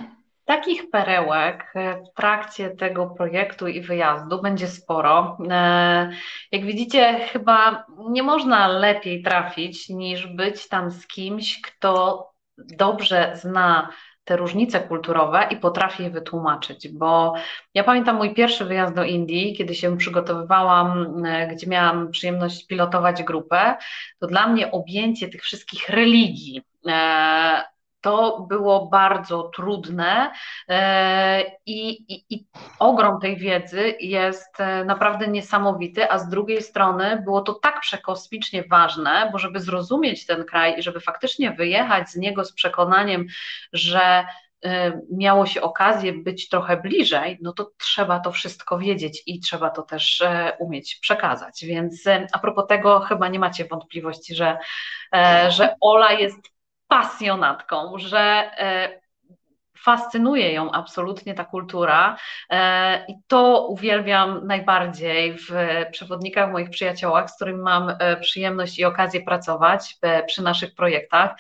Takich 0.45 0.91
perełek 0.91 1.75
w 1.75 2.17
trakcie 2.17 2.71
tego 2.71 3.07
projektu 3.07 3.69
i 3.69 3.81
wyjazdu 3.81 4.43
będzie 4.43 4.67
sporo. 4.67 5.39
E, 5.51 6.11
jak 6.53 6.65
widzicie, 6.65 7.19
chyba 7.33 7.87
nie 8.11 8.23
można 8.23 8.69
lepiej 8.69 9.23
trafić 9.23 9.89
niż 9.89 10.27
być 10.27 10.69
tam 10.69 10.91
z 10.91 11.07
kimś, 11.07 11.61
kto 11.61 12.30
dobrze 12.69 13.33
zna 13.35 13.89
te 14.25 14.37
różnice 14.37 14.81
kulturowe 14.81 15.47
i 15.51 15.57
potrafi 15.57 16.03
je 16.03 16.11
wytłumaczyć, 16.11 16.89
bo 16.89 17.35
ja 17.75 17.85
pamiętam 17.85 18.17
mój 18.17 18.35
pierwszy 18.35 18.65
wyjazd 18.65 18.95
do 18.95 19.05
Indii, 19.05 19.55
kiedy 19.57 19.75
się 19.75 19.97
przygotowywałam, 19.97 21.17
e, 21.27 21.49
gdzie 21.49 21.67
miałam 21.67 22.11
przyjemność 22.11 22.67
pilotować 22.67 23.23
grupę, 23.23 23.77
to 24.19 24.27
dla 24.27 24.47
mnie 24.47 24.71
objęcie 24.71 25.29
tych 25.29 25.43
wszystkich 25.43 25.89
religii, 25.89 26.63
e, 26.89 27.63
to 28.01 28.47
było 28.49 28.87
bardzo 28.87 29.43
trudne 29.43 30.33
e, 30.69 31.43
i, 31.67 31.91
i, 32.15 32.35
i, 32.35 32.47
ogrom 32.79 33.21
tej 33.21 33.37
wiedzy 33.37 33.95
jest 34.01 34.61
e, 34.61 34.85
naprawdę 34.85 35.29
niesamowity, 35.29 36.11
a 36.11 36.19
z 36.19 36.29
drugiej 36.29 36.63
strony 36.63 37.23
było 37.25 37.41
to 37.41 37.55
tak 37.55 37.81
przekosmicznie 37.81 38.65
ważne, 38.71 39.29
bo 39.33 39.39
żeby 39.39 39.61
zrozumieć 39.61 40.27
ten 40.27 40.45
kraj 40.45 40.79
i 40.79 40.83
żeby 40.83 41.01
faktycznie 41.01 41.53
wyjechać 41.53 42.11
z 42.11 42.17
niego 42.17 42.45
z 42.45 42.53
przekonaniem, 42.53 43.27
że 43.73 44.25
e, 44.65 45.01
miało 45.13 45.47
się 45.47 45.63
okazję 45.63 46.13
być 46.13 46.49
trochę 46.49 46.77
bliżej, 46.77 47.39
no 47.43 47.53
to 47.53 47.71
trzeba 47.79 48.21
to 48.21 48.33
wszystko 48.33 48.79
wiedzieć 48.79 49.23
i 49.27 49.41
trzeba 49.41 49.71
to 49.71 49.83
też 49.83 50.23
umieć 50.59 50.99
przekazać. 51.03 51.65
Więc 51.65 52.05
a 52.33 52.39
propos 52.39 52.67
tego, 52.69 53.01
chyba 53.01 53.29
nie 53.29 53.39
macie 53.39 53.65
wątpliwości, 53.65 54.35
że, 54.35 54.59
że 55.49 55.77
Ola 55.81 56.13
jest 56.13 56.60
pasjonatką, 56.91 57.99
że 57.99 58.19
e, 58.59 59.01
fascynuje 59.83 60.53
ją 60.53 60.73
absolutnie 60.73 61.35
ta 61.35 61.45
kultura 61.45 62.17
e, 62.51 63.07
i 63.07 63.15
to 63.27 63.67
uwielbiam 63.67 64.47
najbardziej 64.47 65.39
w 65.39 65.53
przewodnikach 65.93 66.53
moich 66.53 66.71
przyjaciołach, 66.71 67.31
z 67.31 67.37
którymi 67.37 67.63
mam 67.63 67.89
e, 67.99 68.17
przyjemność 68.17 68.79
i 68.79 68.85
okazję 68.85 69.21
pracować 69.21 69.97
przy 70.27 70.43
naszych 70.43 70.75
projektach. 70.75 71.35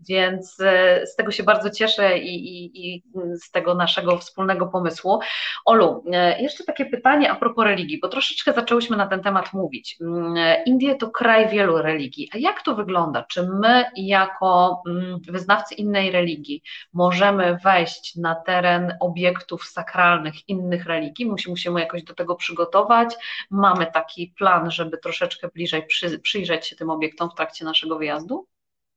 Więc 0.00 0.60
e, 0.60 1.06
z 1.06 1.16
tego 1.16 1.30
się 1.30 1.42
bardzo 1.42 1.70
cieszę 1.70 2.18
i, 2.18 2.34
i, 2.34 2.88
i, 2.88 3.02
z 3.34 3.50
tego 3.50 3.74
naszego 3.74 4.18
wspólnego 4.18 4.66
pomysłu. 4.66 5.18
Olu, 5.64 6.04
e, 6.12 6.42
jeszcze 6.42 6.64
takie 6.64 6.86
pytanie 6.86 7.30
a 7.30 7.34
propos 7.34 7.64
religii, 7.64 7.98
bo 8.02 8.08
troszeczkę 8.08 8.52
zaczęłyśmy 8.52 8.96
na 8.96 9.06
ten 9.06 9.22
temat 9.22 9.52
mówić. 9.52 9.96
Mm, 10.00 10.36
e, 10.36 10.62
Indie 10.62 10.94
to 10.94 11.10
kraj 11.10 11.48
wielu 11.48 11.78
religii. 11.78 12.30
A 12.34 12.38
jak 12.38 12.62
to 12.62 12.74
wygląda? 12.74 13.22
Czy 13.22 13.42
my, 13.42 13.84
jako 13.96 14.82
mm, 14.88 15.18
wyznawcy 15.28 15.74
innej 15.74 16.10
religii, 16.10 16.62
możemy 16.92 17.58
wejść 17.64 17.77
na 18.16 18.34
teren 18.34 18.96
obiektów 19.00 19.64
sakralnych 19.64 20.48
innych 20.48 20.86
religii? 20.86 21.26
Musimy 21.26 21.56
się 21.56 21.80
jakoś 21.80 22.02
do 22.02 22.14
tego 22.14 22.36
przygotować. 22.36 23.14
Mamy 23.50 23.86
taki 23.86 24.34
plan, 24.38 24.70
żeby 24.70 24.98
troszeczkę 24.98 25.48
bliżej 25.48 25.86
przy, 25.86 26.18
przyjrzeć 26.18 26.66
się 26.66 26.76
tym 26.76 26.90
obiektom 26.90 27.30
w 27.30 27.34
trakcie 27.34 27.64
naszego 27.64 27.98
wyjazdu? 27.98 28.46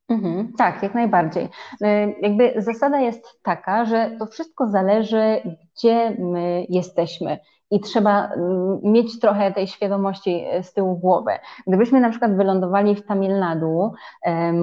Mhm, 0.09 0.53
tak, 0.57 0.83
jak 0.83 0.93
najbardziej. 0.93 1.43
Y, 1.43 2.15
jakby 2.21 2.53
zasada 2.57 2.99
jest 2.99 3.39
taka, 3.43 3.85
że 3.85 4.15
to 4.19 4.25
wszystko 4.25 4.67
zależy, 4.67 5.41
gdzie 5.75 6.15
my 6.19 6.65
jesteśmy 6.69 7.39
i 7.71 7.79
trzeba 7.79 8.27
mm, 8.27 8.79
mieć 8.83 9.19
trochę 9.19 9.51
tej 9.51 9.67
świadomości 9.67 10.45
y, 10.59 10.63
z 10.63 10.73
tyłu 10.73 10.97
głowy. 10.97 11.31
Gdybyśmy 11.67 11.99
na 11.99 12.09
przykład 12.09 12.37
wylądowali 12.37 12.95
w 12.95 13.05
Tamil 13.05 13.39
Nadu, 13.39 13.91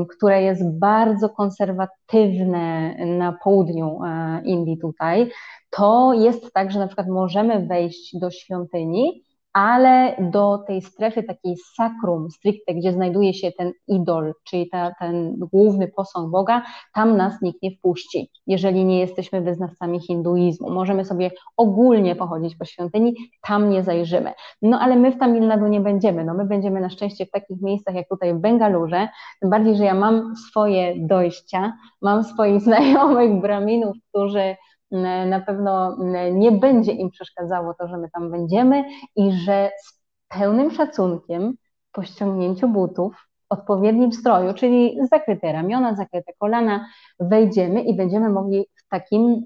które 0.09 0.43
jest 0.43 0.79
bardzo 0.79 1.29
konserwatywne 1.29 2.95
na 3.07 3.33
południu 3.45 4.01
e, 4.05 4.41
Indii 4.45 4.79
tutaj, 4.79 5.31
to 5.71 6.13
jest 6.15 6.53
tak, 6.53 6.71
że 6.71 6.79
na 6.79 6.87
przykład 6.87 7.09
możemy 7.09 7.67
wejść 7.67 8.19
do 8.19 8.31
świątyni, 8.31 9.25
ale 9.59 10.17
do 10.19 10.59
tej 10.67 10.83
strefy 10.83 11.23
takiej 11.23 11.57
sakrum 11.77 12.31
stricte, 12.31 12.75
gdzie 12.75 12.93
znajduje 12.93 13.35
się 13.35 13.53
ten 13.53 13.73
idol, 13.89 14.33
czyli 14.45 14.69
ta, 14.69 14.95
ten 15.01 15.37
główny 15.53 15.89
posąg 15.89 16.31
Boga, 16.31 16.63
tam 16.95 17.17
nas 17.17 17.43
nikt 17.43 17.63
nie 17.63 17.71
wpuści, 17.71 18.31
jeżeli 18.47 18.85
nie 18.85 18.99
jesteśmy 19.01 19.41
wyznawcami 19.41 20.01
hinduizmu. 20.01 20.71
Możemy 20.71 21.05
sobie 21.05 21.31
ogólnie 21.57 22.17
pochodzić 22.17 22.57
po 22.57 22.65
świątyni, 22.65 23.15
tam 23.43 23.71
nie 23.71 23.83
zajrzymy. 23.83 24.33
No 24.63 24.81
ale 24.81 24.97
my 24.97 25.13
w 25.13 25.19
Tamil 25.19 25.47
Nadu 25.47 25.67
nie 25.67 25.81
będziemy, 25.81 26.25
no 26.25 26.35
my 26.35 26.45
będziemy 26.45 26.81
na 26.81 26.91
szczęście 26.91 27.27
w 27.27 27.31
takich 27.31 27.63
miejscach 27.63 27.95
jak 27.95 28.09
tutaj 28.09 28.35
w 28.35 28.39
Bengalurze, 28.39 29.09
tym 29.41 29.51
bardziej, 29.51 29.77
że 29.77 29.85
ja 29.85 29.95
mam 29.95 30.37
swoje 30.37 30.95
dojścia, 31.07 31.73
mam 32.03 32.25
swoich 32.25 32.61
znajomych 32.67 33.41
braminów, 33.41 33.97
którzy 34.09 34.57
na 35.27 35.41
pewno 35.41 35.97
nie 36.33 36.53
będzie 36.53 36.93
im 36.93 37.11
przeszkadzało 37.11 37.75
to, 37.75 37.89
że 37.89 37.97
my 37.97 38.11
tam 38.11 38.31
będziemy 38.31 38.85
i 39.17 39.33
że 39.33 39.71
z 39.85 40.01
pełnym 40.29 40.71
szacunkiem 40.71 41.55
po 41.93 42.03
ściągnięciu 42.03 42.69
butów 42.69 43.15
w 43.15 43.53
odpowiednim 43.53 44.13
stroju, 44.13 44.55
czyli 44.55 44.99
zakryte 45.11 45.53
ramiona, 45.53 45.95
zakryte 45.95 46.33
kolana, 46.39 46.87
wejdziemy 47.21 47.83
i 47.83 47.97
będziemy 47.97 48.31
mogli 48.31 48.67
w 48.77 48.89
takim 48.89 49.45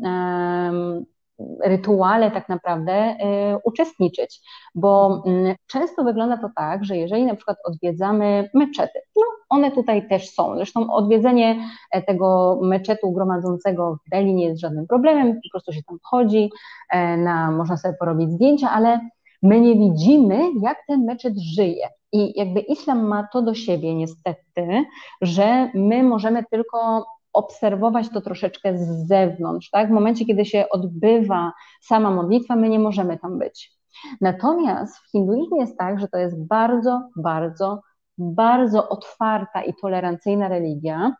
rytuale 1.64 2.30
tak 2.30 2.49
naprawdę 2.49 2.93
y, 2.93 3.16
uczestniczyć, 3.64 4.40
bo 4.74 5.22
y, 5.26 5.57
często 5.66 6.05
wygląda 6.05 6.36
to 6.36 6.51
tak, 6.57 6.84
że 6.84 6.97
jeżeli 6.97 7.24
na 7.24 7.34
przykład 7.34 7.57
odwiedzamy 7.64 8.51
meczety, 8.55 8.99
no 9.16 9.22
one 9.49 9.70
tutaj 9.70 10.09
też 10.09 10.30
są, 10.30 10.57
zresztą 10.57 10.93
odwiedzenie 10.93 11.68
e, 11.90 12.03
tego 12.03 12.59
meczetu 12.62 13.12
gromadzącego 13.12 13.97
w 14.07 14.11
Delhi 14.11 14.34
nie 14.34 14.45
jest 14.45 14.61
żadnym 14.61 14.86
problemem, 14.86 15.34
po 15.34 15.51
prostu 15.51 15.72
się 15.72 15.82
tam 15.82 15.99
chodzi, 16.03 16.51
e, 16.90 17.16
na, 17.16 17.51
można 17.51 17.76
sobie 17.76 17.95
porobić 17.99 18.30
zdjęcia, 18.30 18.70
ale 18.70 19.01
my 19.43 19.61
nie 19.61 19.74
widzimy, 19.74 20.40
jak 20.62 20.78
ten 20.88 21.05
meczet 21.05 21.34
żyje. 21.38 21.88
I 22.12 22.38
jakby 22.38 22.61
islam 22.61 23.07
ma 23.07 23.28
to 23.32 23.43
do 23.43 23.55
siebie 23.55 23.95
niestety, 23.95 24.84
że 25.20 25.70
my 25.74 26.03
możemy 26.03 26.45
tylko 26.51 27.07
obserwować 27.33 28.09
to 28.09 28.20
troszeczkę 28.20 28.78
z 28.78 29.09
zewnątrz, 29.09 29.70
tak? 29.70 29.89
W 29.89 29.93
momencie, 29.93 30.24
kiedy 30.24 30.45
się 30.45 30.64
odbywa 30.70 31.53
sama 31.80 32.11
modlitwa, 32.11 32.57
my 32.57 32.68
nie 32.68 32.78
możemy 32.78 33.18
tam 33.18 33.39
być. 33.39 33.72
Natomiast 34.20 34.99
w 34.99 35.11
hinduizmie 35.11 35.61
jest 35.61 35.78
tak, 35.78 36.01
że 36.01 36.09
to 36.09 36.18
jest 36.18 36.47
bardzo, 36.47 37.09
bardzo, 37.16 37.80
bardzo 38.18 38.89
otwarta 38.89 39.62
i 39.62 39.74
tolerancyjna 39.74 40.49
religia. 40.49 41.16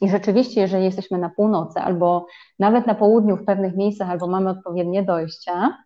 I 0.00 0.08
rzeczywiście, 0.08 0.60
jeżeli 0.60 0.84
jesteśmy 0.84 1.18
na 1.18 1.30
północy 1.30 1.80
albo 1.80 2.26
nawet 2.58 2.86
na 2.86 2.94
południu 2.94 3.36
w 3.36 3.44
pewnych 3.44 3.76
miejscach, 3.76 4.10
albo 4.10 4.26
mamy 4.26 4.50
odpowiednie 4.50 5.02
dojścia, 5.02 5.78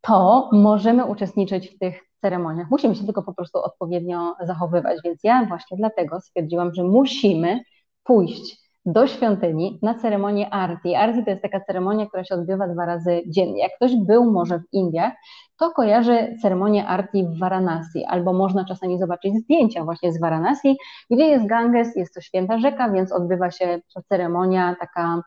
to 0.00 0.50
możemy 0.52 1.04
uczestniczyć 1.04 1.68
w 1.68 1.78
tych 1.78 2.00
ceremoniach. 2.20 2.70
Musimy 2.70 2.94
się 2.94 3.04
tylko 3.04 3.22
po 3.22 3.34
prostu 3.34 3.58
odpowiednio 3.58 4.34
zachowywać. 4.40 4.98
Więc 5.04 5.20
ja 5.24 5.44
właśnie 5.44 5.76
dlatego 5.76 6.20
stwierdziłam, 6.20 6.74
że 6.74 6.84
musimy 6.84 7.60
pójść 8.04 8.65
do 8.86 9.06
świątyni 9.06 9.78
na 9.82 9.94
ceremonię 9.94 10.50
Arti. 10.50 10.94
Arti 10.94 11.24
to 11.24 11.30
jest 11.30 11.42
taka 11.42 11.60
ceremonia, 11.60 12.06
która 12.06 12.24
się 12.24 12.34
odbywa 12.34 12.68
dwa 12.68 12.86
razy 12.86 13.22
dziennie. 13.26 13.62
Jak 13.62 13.72
ktoś 13.76 13.96
był 13.96 14.32
może 14.32 14.58
w 14.58 14.64
Indiach, 14.72 15.12
to 15.58 15.70
kojarzy 15.70 16.36
ceremonię 16.42 16.86
Arti 16.86 17.24
w 17.24 17.38
Varanasi, 17.38 18.04
albo 18.04 18.32
można 18.32 18.64
czasami 18.64 18.98
zobaczyć 18.98 19.34
zdjęcia 19.34 19.84
właśnie 19.84 20.12
z 20.12 20.20
Varanasi, 20.20 20.76
gdzie 21.10 21.26
jest 21.26 21.46
Ganges, 21.46 21.96
jest 21.96 22.14
to 22.14 22.20
święta 22.20 22.58
rzeka, 22.58 22.90
więc 22.90 23.12
odbywa 23.12 23.50
się 23.50 23.80
ceremonia 24.08 24.76
taka 24.80 25.22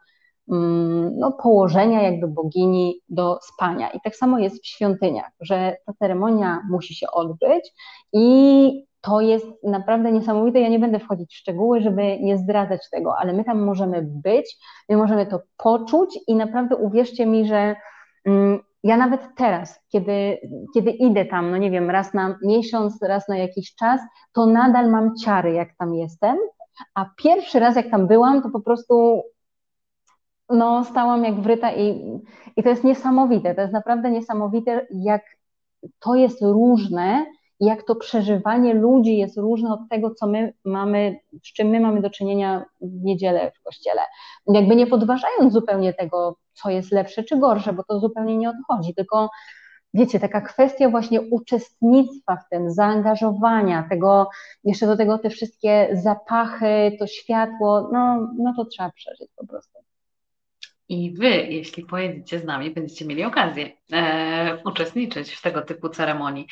mm, 0.52 1.18
no, 1.18 1.32
położenia 1.32 2.02
jakby 2.02 2.28
bogini 2.28 3.02
do 3.10 3.40
spania. 3.42 3.90
I 3.90 4.00
tak 4.04 4.16
samo 4.16 4.40
jest 4.40 4.64
w 4.64 4.68
świątyniach, 4.68 5.32
że 5.42 5.76
ta 5.86 5.94
ceremonia 5.94 6.62
musi 6.70 6.96
się 6.96 7.08
odbyć 7.12 7.74
i 8.14 8.89
to 9.02 9.22
jest 9.22 9.48
naprawdę 9.64 10.12
niesamowite. 10.12 10.60
Ja 10.60 10.70
nie 10.70 10.80
będę 10.80 11.00
wchodzić 11.00 11.34
w 11.34 11.38
szczegóły, 11.38 11.82
żeby 11.82 12.20
nie 12.20 12.38
zdradzać 12.38 12.90
tego, 12.90 13.14
ale 13.20 13.34
my 13.34 13.44
tam 13.44 13.64
możemy 13.64 14.02
być, 14.02 14.58
my 14.90 14.98
możemy 14.98 15.26
to 15.26 15.42
poczuć 15.58 16.20
i 16.28 16.36
naprawdę 16.36 16.76
uwierzcie 16.76 17.26
mi, 17.26 17.48
że 17.48 17.76
mm, 18.26 18.60
ja 18.84 18.98
nawet 18.98 19.22
teraz, 19.38 19.80
kiedy, 19.90 20.38
kiedy 20.74 20.92
idę 20.92 21.26
tam, 21.26 21.52
no 21.52 21.58
nie 21.58 21.72
wiem, 21.72 21.90
raz 21.90 22.14
na 22.14 22.38
miesiąc, 22.44 23.02
raz 23.02 23.28
na 23.28 23.38
jakiś 23.38 23.76
czas, 23.76 24.02
to 24.34 24.46
nadal 24.46 24.90
mam 24.90 25.16
ciary, 25.16 25.54
jak 25.54 25.70
tam 25.78 25.96
jestem, 25.96 26.38
a 26.96 27.06
pierwszy 27.18 27.60
raz, 27.60 27.76
jak 27.76 27.90
tam 27.90 28.08
byłam, 28.08 28.42
to 28.42 28.50
po 28.50 28.62
prostu 28.62 29.24
no, 30.50 30.86
stałam 30.86 31.24
jak 31.24 31.36
wryta 31.42 31.72
i, 31.74 32.20
i 32.58 32.64
to 32.64 32.70
jest 32.70 32.84
niesamowite, 32.84 33.56
to 33.56 33.62
jest 33.62 33.74
naprawdę 33.74 34.12
niesamowite, 34.12 34.88
jak 34.92 35.22
to 36.00 36.16
jest 36.16 36.42
różne 36.42 37.26
jak 37.60 37.84
to 37.84 37.96
przeżywanie 37.96 38.74
ludzi 38.74 39.18
jest 39.18 39.38
różne 39.38 39.74
od 39.74 39.80
tego, 39.90 40.14
co 40.14 40.28
my 40.28 40.54
mamy, 40.66 41.20
z 41.44 41.54
czym 41.54 41.68
my 41.68 41.80
mamy 41.80 42.02
do 42.02 42.10
czynienia 42.10 42.66
w 42.82 43.04
niedzielę 43.04 43.52
w 43.56 43.64
kościele. 43.64 44.02
Jakby 44.48 44.76
nie 44.76 44.88
podważając 44.88 45.54
zupełnie 45.54 45.94
tego, 45.94 46.38
co 46.54 46.70
jest 46.70 46.92
lepsze 46.92 47.24
czy 47.24 47.38
gorsze, 47.38 47.74
bo 47.74 47.84
to 47.84 48.00
zupełnie 48.00 48.38
nie 48.38 48.50
odchodzi, 48.50 48.96
tylko 48.96 49.30
wiecie, 49.94 50.20
taka 50.20 50.42
kwestia 50.42 50.90
właśnie 50.90 51.22
uczestnictwa 51.22 52.36
w 52.36 52.50
tym, 52.50 52.72
zaangażowania, 52.72 53.88
tego, 53.90 54.30
jeszcze 54.64 54.88
do 54.88 54.98
tego 54.98 55.18
te 55.18 55.30
wszystkie 55.30 55.90
zapachy, 55.94 56.96
to 57.00 57.08
światło, 57.08 57.90
no, 57.94 58.34
no 58.38 58.54
to 58.58 58.66
trzeba 58.66 58.92
przeżyć 58.92 59.30
po 59.36 59.48
prostu. 59.48 59.80
I 60.90 61.12
Wy, 61.12 61.30
jeśli 61.30 61.86
pojedziecie 61.86 62.40
z 62.40 62.44
nami, 62.44 62.72
będziecie 62.72 63.06
mieli 63.06 63.24
okazję 63.24 63.70
e, 63.94 64.58
uczestniczyć 64.66 65.32
w 65.32 65.42
tego 65.42 65.62
typu 65.62 65.90
ceremonii. 65.90 66.48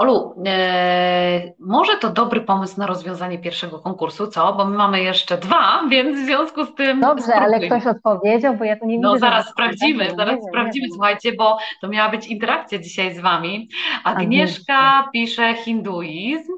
Olu, 0.00 0.34
e, 0.46 1.52
może 1.58 1.96
to 1.96 2.10
dobry 2.10 2.40
pomysł 2.40 2.80
na 2.80 2.86
rozwiązanie 2.86 3.38
pierwszego 3.38 3.78
konkursu, 3.78 4.26
co? 4.26 4.52
Bo 4.52 4.64
my 4.64 4.76
mamy 4.76 5.02
jeszcze 5.02 5.38
dwa, 5.38 5.82
więc 5.90 6.18
w 6.18 6.24
związku 6.24 6.64
z 6.64 6.74
tym. 6.74 7.00
Dobrze, 7.00 7.34
ale 7.34 7.60
ktoś 7.60 7.86
odpowiedział, 7.86 8.56
bo 8.56 8.64
ja 8.64 8.76
tu 8.76 8.86
nie 8.86 8.98
no, 8.98 9.14
widzę. 9.14 9.26
No 9.26 9.30
zaraz 9.30 9.50
sprawdzimy, 9.50 10.06
tak, 10.06 10.16
zaraz 10.16 10.36
nie 10.36 10.48
sprawdzimy, 10.48 10.86
nie 10.86 10.92
słuchajcie, 10.94 11.32
bo 11.32 11.58
to 11.80 11.88
miała 11.88 12.10
być 12.10 12.26
interakcja 12.26 12.78
dzisiaj 12.78 13.14
z 13.14 13.20
Wami. 13.20 13.68
Agnieszka 14.04 15.08
pisze 15.12 15.54
hinduizm. 15.54 16.52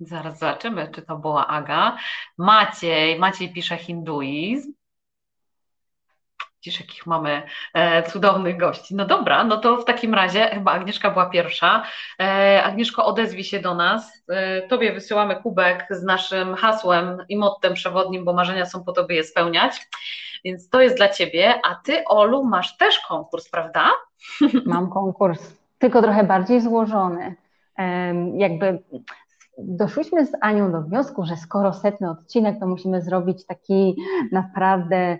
Zaraz 0.00 0.38
zobaczymy, 0.38 0.88
czy 0.94 1.02
to 1.02 1.16
była 1.16 1.46
Aga. 1.46 1.96
Maciej, 2.38 3.18
Maciej 3.18 3.52
pisze 3.52 3.76
hinduizm. 3.76 4.72
Widzisz, 6.64 6.80
jakich 6.80 7.06
mamy 7.06 7.42
e, 7.74 8.02
cudownych 8.02 8.56
gości. 8.56 8.94
No 8.94 9.04
dobra, 9.06 9.44
no 9.44 9.56
to 9.56 9.76
w 9.76 9.84
takim 9.84 10.14
razie 10.14 10.46
chyba 10.46 10.72
Agnieszka 10.72 11.10
była 11.10 11.26
pierwsza. 11.26 11.82
E, 12.20 12.62
Agnieszko, 12.62 13.06
odezwij 13.06 13.44
się 13.44 13.60
do 13.60 13.74
nas. 13.74 14.24
E, 14.28 14.62
tobie 14.68 14.92
wysyłamy 14.92 15.36
kubek 15.36 15.86
z 15.90 16.02
naszym 16.02 16.54
hasłem 16.54 17.24
i 17.28 17.36
mottem 17.36 17.74
przewodnim, 17.74 18.24
bo 18.24 18.32
marzenia 18.32 18.66
są 18.66 18.84
po 18.84 18.92
to, 18.92 19.04
by 19.04 19.14
je 19.14 19.24
spełniać. 19.24 19.88
Więc 20.44 20.68
to 20.68 20.80
jest 20.80 20.96
dla 20.96 21.08
ciebie. 21.08 21.60
A 21.64 21.74
ty, 21.74 22.04
Olu, 22.04 22.44
masz 22.44 22.76
też 22.76 22.98
konkurs, 23.08 23.50
prawda? 23.50 23.90
Mam 24.66 24.90
konkurs, 24.90 25.56
tylko 25.78 26.02
trochę 26.02 26.24
bardziej 26.24 26.60
złożony. 26.60 27.34
Jakby 28.36 28.82
doszłyśmy 29.58 30.26
z 30.26 30.32
Anią 30.40 30.72
do 30.72 30.82
wniosku, 30.82 31.24
że 31.24 31.36
skoro 31.36 31.72
setny 31.72 32.10
odcinek, 32.10 32.60
to 32.60 32.66
musimy 32.66 33.02
zrobić 33.02 33.46
taki 33.46 33.96
naprawdę 34.32 35.18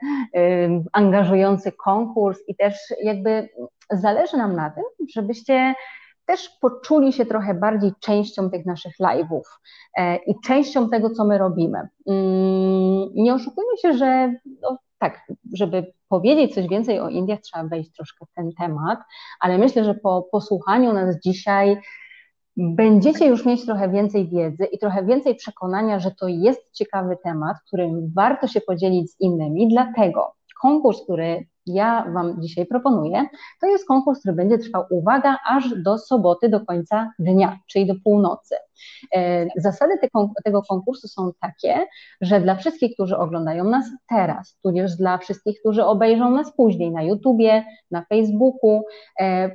angażujący 0.93 1.73
konkurs 1.73 2.39
i 2.49 2.57
też 2.57 2.75
jakby 3.03 3.49
zależy 3.91 4.37
nam 4.37 4.57
na 4.57 4.71
tym, 4.71 4.85
żebyście 5.15 5.75
też 6.27 6.49
poczuli 6.61 7.13
się 7.13 7.27
trochę 7.27 7.55
bardziej 7.55 7.93
częścią 8.01 8.51
tych 8.51 8.67
naszych 8.67 8.93
live'ów 9.01 9.43
e, 9.97 10.17
i 10.17 10.35
częścią 10.45 10.91
tego, 10.91 11.11
co 11.11 11.25
my 11.25 11.39
robimy. 11.39 11.89
Mm, 12.07 13.09
nie 13.15 13.35
oszukujmy 13.35 13.79
się, 13.83 13.93
że 13.93 14.35
no, 14.63 14.79
tak, 14.99 15.21
żeby 15.53 15.93
powiedzieć 16.09 16.55
coś 16.55 16.69
więcej 16.69 17.01
o 17.01 17.09
Indiach, 17.09 17.41
trzeba 17.41 17.65
wejść 17.65 17.93
troszkę 17.93 18.27
w 18.27 18.33
ten 18.33 18.51
temat, 18.59 18.99
ale 19.41 19.59
myślę, 19.59 19.85
że 19.85 19.95
po 19.95 20.29
posłuchaniu 20.33 20.93
nas 20.93 21.17
dzisiaj 21.25 21.81
będziecie 22.57 23.27
już 23.27 23.47
mieć 23.47 23.67
trochę 23.67 23.89
więcej 23.89 24.29
wiedzy 24.29 24.65
i 24.65 24.79
trochę 24.79 25.05
więcej 25.05 25.35
przekonania, 25.35 26.01
że 26.01 26.11
to 26.11 26.29
jest 26.29 26.61
ciekawy 26.73 27.17
temat, 27.25 27.57
którym 27.67 28.13
warto 28.17 28.47
się 28.47 28.61
podzielić 28.61 29.13
z 29.13 29.21
innymi. 29.21 29.69
Dlatego 29.69 30.33
konkurs, 30.63 31.03
który 31.03 31.47
ja 31.67 32.07
Wam 32.15 32.43
dzisiaj 32.43 32.67
proponuję, 32.67 33.27
to 33.61 33.67
jest 33.67 33.87
konkurs, 33.87 34.21
który 34.21 34.35
będzie 34.35 34.59
trwał, 34.59 34.85
uwaga, 34.91 35.39
aż 35.49 35.83
do 35.83 35.99
soboty, 35.99 36.49
do 36.49 36.61
końca 36.61 37.13
dnia, 37.19 37.59
czyli 37.67 37.87
do 37.87 37.95
północy. 38.05 38.55
E, 39.15 39.47
zasady 39.57 39.95
tego 40.45 40.63
konkursu 40.63 41.09
są 41.09 41.31
takie, 41.41 41.87
że 42.21 42.41
dla 42.41 42.55
wszystkich, 42.55 42.95
którzy 42.95 43.17
oglądają 43.17 43.65
nas 43.65 43.87
teraz, 44.09 44.59
tudzież 44.63 44.97
dla 44.97 45.19
wszystkich, 45.19 45.61
którzy 45.61 45.85
obejrzą 45.85 46.31
nas 46.31 46.57
później 46.57 46.91
na 46.91 47.03
YouTubie, 47.03 47.65
na 47.91 48.05
Facebooku, 48.05 48.83
e, 49.21 49.51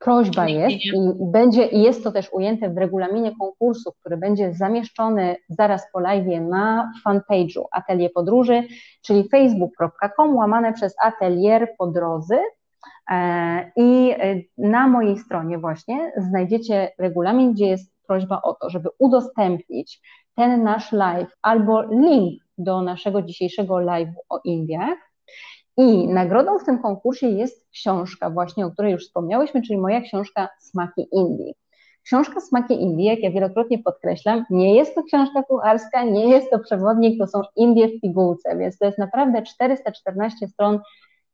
Prośba 0.00 0.48
jest 0.48 0.76
i 0.76 0.92
będzie 1.20 1.66
i 1.66 1.82
jest 1.82 2.04
to 2.04 2.12
też 2.12 2.32
ujęte 2.32 2.70
w 2.70 2.78
regulaminie 2.78 3.32
konkursu, 3.40 3.92
który 4.00 4.16
będzie 4.16 4.54
zamieszczony 4.54 5.36
zaraz 5.48 5.82
po 5.92 6.00
live 6.00 6.40
na 6.40 6.92
fanpage'u 7.06 7.64
Atelier 7.72 8.12
Podróży, 8.12 8.62
czyli 9.02 9.28
facebook.com 9.28 10.36
łamane 10.36 10.72
przez 10.72 10.94
Atelier 11.02 11.68
Podrozy. 11.78 12.38
E, 13.10 13.72
I 13.76 14.10
e, 14.10 14.40
na 14.58 14.88
mojej 14.88 15.18
stronie 15.18 15.58
właśnie 15.58 16.12
znajdziecie 16.16 16.92
regulamin, 16.98 17.52
gdzie 17.52 17.66
jest 17.66 17.92
prośba 18.06 18.42
o 18.42 18.54
to, 18.54 18.70
żeby 18.70 18.88
udostępnić 18.98 20.00
ten 20.36 20.62
nasz 20.62 20.92
live 20.92 21.36
albo 21.42 21.82
link 21.82 22.42
do 22.58 22.82
naszego 22.82 23.22
dzisiejszego 23.22 23.74
live'u 23.74 24.14
o 24.28 24.40
Indiach 24.44 24.98
i 25.80 26.08
nagrodą 26.08 26.58
w 26.58 26.64
tym 26.64 26.78
konkursie 26.78 27.28
jest 27.28 27.68
książka 27.70 28.30
właśnie, 28.30 28.66
o 28.66 28.70
której 28.70 28.92
już 28.92 29.06
wspomniałyśmy, 29.06 29.62
czyli 29.62 29.78
moja 29.78 30.00
książka 30.00 30.48
Smaki 30.58 31.08
Indii. 31.12 31.54
Książka 32.04 32.40
Smaki 32.40 32.82
Indii, 32.82 33.06
jak 33.06 33.18
ja 33.18 33.30
wielokrotnie 33.30 33.78
podkreślam, 33.78 34.44
nie 34.50 34.74
jest 34.74 34.94
to 34.94 35.02
książka 35.02 35.42
kucharska, 35.42 36.04
nie 36.04 36.28
jest 36.28 36.50
to 36.50 36.58
przewodnik, 36.58 37.18
to 37.18 37.26
są 37.26 37.42
Indie 37.56 37.88
w 37.88 38.00
pigułce, 38.00 38.56
więc 38.56 38.78
to 38.78 38.84
jest 38.84 38.98
naprawdę 38.98 39.42
414 39.42 40.48
stron 40.48 40.80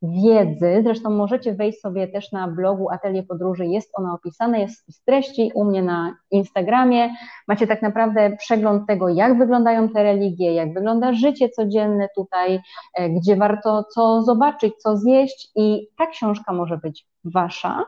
wiedzy. 0.03 0.81
Zresztą 0.83 1.11
możecie 1.11 1.55
wejść 1.55 1.81
sobie 1.81 2.09
też 2.09 2.33
na 2.33 2.49
blogu 2.49 2.91
Atelier 2.91 3.27
Podróży, 3.27 3.67
jest 3.67 3.91
ona 3.95 4.15
opisana, 4.15 4.59
jest 4.59 4.95
z 4.95 5.05
treści 5.05 5.51
u 5.55 5.65
mnie 5.65 5.83
na 5.83 6.17
Instagramie. 6.31 7.15
Macie 7.49 7.67
tak 7.67 7.83
naprawdę 7.83 8.37
przegląd 8.37 8.87
tego, 8.87 9.09
jak 9.09 9.39
wyglądają 9.39 9.89
te 9.89 10.03
religie, 10.03 10.55
jak 10.55 10.75
wygląda 10.75 11.13
życie 11.13 11.49
codzienne 11.49 12.09
tutaj, 12.17 12.61
e, 12.95 13.11
gdzie 13.11 13.37
warto 13.37 13.85
co 13.85 14.23
zobaczyć, 14.23 14.75
co 14.77 14.97
zjeść 14.97 15.51
i 15.57 15.89
ta 15.99 16.07
książka 16.07 16.53
może 16.53 16.79
być 16.79 17.07
wasza. 17.25 17.85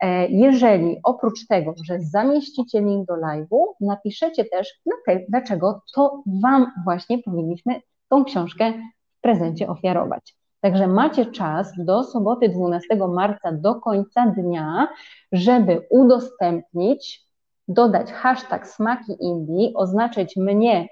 E, 0.00 0.28
jeżeli 0.28 0.96
oprócz 1.04 1.46
tego, 1.46 1.74
że 1.84 2.00
zamieścicie 2.00 2.80
link 2.80 3.06
do 3.06 3.14
live'u, 3.14 3.64
napiszecie 3.80 4.44
też, 4.44 4.80
dlaczego 5.28 5.82
to 5.94 6.22
Wam 6.42 6.66
właśnie 6.84 7.18
powinniśmy 7.18 7.80
tą 8.08 8.24
książkę 8.24 8.72
w 9.18 9.20
prezencie 9.20 9.68
ofiarować. 9.68 10.39
Także 10.60 10.86
macie 10.86 11.26
czas 11.26 11.72
do 11.78 12.04
soboty 12.04 12.48
12 12.48 12.96
marca 12.96 13.52
do 13.52 13.74
końca 13.74 14.26
dnia, 14.26 14.88
żeby 15.32 15.86
udostępnić, 15.90 17.26
dodać 17.68 18.12
hashtag 18.12 18.68
smaki 18.68 19.16
Indii, 19.20 19.72
oznaczyć 19.74 20.36
mnie 20.36 20.88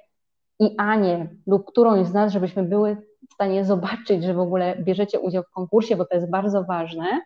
i 0.61 0.75
Anię 0.79 1.29
lub 1.47 1.67
którąś 1.67 2.07
z 2.07 2.13
nas, 2.13 2.33
żebyśmy 2.33 2.63
były 2.63 2.97
w 3.31 3.35
stanie 3.35 3.65
zobaczyć, 3.65 4.25
że 4.25 4.35
w 4.35 4.41
ogóle 4.41 4.77
bierzecie 4.83 5.21
udział 5.21 5.43
w 5.43 5.51
konkursie, 5.51 5.97
bo 5.97 6.05
to 6.05 6.15
jest 6.15 6.31
bardzo 6.31 6.65
ważne, 6.65 7.21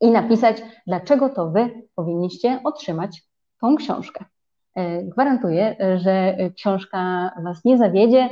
i 0.00 0.10
napisać, 0.10 0.62
dlaczego 0.86 1.28
to 1.28 1.50
Wy 1.50 1.82
powinniście 1.94 2.60
otrzymać 2.64 3.22
tą 3.60 3.76
książkę. 3.76 4.24
E, 4.76 5.02
gwarantuję, 5.02 5.76
że 5.96 6.36
książka 6.56 7.30
Was 7.44 7.64
nie 7.64 7.78
zawiedzie. 7.78 8.28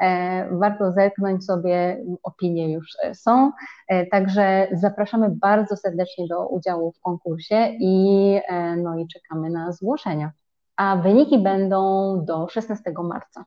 E, 0.00 0.48
warto 0.58 0.92
zerknąć 0.92 1.44
sobie, 1.44 2.04
opinie 2.22 2.72
już 2.72 2.88
są. 3.14 3.52
E, 3.88 4.06
także 4.06 4.68
zapraszamy 4.72 5.30
bardzo 5.30 5.76
serdecznie 5.76 6.26
do 6.28 6.48
udziału 6.48 6.92
w 6.92 7.00
konkursie 7.00 7.72
i, 7.80 8.40
no 8.76 8.98
i 8.98 9.08
czekamy 9.08 9.50
na 9.50 9.72
zgłoszenia. 9.72 10.32
A 10.76 10.96
wyniki 10.96 11.38
będą 11.38 12.24
do 12.24 12.48
16 12.48 12.92
marca. 13.02 13.44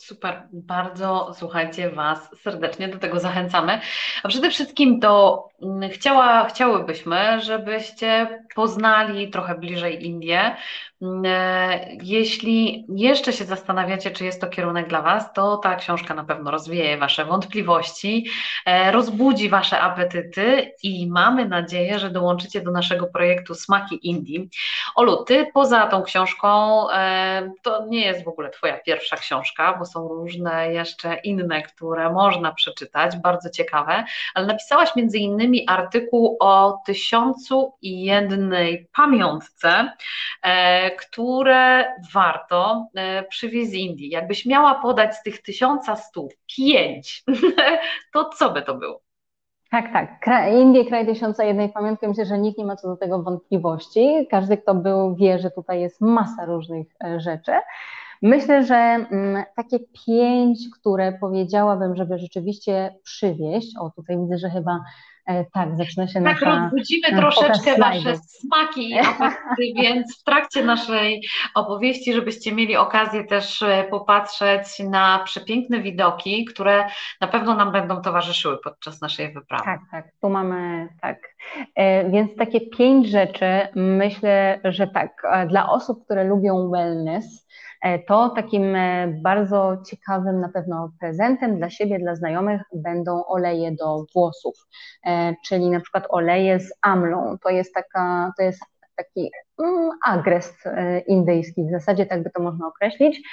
Super, 0.00 0.42
bardzo 0.52 1.32
słuchajcie 1.34 1.90
Was 1.90 2.30
serdecznie, 2.42 2.88
do 2.88 2.98
tego 2.98 3.20
zachęcamy. 3.20 3.80
A 4.22 4.28
przede 4.28 4.50
wszystkim 4.50 5.00
to 5.00 5.48
mm, 5.62 5.90
chciała, 5.90 6.44
chciałybyśmy, 6.44 7.40
żebyście 7.40 8.40
poznali 8.54 9.30
trochę 9.30 9.54
bliżej 9.54 10.06
Indię. 10.06 10.56
Mm, 11.02 11.24
jeśli 12.02 12.86
jeszcze 12.88 13.32
się 13.32 13.44
zastanawiacie, 13.44 14.10
czy 14.10 14.24
jest 14.24 14.40
to 14.40 14.46
kierunek 14.46 14.88
dla 14.88 15.02
Was, 15.02 15.32
to 15.32 15.56
ta 15.56 15.76
książka 15.76 16.14
na 16.14 16.24
pewno 16.24 16.50
rozwieje 16.50 16.98
Wasze 16.98 17.24
wątpliwości, 17.24 18.26
e, 18.66 18.92
rozbudzi 18.92 19.48
Wasze 19.48 19.80
apetyty 19.80 20.72
i 20.82 21.10
mamy 21.10 21.48
nadzieję, 21.48 21.98
że 21.98 22.10
dołączycie 22.10 22.60
do 22.60 22.70
naszego 22.70 23.06
projektu 23.06 23.54
Smaki 23.54 24.08
Indii. 24.08 24.48
Olu, 24.94 25.24
Ty 25.24 25.46
poza 25.54 25.86
tą 25.86 26.02
książką, 26.02 26.90
e, 26.90 27.52
to 27.62 27.86
nie 27.86 28.00
jest 28.00 28.24
w 28.24 28.28
ogóle 28.28 28.50
Twoja 28.50 28.78
pierwsza 28.78 29.16
książka, 29.16 29.76
bo 29.78 29.86
są 29.92 30.08
różne 30.08 30.72
jeszcze 30.72 31.14
inne, 31.14 31.62
które 31.62 32.12
można 32.12 32.52
przeczytać, 32.52 33.16
bardzo 33.16 33.50
ciekawe, 33.50 34.04
ale 34.34 34.46
napisałaś 34.46 34.96
między 34.96 35.18
innymi 35.18 35.64
artykuł 35.68 36.36
o 36.40 36.82
tysiącu 36.86 37.72
i 37.82 38.04
jednej 38.04 38.88
pamiątce, 38.96 39.92
e, 40.42 40.90
które 40.90 41.84
warto 42.14 42.88
e, 42.94 43.22
przywieźć 43.22 43.70
z 43.70 43.74
Indii. 43.74 44.10
Jakbyś 44.10 44.46
miała 44.46 44.74
podać 44.74 45.16
z 45.16 45.22
tych 45.22 45.42
tysiąca 45.42 45.96
stu 45.96 46.28
pięć, 46.56 47.24
to 48.12 48.28
co 48.28 48.50
by 48.50 48.62
to 48.62 48.74
było? 48.74 49.00
Tak, 49.70 49.92
tak. 49.92 50.50
Indie, 50.52 50.84
kraj 50.84 51.06
tysiąca 51.06 51.44
jednej 51.44 51.68
pamiątki. 51.68 52.08
Myślę, 52.08 52.26
że 52.26 52.38
nikt 52.38 52.58
nie 52.58 52.64
ma 52.64 52.76
co 52.76 52.88
do 52.88 52.96
tego 52.96 53.22
wątpliwości. 53.22 54.26
Każdy, 54.30 54.56
kto 54.56 54.74
był, 54.74 55.14
wie, 55.14 55.38
że 55.38 55.50
tutaj 55.50 55.80
jest 55.80 56.00
masa 56.00 56.44
różnych 56.44 56.86
e, 57.04 57.20
rzeczy. 57.20 57.52
Myślę, 58.22 58.66
że 58.66 58.74
mm, 58.74 59.44
takie 59.56 59.78
pięć, 60.06 60.58
które 60.80 61.12
powiedziałabym, 61.20 61.96
żeby 61.96 62.18
rzeczywiście 62.18 62.94
przywieść, 63.04 63.76
o 63.78 63.90
tutaj 63.90 64.16
widzę, 64.18 64.38
że 64.38 64.50
chyba 64.50 64.80
e, 65.26 65.44
tak, 65.52 65.76
zaczyna 65.76 66.06
się 66.06 66.14
tak, 66.14 66.22
nasza... 66.22 66.46
Tak, 66.46 66.60
rozbudzimy 66.62 67.08
e, 67.08 67.16
troszeczkę 67.16 67.76
Wasze 67.78 68.16
smaki 68.16 68.90
i 68.90 68.98
apetyty, 68.98 69.62
więc 69.82 70.20
w 70.20 70.24
trakcie 70.24 70.64
naszej 70.64 71.22
opowieści, 71.54 72.12
żebyście 72.12 72.52
mieli 72.52 72.76
okazję 72.76 73.24
też 73.24 73.62
e, 73.62 73.84
popatrzeć 73.90 74.78
na 74.78 75.18
przepiękne 75.24 75.80
widoki, 75.80 76.44
które 76.44 76.86
na 77.20 77.28
pewno 77.28 77.54
nam 77.54 77.72
będą 77.72 78.02
towarzyszyły 78.02 78.58
podczas 78.64 79.00
naszej 79.00 79.32
wyprawy. 79.32 79.64
Tak, 79.64 79.80
tak, 79.90 80.04
tu 80.20 80.30
mamy, 80.30 80.88
tak. 81.00 81.18
Więc 82.10 82.36
takie 82.36 82.60
pięć 82.60 83.08
rzeczy, 83.08 83.46
myślę, 83.74 84.60
że 84.64 84.86
tak, 84.86 85.22
dla 85.48 85.70
osób, 85.70 86.04
które 86.04 86.24
lubią 86.24 86.70
wellness, 86.70 87.46
to 88.06 88.28
takim 88.28 88.76
e, 88.76 89.08
bardzo 89.22 89.76
ciekawym 89.86 90.40
na 90.40 90.48
pewno 90.48 90.92
prezentem 91.00 91.56
dla 91.56 91.70
siebie, 91.70 91.98
dla 91.98 92.14
znajomych 92.14 92.62
będą 92.74 93.24
oleje 93.24 93.72
do 93.72 94.04
włosów, 94.14 94.54
e, 95.06 95.34
czyli 95.46 95.70
na 95.70 95.80
przykład 95.80 96.06
oleje 96.08 96.60
z 96.60 96.72
amlą. 96.82 97.36
To 97.42 97.50
jest 97.50 97.74
taka, 97.74 98.32
to 98.36 98.42
jest 98.42 98.60
taki 99.04 99.30
mm, 99.64 99.90
agrest 100.06 100.64
indyjski, 101.06 101.64
w 101.64 101.70
zasadzie 101.70 102.06
tak 102.06 102.22
by 102.22 102.30
to 102.30 102.42
można 102.42 102.66
określić. 102.66 103.28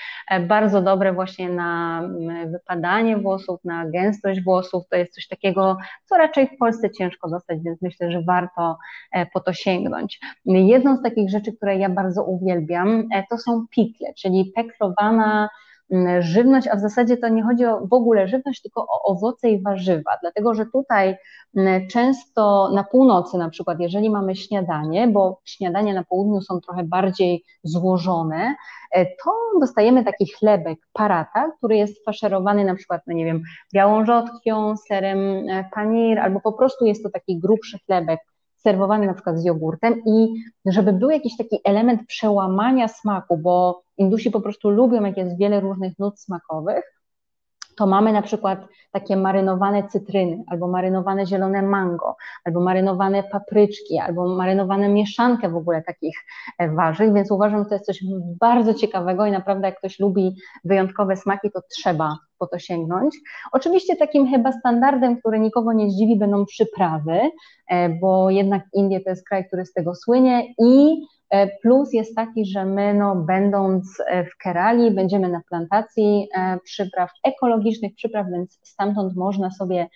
Bardzo 0.47 0.81
dobre 0.81 1.13
właśnie 1.13 1.49
na 1.49 2.01
mm, 2.03 2.51
wypadanie 2.51 3.17
włosów, 3.17 3.59
na 3.63 3.89
gęstość 3.89 4.43
włosów. 4.43 4.83
To 4.89 4.97
jest 4.97 5.13
coś 5.13 5.27
takiego, 5.27 5.77
co 6.05 6.17
raczej 6.17 6.47
w 6.47 6.57
Polsce 6.57 6.91
ciężko 6.91 7.29
dostać, 7.29 7.59
więc 7.65 7.81
myślę, 7.81 8.11
że 8.11 8.21
warto 8.21 8.77
po 9.33 9.39
to 9.39 9.53
sięgnąć. 9.53 10.19
Jedną 10.45 10.97
z 10.97 11.03
takich 11.03 11.29
rzeczy, 11.29 11.53
które 11.53 11.77
ja 11.77 11.89
bardzo 11.89 12.23
uwielbiam, 12.23 13.07
to 13.29 13.37
są 13.37 13.65
pikle, 13.71 14.13
czyli 14.13 14.51
peklowana 14.55 15.49
żywność, 16.19 16.67
a 16.67 16.75
w 16.75 16.79
zasadzie 16.79 17.17
to 17.17 17.27
nie 17.27 17.43
chodzi 17.43 17.65
o 17.65 17.87
w 17.87 17.93
ogóle 17.93 18.27
żywność, 18.27 18.61
tylko 18.61 18.81
o 18.81 19.01
owoce 19.03 19.49
i 19.49 19.61
warzywa, 19.61 20.11
dlatego 20.21 20.53
że 20.53 20.65
tutaj 20.65 21.15
mm, 21.57 21.87
często 21.87 22.71
na 22.73 22.83
północy 22.83 23.37
na 23.37 23.49
przykład, 23.49 23.79
jeżeli 23.79 24.09
mamy 24.09 24.35
śniadanie, 24.35 25.07
bo 25.07 25.41
śniadania 25.45 25.93
na 25.93 26.03
południu 26.03 26.41
są 26.41 26.61
trochę 26.61 26.83
bardziej 26.83 27.43
złożone, 27.63 28.55
e, 28.91 29.05
to 29.05 29.31
dostajemy 29.59 30.05
taki 30.05 30.31
chlebek 30.31 30.79
parata, 30.93 31.51
który 31.57 31.77
jest 31.77 32.05
faszerowany 32.05 32.65
na 32.65 32.75
przykład, 32.75 33.01
no 33.07 33.13
nie 33.13 33.25
wiem, 33.25 33.41
białą 33.73 34.05
rzodkwią, 34.05 34.77
serem 34.77 35.19
e, 35.49 35.69
panir, 35.73 36.19
albo 36.19 36.41
po 36.41 36.53
prostu 36.53 36.85
jest 36.85 37.03
to 37.03 37.09
taki 37.09 37.39
grubszy 37.39 37.79
chlebek, 37.85 38.19
serwowany 38.55 39.07
na 39.07 39.13
przykład 39.13 39.39
z 39.39 39.45
jogurtem. 39.45 40.01
I 40.05 40.27
żeby 40.65 40.93
był 40.93 41.09
jakiś 41.09 41.37
taki 41.37 41.59
element 41.65 42.01
przełamania 42.07 42.87
smaku, 42.87 43.37
bo 43.37 43.86
Indusi 43.97 44.31
po 44.31 44.41
prostu 44.41 44.69
lubią, 44.69 45.03
jak 45.03 45.17
jest 45.17 45.37
wiele 45.37 45.59
różnych 45.59 45.99
nut 45.99 46.19
smakowych, 46.19 46.97
to 47.77 47.87
mamy 47.87 48.13
na 48.13 48.21
przykład 48.21 48.59
takie 48.91 49.17
marynowane 49.17 49.87
cytryny, 49.87 50.43
albo 50.47 50.67
marynowane 50.67 51.25
zielone 51.25 51.61
mango, 51.61 52.15
albo 52.45 52.61
marynowane 52.61 53.23
papryczki, 53.23 53.99
albo 53.99 54.35
marynowane 54.35 54.89
mieszankę 54.89 55.49
w 55.49 55.55
ogóle 55.55 55.81
takich 55.81 56.17
e, 56.59 56.69
warzyw, 56.69 57.13
więc 57.13 57.31
uważam, 57.31 57.59
że 57.59 57.65
to 57.65 57.75
jest 57.75 57.85
coś 57.85 57.99
bardzo 58.39 58.73
ciekawego 58.73 59.25
i 59.25 59.31
naprawdę 59.31 59.67
jak 59.67 59.77
ktoś 59.77 59.99
lubi 59.99 60.35
wyjątkowe 60.65 61.17
smaki, 61.17 61.51
to 61.51 61.61
trzeba 61.69 62.17
po 62.39 62.47
to 62.47 62.59
sięgnąć. 62.59 63.15
Oczywiście 63.51 63.95
takim 63.95 64.29
chyba 64.29 64.51
standardem, 64.51 65.19
który 65.19 65.39
nikogo 65.39 65.73
nie 65.73 65.89
zdziwi, 65.89 66.15
będą 66.15 66.45
przyprawy, 66.45 67.19
e, 67.69 67.89
bo 67.89 68.29
jednak 68.29 68.63
Indie 68.73 69.01
to 69.01 69.09
jest 69.09 69.27
kraj, 69.27 69.47
który 69.47 69.65
z 69.65 69.73
tego 69.73 69.95
słynie 69.95 70.53
i 70.59 71.01
plus 71.61 71.93
jest 71.93 72.15
taki, 72.15 72.45
że 72.45 72.65
my, 72.65 72.93
no, 72.93 73.15
będąc 73.15 74.01
e, 74.07 74.25
w 74.25 74.37
Kerali, 74.37 74.91
będziemy 74.91 75.29
na 75.29 75.41
plantacji 75.49 76.27
e, 76.35 76.59
przypraw 76.63 77.09
ekologicznych, 77.23 77.95
przypraw, 77.95 78.27
więc 78.31 78.59
stamtąd 78.63 79.15
można 79.15 79.51
sobie 79.51 79.87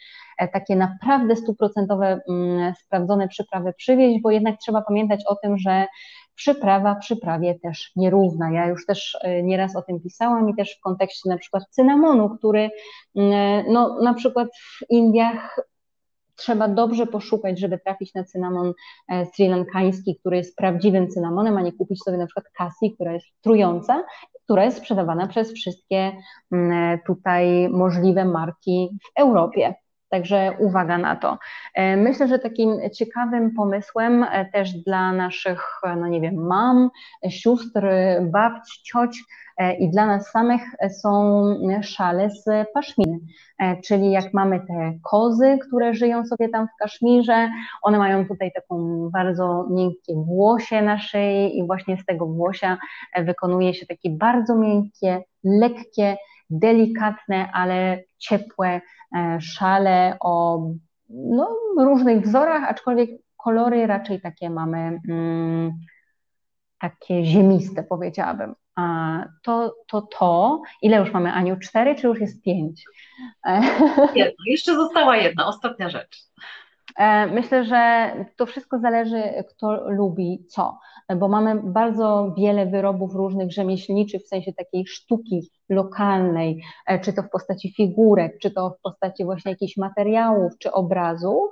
takie 0.53 0.75
naprawdę 0.75 1.35
stuprocentowe, 1.35 2.19
mm, 2.29 2.73
sprawdzone 2.75 3.27
przyprawy 3.27 3.73
przywieźć, 3.73 4.21
bo 4.21 4.31
jednak 4.31 4.59
trzeba 4.59 4.81
pamiętać 4.81 5.23
o 5.27 5.35
tym, 5.35 5.57
że 5.57 5.87
przyprawa 6.35 6.95
przyprawie 6.95 7.59
też 7.59 7.91
nierówna. 7.95 8.51
Ja 8.51 8.67
już 8.67 8.85
też 8.85 9.17
nieraz 9.43 9.75
o 9.75 9.81
tym 9.81 9.99
pisałam 9.99 10.49
i 10.49 10.55
też 10.55 10.77
w 10.77 10.81
kontekście 10.81 11.29
na 11.29 11.37
przykład 11.37 11.63
cynamonu, 11.69 12.29
który 12.29 12.69
mm, 13.15 13.65
no, 13.67 14.01
na 14.03 14.13
przykład 14.13 14.47
w 14.57 14.89
Indiach 14.89 15.59
trzeba 16.41 16.67
dobrze 16.67 17.07
poszukać, 17.07 17.59
żeby 17.59 17.79
trafić 17.79 18.13
na 18.13 18.23
cynamon 18.23 18.73
e, 19.09 19.25
srilankański, 19.25 20.15
który 20.19 20.37
jest 20.37 20.55
prawdziwym 20.55 21.07
cynamonem, 21.07 21.57
a 21.57 21.61
nie 21.61 21.71
kupić 21.71 22.03
sobie 22.03 22.17
na 22.17 22.25
przykład 22.25 22.45
kasji, 22.57 22.93
która 22.95 23.13
jest 23.13 23.27
trująca, 23.41 24.03
która 24.43 24.65
jest 24.65 24.77
sprzedawana 24.77 25.27
przez 25.27 25.53
wszystkie 25.53 26.11
mm, 26.51 26.71
e, 26.71 26.99
tutaj 27.07 27.69
możliwe 27.69 28.25
marki 28.25 28.89
w 29.03 29.19
Europie. 29.19 29.75
Także 30.11 30.53
uwaga 30.59 30.97
na 30.97 31.15
to. 31.15 31.37
E, 31.73 31.97
myślę, 31.97 32.27
że 32.27 32.39
takim 32.39 32.89
ciekawym 32.93 33.51
pomysłem 33.51 34.25
też 34.53 34.73
dla 34.73 35.11
naszych, 35.11 35.81
no 35.97 36.07
nie 36.07 36.21
wiem, 36.21 36.35
mam, 36.35 36.89
sióstr, 37.29 37.87
babć, 38.31 38.81
cioć, 38.83 39.23
E, 39.61 39.73
i 39.73 39.89
dla 39.89 40.05
nas 40.05 40.31
samych 40.31 40.61
są 41.01 41.43
szale 41.81 42.29
z 42.29 42.45
paszminy, 42.73 43.19
e, 43.59 43.81
czyli 43.81 44.11
jak 44.11 44.33
mamy 44.33 44.59
te 44.59 44.93
kozy, 45.03 45.57
które 45.67 45.93
żyją 45.93 46.25
sobie 46.25 46.49
tam 46.49 46.67
w 46.67 46.79
Kaszmirze, 46.79 47.49
one 47.81 47.97
mają 47.97 48.27
tutaj 48.27 48.51
taką 48.51 49.09
bardzo 49.09 49.67
miękkie 49.69 50.13
włosie 50.15 50.81
na 50.81 50.99
szyi 50.99 51.57
i 51.57 51.67
właśnie 51.67 51.97
z 51.97 52.05
tego 52.05 52.25
włosia 52.25 52.77
e, 53.13 53.23
wykonuje 53.23 53.73
się 53.73 53.85
takie 53.85 54.09
bardzo 54.09 54.55
miękkie, 54.55 55.23
lekkie, 55.43 56.17
delikatne, 56.51 57.51
ale 57.53 58.03
ciepłe 58.17 58.81
szale 59.39 60.17
o 60.19 60.61
no, 61.09 61.57
różnych 61.79 62.21
wzorach, 62.21 62.63
aczkolwiek 62.63 63.09
kolory 63.37 63.87
raczej 63.87 64.21
takie 64.21 64.49
mamy 64.49 64.99
mm, 65.09 65.71
takie 66.79 67.25
ziemiste, 67.25 67.83
powiedziałabym. 67.83 68.55
to 69.43 69.75
to, 69.87 70.01
to 70.01 70.61
ile 70.81 70.97
już 70.97 71.13
mamy, 71.13 71.33
Aniu? 71.33 71.57
Cztery, 71.59 71.95
czy 71.95 72.07
już 72.07 72.21
jest 72.21 72.41
pięć? 72.43 72.85
Jedna. 74.15 74.43
Jeszcze 74.47 74.75
została 74.75 75.17
jedna, 75.17 75.47
ostatnia 75.47 75.89
rzecz. 75.89 76.31
E, 76.97 77.27
myślę, 77.27 77.65
że 77.65 78.11
to 78.35 78.45
wszystko 78.45 78.79
zależy, 78.79 79.23
kto 79.49 79.89
lubi 79.89 80.45
co, 80.49 80.79
bo 81.15 81.27
mamy 81.27 81.61
bardzo 81.63 82.33
wiele 82.37 82.65
wyrobów 82.65 83.15
różnych 83.15 83.51
rzemieślniczych, 83.51 84.21
w 84.21 84.27
sensie 84.27 84.53
takiej 84.53 84.87
sztuki 84.87 85.51
lokalnej, 85.71 86.63
e, 86.87 86.99
czy 86.99 87.13
to 87.13 87.23
w 87.23 87.29
postaci 87.29 87.73
figurek, 87.73 88.37
czy 88.41 88.51
to 88.51 88.69
w 88.69 88.81
postaci 88.81 89.25
właśnie 89.25 89.51
jakichś 89.51 89.77
materiałów, 89.77 90.53
czy 90.59 90.71
obrazów, 90.71 91.51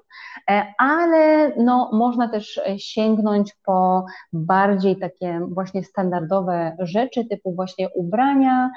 e, 0.49 0.74
ale 0.78 1.51
no, 1.57 1.89
można 1.93 2.30
też 2.30 2.61
sięgnąć 2.78 3.55
po 3.65 4.05
bardziej 4.34 4.97
takie 4.97 5.41
właśnie 5.51 5.84
standardowe 5.84 6.76
rzeczy, 6.80 7.26
typu 7.26 7.55
właśnie 7.55 7.89
ubrania, 7.89 8.70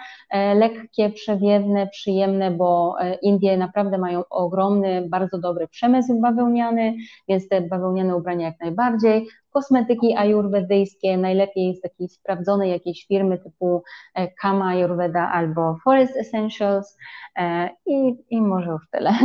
lekkie, 0.55 1.11
przewiewne, 1.11 1.86
przyjemne, 1.86 2.51
bo 2.51 2.97
Indie 3.22 3.57
naprawdę 3.57 3.99
mają 3.99 4.22
ogromny, 4.30 5.09
bardzo 5.09 5.38
dobry 5.38 5.68
przemysł 5.68 6.20
bawełniany, 6.20 6.95
więc 7.28 7.49
te 7.49 7.61
bawełniane 7.61 8.16
ubrania 8.16 8.47
jak 8.47 8.61
najbardziej, 8.61 9.28
kosmetyki 9.53 10.16
ajurwedyjskie, 10.16 11.16
najlepiej 11.16 11.76
z 11.76 11.80
takiej 11.80 12.09
sprawdzonej 12.09 12.70
jakiejś 12.70 13.07
firmy 13.07 13.38
typu 13.38 13.82
e, 14.14 14.28
Kama 14.28 14.68
Ayurveda 14.68 15.30
albo 15.32 15.76
Forest 15.84 16.16
Essentials 16.16 16.98
e, 17.36 17.70
i, 17.86 18.16
i 18.30 18.42
może 18.42 18.70
już 18.70 18.88
tyle. 18.90 19.12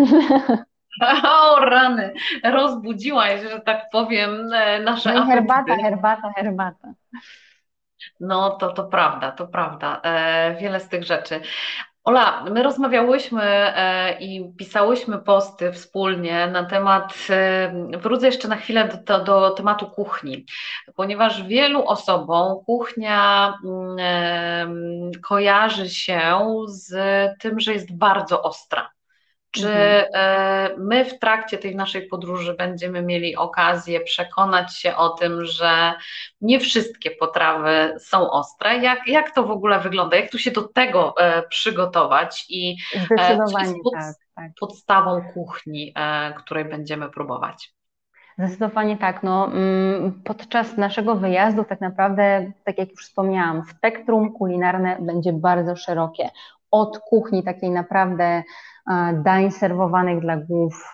O 1.24 1.60
rany, 1.60 2.14
rozbudziłaś, 2.44 3.42
że 3.42 3.60
tak 3.60 3.90
powiem, 3.92 4.54
e, 4.54 4.80
nasze 4.80 5.14
no 5.14 5.26
herbata, 5.26 5.76
herbata, 5.76 6.34
herbata. 6.36 6.94
No 8.20 8.50
to, 8.50 8.72
to 8.74 8.84
prawda, 8.84 9.32
to 9.32 9.48
prawda. 9.48 10.02
wiele 10.60 10.80
z 10.80 10.90
tych 10.90 11.04
rzeczy. 11.04 11.42
Ola, 12.08 12.44
my 12.44 12.64
rozmawiałyśmy 12.64 13.44
e, 13.44 14.20
i 14.20 14.54
pisałyśmy 14.58 15.20
posty 15.20 15.72
wspólnie 15.72 16.48
na 16.48 16.66
temat, 16.66 17.14
e, 17.30 17.98
wrócę 17.98 18.26
jeszcze 18.26 18.48
na 18.48 18.56
chwilę 18.56 19.00
do, 19.06 19.24
do 19.24 19.50
tematu 19.50 19.88
kuchni, 19.88 20.46
ponieważ 20.96 21.44
wielu 21.44 21.88
osobom 21.88 22.64
kuchnia 22.66 23.54
mm, 23.66 23.98
e, 24.00 25.20
kojarzy 25.22 25.90
się 25.90 26.32
z 26.68 26.94
tym, 27.40 27.60
że 27.60 27.74
jest 27.74 27.98
bardzo 27.98 28.44
ostra. 28.44 28.97
Czy 29.62 29.70
mhm. 29.70 30.06
e, 30.14 30.70
my 30.78 31.06
w 31.06 31.20
trakcie 31.20 31.58
tej 31.58 31.76
naszej 31.76 32.08
podróży 32.08 32.54
będziemy 32.54 33.02
mieli 33.02 33.36
okazję 33.36 34.00
przekonać 34.00 34.78
się 34.78 34.96
o 34.96 35.10
tym, 35.10 35.46
że 35.46 35.94
nie 36.42 36.60
wszystkie 36.60 37.12
potrawy 37.12 37.96
są 38.00 38.32
ostre? 38.32 38.78
Jak, 38.78 39.08
jak 39.08 39.32
to 39.32 39.44
w 39.44 39.52
ogóle 39.52 39.80
wygląda? 39.80 40.18
Jak 40.18 40.32
tu 40.32 40.38
się 40.38 40.52
do 40.52 40.64
tego 40.64 41.14
e, 41.20 41.44
przygotować 41.44 42.46
i 42.50 42.78
e, 42.96 43.00
Zdecydowanie 43.00 43.74
pod, 43.84 43.94
tak, 43.94 44.16
tak. 44.36 44.52
podstawą 44.60 45.22
kuchni, 45.34 45.94
której 46.38 46.66
będziemy 46.66 47.10
próbować? 47.10 47.78
Zdecydowanie 48.38 48.98
tak. 48.98 49.24
No, 49.24 49.48
mm, 49.48 50.22
podczas 50.24 50.78
naszego 50.78 51.16
wyjazdu, 51.16 51.64
tak 51.64 51.82
naprawdę, 51.82 52.52
tak 52.64 52.78
jak 52.78 52.90
już 52.90 53.06
wspomniałam, 53.06 53.64
spektrum 53.70 54.34
kulinarne 54.34 54.98
będzie 55.02 55.34
bardzo 55.34 55.76
szerokie. 55.76 56.30
Od 56.72 57.00
kuchni 57.00 57.44
takiej 57.44 57.70
naprawdę 57.70 58.44
dań 59.14 59.52
serwowanych 59.52 60.20
dla 60.20 60.38
głów 60.38 60.94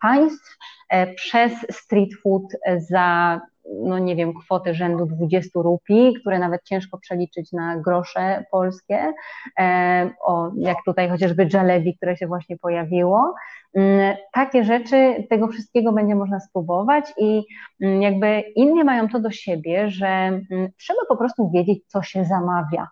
państw 0.00 0.58
e, 0.90 1.14
przez 1.14 1.52
street 1.70 2.14
food 2.22 2.44
za 2.90 3.40
no 3.82 3.98
nie 3.98 4.16
wiem, 4.16 4.34
kwotę 4.34 4.74
rzędu 4.74 5.06
20 5.06 5.50
rupii, 5.54 6.14
które 6.20 6.38
nawet 6.38 6.62
ciężko 6.64 6.98
przeliczyć 6.98 7.52
na 7.52 7.76
grosze 7.76 8.44
polskie, 8.50 9.12
e, 9.58 10.10
o, 10.26 10.50
jak 10.56 10.76
tutaj 10.84 11.08
chociażby 11.08 11.48
jalebi, 11.52 11.96
które 11.96 12.16
się 12.16 12.26
właśnie 12.26 12.56
pojawiło. 12.58 13.34
Mm, 13.74 14.16
takie 14.32 14.64
rzeczy, 14.64 15.26
tego 15.30 15.48
wszystkiego 15.48 15.92
będzie 15.92 16.14
można 16.14 16.40
spróbować 16.40 17.12
i 17.18 17.42
mm, 17.80 18.02
jakby 18.02 18.40
inni 18.40 18.84
mają 18.84 19.08
to 19.08 19.20
do 19.20 19.30
siebie, 19.30 19.90
że 19.90 20.06
mm, 20.06 20.68
trzeba 20.78 21.00
po 21.08 21.16
prostu 21.16 21.50
wiedzieć, 21.50 21.86
co 21.86 22.02
się 22.02 22.24
zamawia 22.24 22.88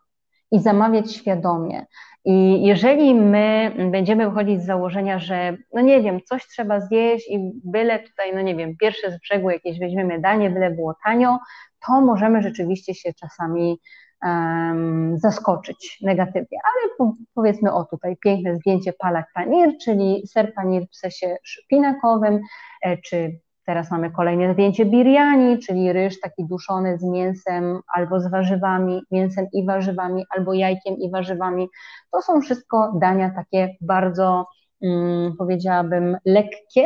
i 0.51 0.61
zamawiać 0.61 1.13
świadomie. 1.13 1.87
I 2.25 2.63
jeżeli 2.63 3.15
my 3.15 3.73
będziemy 3.91 4.29
wychodzić 4.29 4.63
z 4.63 4.67
założenia, 4.67 5.19
że 5.19 5.57
no 5.75 5.81
nie 5.81 6.03
wiem, 6.03 6.21
coś 6.29 6.47
trzeba 6.47 6.81
zjeść 6.81 7.31
i 7.31 7.51
byle 7.65 7.99
tutaj, 7.99 8.35
no 8.35 8.41
nie 8.41 8.57
wiem, 8.57 8.77
pierwsze 8.77 9.11
z 9.11 9.21
brzegu 9.21 9.51
jakieś 9.51 9.79
weźmiemy 9.79 10.21
danie, 10.21 10.51
byle 10.51 10.71
było 10.71 10.95
tanio, 11.05 11.39
to 11.87 12.01
możemy 12.01 12.43
rzeczywiście 12.43 12.95
się 12.95 13.13
czasami 13.13 13.81
um, 14.23 15.19
zaskoczyć 15.19 15.99
negatywnie. 16.03 16.59
Ale 16.65 16.95
po, 16.99 17.15
powiedzmy 17.35 17.73
o 17.73 17.85
tutaj 17.85 18.17
piękne 18.17 18.57
zdjęcie 18.57 18.93
palak 18.93 19.27
panir, 19.35 19.71
czyli 19.85 20.27
ser 20.27 20.55
panir 20.55 20.87
w 20.93 20.97
sesie 20.97 21.37
szpinakowym, 21.43 22.41
e, 22.83 22.97
czy 22.97 23.41
Teraz 23.67 23.91
mamy 23.91 24.11
kolejne 24.11 24.53
zdjęcie 24.53 24.85
biryani, 24.85 25.59
czyli 25.59 25.93
ryż 25.93 26.21
taki 26.21 26.45
duszony 26.45 26.99
z 26.99 27.05
mięsem 27.05 27.81
albo 27.95 28.21
z 28.21 28.31
warzywami, 28.31 29.03
mięsem 29.11 29.47
i 29.53 29.67
warzywami, 29.67 30.25
albo 30.37 30.53
jajkiem 30.53 30.97
i 30.97 31.11
warzywami. 31.11 31.69
To 32.13 32.23
są 32.23 32.41
wszystko 32.41 32.93
dania 33.01 33.31
takie 33.31 33.69
bardzo, 33.81 34.47
hmm, 34.83 35.37
powiedziałabym, 35.39 36.17
lekkie, 36.25 36.85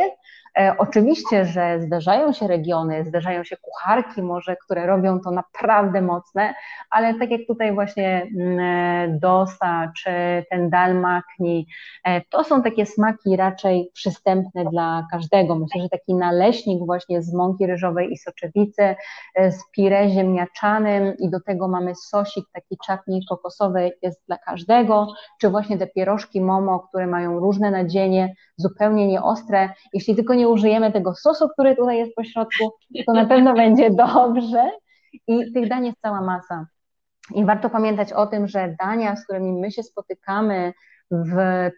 oczywiście, 0.77 1.45
że 1.45 1.81
zdarzają 1.81 2.33
się 2.33 2.47
regiony, 2.47 3.05
zdarzają 3.05 3.43
się 3.43 3.57
kucharki 3.57 4.21
może, 4.21 4.55
które 4.55 4.85
robią 4.85 5.19
to 5.19 5.31
naprawdę 5.31 6.01
mocne, 6.01 6.53
ale 6.89 7.19
tak 7.19 7.31
jak 7.31 7.41
tutaj 7.47 7.73
właśnie 7.73 8.27
mm, 8.39 8.59
e, 8.59 9.19
dosa 9.19 9.91
czy 9.97 10.11
ten 10.49 10.69
dal 10.69 10.95
makni, 10.95 11.67
e, 12.03 12.21
to 12.21 12.43
są 12.43 12.63
takie 12.63 12.85
smaki 12.85 13.35
raczej 13.35 13.91
przystępne 13.93 14.65
dla 14.65 15.07
każdego. 15.11 15.55
Myślę, 15.55 15.81
że 15.81 15.89
taki 15.89 16.15
naleśnik 16.15 16.85
właśnie 16.85 17.21
z 17.21 17.33
mąki 17.33 17.67
ryżowej 17.67 18.11
i 18.11 18.17
soczewicy, 18.17 18.95
z 19.35 19.71
pire 19.71 20.09
ziemniaczanym 20.09 21.17
i 21.17 21.29
do 21.29 21.39
tego 21.39 21.67
mamy 21.67 21.95
sosik 21.95 22.45
taki 22.53 22.77
czatni 22.85 23.25
kokosowy 23.29 23.91
jest 24.01 24.21
dla 24.27 24.37
każdego, 24.37 25.07
czy 25.41 25.49
właśnie 25.49 25.77
te 25.77 25.87
pierożki 25.87 26.41
momo, 26.41 26.79
które 26.79 27.07
mają 27.07 27.39
różne 27.39 27.71
nadzienie, 27.71 28.35
zupełnie 28.57 29.07
nieostre. 29.07 29.69
Jeśli 29.93 30.15
tylko 30.15 30.33
nie 30.33 30.38
użyjemy 30.47 30.91
tego 30.91 31.15
sosu, 31.15 31.49
który 31.49 31.75
tutaj 31.75 31.97
jest 31.97 32.15
po 32.15 32.23
środku, 32.23 32.71
to 33.07 33.13
na 33.13 33.25
pewno 33.25 33.53
będzie 33.53 33.89
dobrze. 33.89 34.71
I 35.27 35.53
tych 35.53 35.69
dań 35.69 35.85
jest 35.85 36.01
cała 36.01 36.21
masa. 36.21 36.67
I 37.35 37.45
warto 37.45 37.69
pamiętać 37.69 38.13
o 38.13 38.27
tym, 38.27 38.47
że 38.47 38.75
dania, 38.79 39.15
z 39.15 39.23
którymi 39.23 39.53
my 39.53 39.71
się 39.71 39.83
spotykamy 39.83 40.73
w 41.11 41.35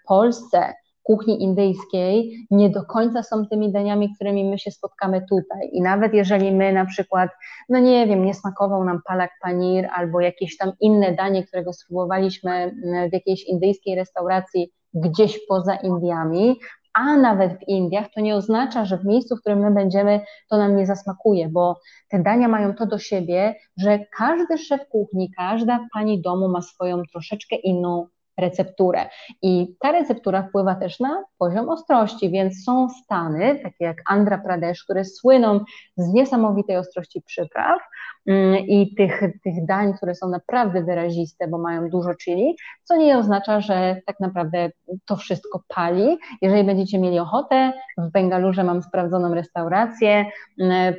Polsce, 0.07 0.74
kuchni 1.03 1.43
indyjskiej, 1.43 2.47
nie 2.51 2.70
do 2.70 2.86
końca 2.86 3.24
są 3.24 3.45
tymi 3.45 3.72
daniami, 3.72 4.16
którymi 4.16 4.45
my 4.45 4.59
się 4.59 4.72
spotkamy 4.72 5.26
tutaj. 5.30 5.70
I 5.72 5.82
nawet 5.82 6.14
jeżeli 6.14 6.51
my 6.51 6.74
na 6.74 6.86
przykład, 6.86 7.30
no 7.70 7.80
nie 7.80 8.07
wiem, 8.07 8.26
nie 8.26 8.34
smakował 8.34 8.84
nam 8.84 9.01
palak 9.05 9.32
panir 9.41 9.88
albo 9.93 10.22
jakieś 10.22 10.57
tam 10.57 10.72
inne 10.80 11.16
danie, 11.16 11.43
którego 11.47 11.74
spróbowaliśmy 11.74 12.76
w 13.09 13.14
jakiejś 13.14 13.43
indyjskiej 13.43 13.95
restauracji 13.95 14.72
gdzieś 14.93 15.39
poza 15.47 15.76
Indiami, 15.76 16.59
a 16.94 17.18
nawet 17.18 17.60
w 17.60 17.68
Indiach, 17.68 18.08
to 18.16 18.22
nie 18.22 18.36
oznacza, 18.36 18.86
że 18.86 18.98
w 18.98 19.06
miejscu, 19.06 19.36
w 19.36 19.39
którym 19.39 19.60
my 19.60 19.72
będziemy, 19.72 20.22
to 20.50 20.58
nam 20.58 20.78
nie 20.78 20.86
zasmakuje, 20.86 21.50
bo 21.50 21.80
te 22.10 22.20
dania 22.24 22.48
mają 22.48 22.76
to 22.76 22.86
do 22.86 23.00
siebie, 23.00 23.56
że 23.78 24.00
każdy 24.18 24.58
szef 24.58 24.82
kuchni, 24.89 25.32
każda 25.38 25.88
pani 25.94 26.22
domu 26.22 26.50
ma 26.50 26.62
swoją 26.62 27.04
troszeczkę 27.12 27.56
inną 27.56 28.08
recepturę. 28.38 29.10
I 29.42 29.76
ta 29.80 29.92
receptura 29.92 30.44
wpływa 30.44 30.76
też 30.76 31.00
na 31.00 31.24
poziom 31.38 31.70
ostrości, 31.70 32.30
więc 32.30 32.64
są 32.66 32.90
stany, 32.90 33.60
takie 33.64 33.86
jak 33.86 33.98
Andhra 34.10 34.38
Pradesh, 34.38 34.84
które 34.84 35.06
słyną 35.06 35.60
z 35.98 36.14
niesamowitej 36.14 36.78
ostrości 36.78 37.22
przypraw 37.22 37.80
mm, 38.28 38.56
i 38.56 38.96
tych, 38.96 39.22
tych 39.44 39.66
dań, 39.66 39.94
które 39.94 40.16
są 40.16 40.30
naprawdę 40.30 40.84
wyraziste, 40.84 41.48
bo 41.48 41.58
mają 41.58 41.90
dużo 41.90 42.16
chili, 42.16 42.56
co 42.84 42.96
nie 42.96 43.18
oznacza, 43.18 43.62
że 43.62 44.02
tak 44.06 44.20
naprawdę 44.20 44.70
to 45.06 45.16
wszystko 45.16 45.64
pali. 45.68 46.18
Jeżeli 46.42 46.64
będziecie 46.64 47.00
mieli 47.00 47.20
ochotę, 47.20 47.74
w 47.98 48.12
Bengalurze 48.12 48.64
mam 48.64 48.84
sprawdzoną 48.84 49.34
restaurację, 49.34 50.26
mm, 50.60 50.94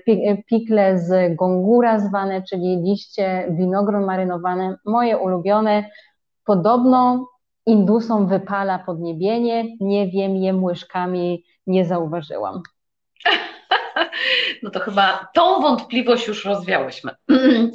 pikle 0.48 0.98
z 0.98 1.36
gongura 1.36 1.98
zwane, 1.98 2.42
czyli 2.42 2.82
liście 2.82 3.46
winogron 3.50 4.04
marynowane, 4.04 4.76
moje 4.84 5.18
ulubione, 5.18 5.84
Podobno 6.44 7.28
Indusom 7.66 8.28
wypala 8.28 8.78
podniebienie, 8.78 9.76
nie 9.80 10.08
wiem, 10.08 10.36
jem 10.36 10.64
łyżkami, 10.64 11.44
nie 11.66 11.84
zauważyłam. 11.84 12.62
No 14.62 14.70
to 14.70 14.80
chyba 14.80 15.28
tą 15.34 15.60
wątpliwość 15.60 16.26
już 16.26 16.44
rozwiałyśmy. 16.44 17.10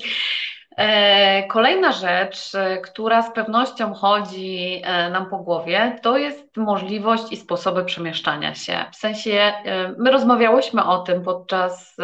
E, 0.78 1.44
kolejna 1.48 1.92
rzecz, 1.92 2.56
e, 2.56 2.78
która 2.78 3.22
z 3.22 3.34
pewnością 3.34 3.94
chodzi 3.94 4.82
e, 4.84 5.10
nam 5.10 5.30
po 5.30 5.38
głowie, 5.38 6.00
to 6.02 6.18
jest 6.18 6.58
możliwość 6.58 7.32
i 7.32 7.38
sposoby 7.38 7.86
przemieszczania 7.86 8.56
się. 8.56 8.86
W 8.92 8.96
sensie, 8.96 9.54
my 9.98 10.12
rozmawiałyśmy 10.12 10.84
o 10.84 10.98
tym 10.98 11.24
podczas 11.24 11.98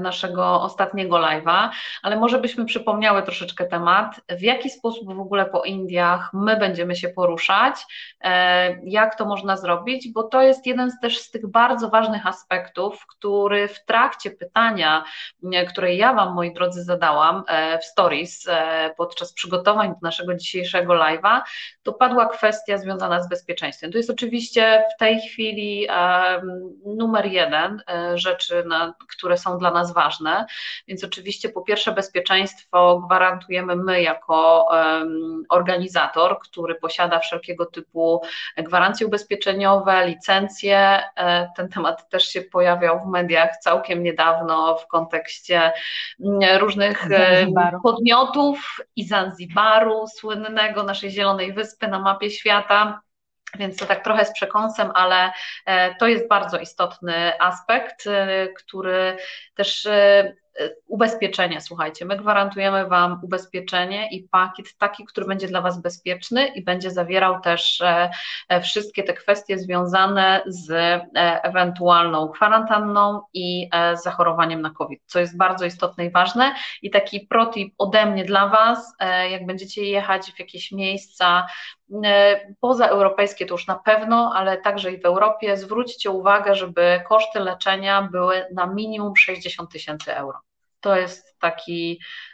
naszego 0.00 0.62
ostatniego 0.62 1.16
live'a, 1.16 1.68
ale 2.02 2.16
może 2.16 2.38
byśmy 2.38 2.64
przypomniały 2.64 3.22
troszeczkę 3.22 3.64
temat, 3.64 4.20
w 4.28 4.42
jaki 4.42 4.70
sposób 4.70 5.14
w 5.14 5.20
ogóle 5.20 5.46
po 5.46 5.62
Indiach 5.62 6.30
my 6.32 6.56
będziemy 6.56 6.96
się 6.96 7.08
poruszać, 7.08 7.74
jak 8.84 9.18
to 9.18 9.24
można 9.24 9.56
zrobić, 9.56 10.12
bo 10.12 10.22
to 10.22 10.42
jest 10.42 10.66
jeden 10.66 10.90
z 10.90 11.00
też 11.00 11.18
z 11.18 11.30
tych 11.30 11.46
bardzo 11.46 11.88
ważnych 11.88 12.26
aspektów, 12.26 13.06
który 13.06 13.68
w 13.68 13.84
trakcie 13.84 14.30
pytania, 14.30 15.04
które 15.68 15.94
ja 15.94 16.12
Wam, 16.12 16.34
moi 16.34 16.54
drodzy, 16.54 16.84
zadałam 16.84 17.42
w 17.80 17.84
story, 17.84 18.11
Stories 18.12 18.48
e, 18.48 18.90
podczas 18.96 19.32
przygotowań 19.32 19.88
do 19.88 19.96
naszego 20.02 20.34
dzisiejszego 20.34 20.92
live'a, 20.92 21.40
to 21.82 21.92
padła 21.92 22.26
kwestia 22.26 22.78
związana 22.78 23.22
z 23.22 23.28
bezpieczeństwem. 23.28 23.92
To 23.92 23.98
jest 23.98 24.10
oczywiście 24.10 24.84
w 24.96 24.98
tej 24.98 25.20
chwili 25.20 25.88
numer 26.86 27.26
jeden 27.26 27.82
e, 27.88 28.18
rzeczy, 28.18 28.64
które 29.08 29.38
są 29.38 29.58
dla 29.58 29.70
nas 29.70 29.94
ważne, 29.94 30.46
więc 30.88 31.04
oczywiście 31.04 31.48
po 31.48 31.62
pierwsze 31.62 31.92
bezpieczeństwo 31.92 33.02
gwarantujemy 33.06 33.76
my 33.76 34.02
jako 34.02 34.68
organizator, 35.48 36.38
który 36.38 36.74
posiada 36.74 37.18
wszelkiego 37.18 37.66
typu 37.66 38.22
gwarancje 38.56 39.06
ubezpieczeniowe, 39.06 40.06
licencje. 40.06 41.02
E, 41.16 41.48
ten 41.56 41.68
temat 41.68 42.08
też 42.08 42.28
się 42.28 42.42
pojawiał 42.42 43.00
w 43.00 43.06
mediach 43.06 43.56
całkiem 43.56 44.02
niedawno 44.02 44.76
w 44.76 44.86
kontekście 44.86 45.72
różnych 46.58 47.08
podmiotów, 47.82 48.01
podmiotów 48.02 48.80
i 48.96 49.04
Zanzibaru, 49.04 50.06
słynnego 50.06 50.82
naszej 50.82 51.10
Zielonej 51.10 51.52
Wyspy 51.52 51.88
na 51.88 51.98
mapie 51.98 52.30
świata. 52.30 53.00
Więc 53.58 53.76
to 53.76 53.86
tak 53.86 54.04
trochę 54.04 54.24
z 54.24 54.32
przekąsem, 54.32 54.90
ale 54.94 55.32
e, 55.66 55.94
to 55.94 56.08
jest 56.08 56.28
bardzo 56.28 56.58
istotny 56.58 57.40
aspekt, 57.40 58.06
e, 58.06 58.48
który 58.48 59.16
też 59.54 59.86
e, 59.86 60.34
ubezpieczenie, 60.86 61.60
słuchajcie, 61.60 62.04
my 62.04 62.16
gwarantujemy 62.16 62.86
Wam 62.86 63.20
ubezpieczenie 63.22 64.08
i 64.10 64.22
pakiet 64.22 64.76
taki, 64.78 65.04
który 65.04 65.26
będzie 65.26 65.48
dla 65.48 65.60
Was 65.60 65.82
bezpieczny 65.82 66.46
i 66.46 66.64
będzie 66.64 66.90
zawierał 66.90 67.40
też 67.40 67.82
wszystkie 68.62 69.02
te 69.02 69.14
kwestie 69.14 69.58
związane 69.58 70.42
z 70.46 70.72
ewentualną 71.42 72.28
kwarantanną 72.28 73.20
i 73.34 73.70
zachorowaniem 74.04 74.62
na 74.62 74.70
COVID, 74.70 75.02
co 75.06 75.20
jest 75.20 75.36
bardzo 75.36 75.64
istotne 75.64 76.06
i 76.06 76.10
ważne. 76.10 76.54
I 76.82 76.90
taki 76.90 77.20
protip 77.20 77.74
ode 77.78 78.06
mnie 78.06 78.24
dla 78.24 78.48
Was, 78.48 78.94
jak 79.30 79.46
będziecie 79.46 79.84
jechać 79.84 80.32
w 80.32 80.38
jakieś 80.38 80.72
miejsca 80.72 81.46
E, 81.81 81.81
pozaeuropejskie 82.60 83.46
to 83.46 83.54
już 83.54 83.66
na 83.66 83.74
pewno, 83.74 84.32
ale 84.34 84.58
także 84.58 84.92
i 84.92 85.00
w 85.00 85.04
Europie, 85.04 85.56
zwróćcie 85.56 86.10
uwagę, 86.10 86.54
żeby 86.54 87.00
koszty 87.08 87.40
leczenia 87.40 88.08
były 88.12 88.46
na 88.54 88.66
minimum 88.66 89.16
60 89.16 89.72
tysięcy 89.72 90.16
euro. 90.16 90.38
To 90.80 90.96
jest 90.96 91.38
taki 91.38 91.98
E, 91.98 92.31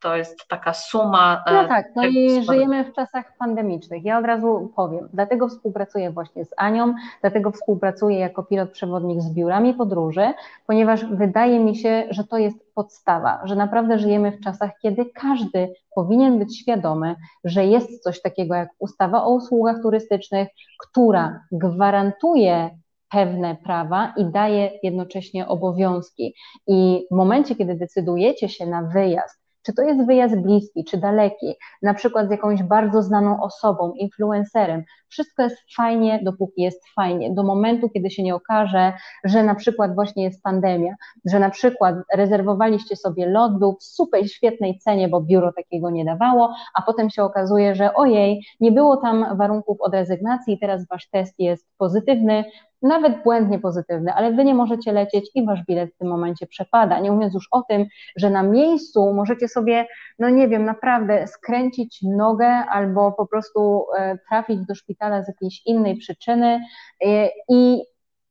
to 0.00 0.16
jest 0.16 0.48
taka 0.48 0.74
suma. 0.74 1.42
E, 1.46 1.52
no 1.52 1.68
tak, 1.68 1.86
no 1.96 2.06
i 2.06 2.44
żyjemy 2.44 2.84
w 2.84 2.92
czasach 2.92 3.36
pandemicznych. 3.38 4.04
Ja 4.04 4.18
od 4.18 4.24
razu 4.24 4.72
powiem, 4.76 5.08
dlatego 5.12 5.48
współpracuję 5.48 6.10
właśnie 6.10 6.44
z 6.44 6.50
Anią, 6.56 6.94
dlatego 7.20 7.50
współpracuję 7.50 8.18
jako 8.18 8.42
pilot 8.42 8.70
przewodnik 8.70 9.20
z 9.20 9.30
biurami 9.30 9.74
podróży, 9.74 10.32
ponieważ 10.66 11.04
wydaje 11.04 11.60
mi 11.60 11.76
się, 11.76 12.04
że 12.10 12.24
to 12.24 12.38
jest 12.38 12.74
podstawa, 12.74 13.40
że 13.44 13.56
naprawdę 13.56 13.98
żyjemy 13.98 14.32
w 14.32 14.40
czasach, 14.40 14.70
kiedy 14.82 15.06
każdy 15.14 15.74
powinien 15.94 16.38
być 16.38 16.60
świadomy, 16.60 17.16
że 17.44 17.66
jest 17.66 18.02
coś 18.02 18.22
takiego 18.22 18.54
jak 18.54 18.68
ustawa 18.78 19.24
o 19.24 19.30
usługach 19.30 19.76
turystycznych, 19.82 20.48
która 20.78 21.40
gwarantuje 21.52 22.70
pewne 23.10 23.56
prawa 23.64 24.14
i 24.16 24.24
daje 24.24 24.70
jednocześnie 24.82 25.48
obowiązki. 25.48 26.34
I 26.66 27.06
w 27.10 27.14
momencie, 27.14 27.54
kiedy 27.54 27.74
decydujecie 27.74 28.48
się 28.48 28.66
na 28.66 28.82
wyjazd, 28.82 29.40
czy 29.62 29.72
to 29.74 29.82
jest 29.82 30.06
wyjazd 30.06 30.36
bliski, 30.36 30.84
czy 30.84 30.96
daleki, 30.98 31.54
na 31.82 31.94
przykład 31.94 32.28
z 32.28 32.30
jakąś 32.30 32.62
bardzo 32.62 33.02
znaną 33.02 33.42
osobą, 33.42 33.92
influencerem, 33.92 34.84
wszystko 35.08 35.42
jest 35.42 35.56
fajnie, 35.76 36.20
dopóki 36.22 36.62
jest 36.62 36.82
fajnie. 36.94 37.34
Do 37.34 37.42
momentu, 37.42 37.88
kiedy 37.88 38.10
się 38.10 38.22
nie 38.22 38.34
okaże, 38.34 38.92
że 39.24 39.42
na 39.42 39.54
przykład 39.54 39.94
właśnie 39.94 40.24
jest 40.24 40.42
pandemia, 40.42 40.94
że 41.24 41.40
na 41.40 41.50
przykład 41.50 41.94
rezerwowaliście 42.14 42.96
sobie 42.96 43.26
lot, 43.26 43.58
był 43.58 43.76
w 43.80 43.84
super 43.84 44.30
świetnej 44.30 44.78
cenie, 44.78 45.08
bo 45.08 45.20
biuro 45.20 45.52
takiego 45.52 45.90
nie 45.90 46.04
dawało, 46.04 46.54
a 46.74 46.82
potem 46.82 47.10
się 47.10 47.22
okazuje, 47.22 47.74
że 47.74 47.94
ojej, 47.94 48.44
nie 48.60 48.72
było 48.72 48.96
tam 48.96 49.36
warunków 49.36 49.76
od 49.80 49.94
rezygnacji 49.94 50.58
teraz 50.58 50.86
wasz 50.88 51.08
test 51.10 51.34
jest 51.38 51.66
pozytywny, 51.78 52.44
nawet 52.82 53.22
błędnie 53.22 53.58
pozytywny, 53.58 54.12
ale 54.12 54.32
wy 54.32 54.44
nie 54.44 54.54
możecie 54.54 54.92
lecieć 54.92 55.30
i 55.34 55.46
wasz 55.46 55.64
bilet 55.64 55.94
w 55.94 55.98
tym 55.98 56.08
momencie 56.08 56.46
przepada. 56.46 57.00
Nie 57.00 57.12
mówiąc 57.12 57.34
już 57.34 57.48
o 57.50 57.62
tym, 57.62 57.86
że 58.16 58.30
na 58.30 58.42
miejscu 58.42 59.12
możecie 59.12 59.48
sobie, 59.48 59.86
no 60.18 60.30
nie 60.30 60.48
wiem, 60.48 60.64
naprawdę 60.64 61.26
skręcić 61.26 62.02
nogę 62.02 62.48
albo 62.48 63.12
po 63.12 63.26
prostu 63.26 63.86
e, 63.98 64.18
trafić 64.28 64.66
do 64.66 64.74
szpitala 64.74 65.22
z 65.22 65.28
jakiejś 65.28 65.62
innej 65.66 65.96
przyczyny 65.96 66.60
e, 67.06 67.28
i 67.48 67.82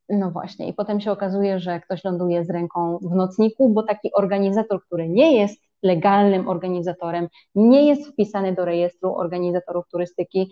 no 0.10 0.32
właśnie, 0.32 0.68
i 0.68 0.74
potem 0.74 1.02
się 1.02 1.12
okazuje, 1.12 1.60
że 1.60 1.80
ktoś 1.80 2.04
ląduje 2.04 2.46
z 2.46 2.50
ręką 2.50 3.00
w 3.02 3.16
nocniku, 3.16 3.70
bo 3.70 3.84
taki 3.84 4.14
organizator, 4.14 4.86
który 4.86 5.10
nie 5.10 5.38
jest 5.38 5.62
legalnym 5.84 6.48
organizatorem, 6.48 7.28
nie 7.56 7.88
jest 7.88 8.12
wpisany 8.12 8.54
do 8.54 8.66
rejestru 8.66 9.16
organizatorów 9.16 9.86
turystyki, 9.92 10.50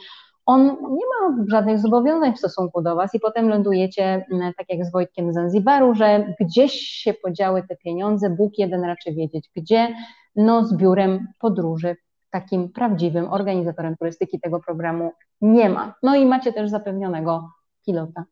on 0.48 0.66
nie 0.68 1.06
ma 1.06 1.46
żadnych 1.48 1.80
zobowiązań 1.80 2.34
w 2.34 2.38
stosunku 2.38 2.82
do 2.82 2.96
Was 2.96 3.16
i 3.16 3.20
potem 3.20 3.50
lądujecie, 3.50 4.26
mm, 4.32 4.54
tak 4.58 4.70
jak 4.70 4.86
z 4.86 4.92
Wojtkiem 4.92 5.32
z 5.32 5.36
Zanzibaru, 5.36 5.96
że 5.96 6.34
gdzieś 6.40 6.74
się 6.74 7.14
podziały 7.14 7.64
te 7.70 7.76
pieniądze, 7.76 8.30
Bóg 8.30 8.58
jeden 8.58 8.84
raczy 8.84 9.14
wiedzieć 9.14 9.50
gdzie, 9.56 9.96
no 10.36 10.66
z 10.66 10.78
biurem 10.78 11.28
podróży, 11.40 11.96
takim 12.30 12.70
prawdziwym 12.70 13.34
organizatorem 13.34 13.98
turystyki 13.98 14.40
tego 14.40 14.60
programu 14.60 15.12
nie 15.42 15.70
ma. 15.70 15.96
No 16.04 16.16
i 16.16 16.26
macie 16.26 16.54
też 16.54 16.70
zapewnionego 16.70 17.50
pilota. 17.86 18.24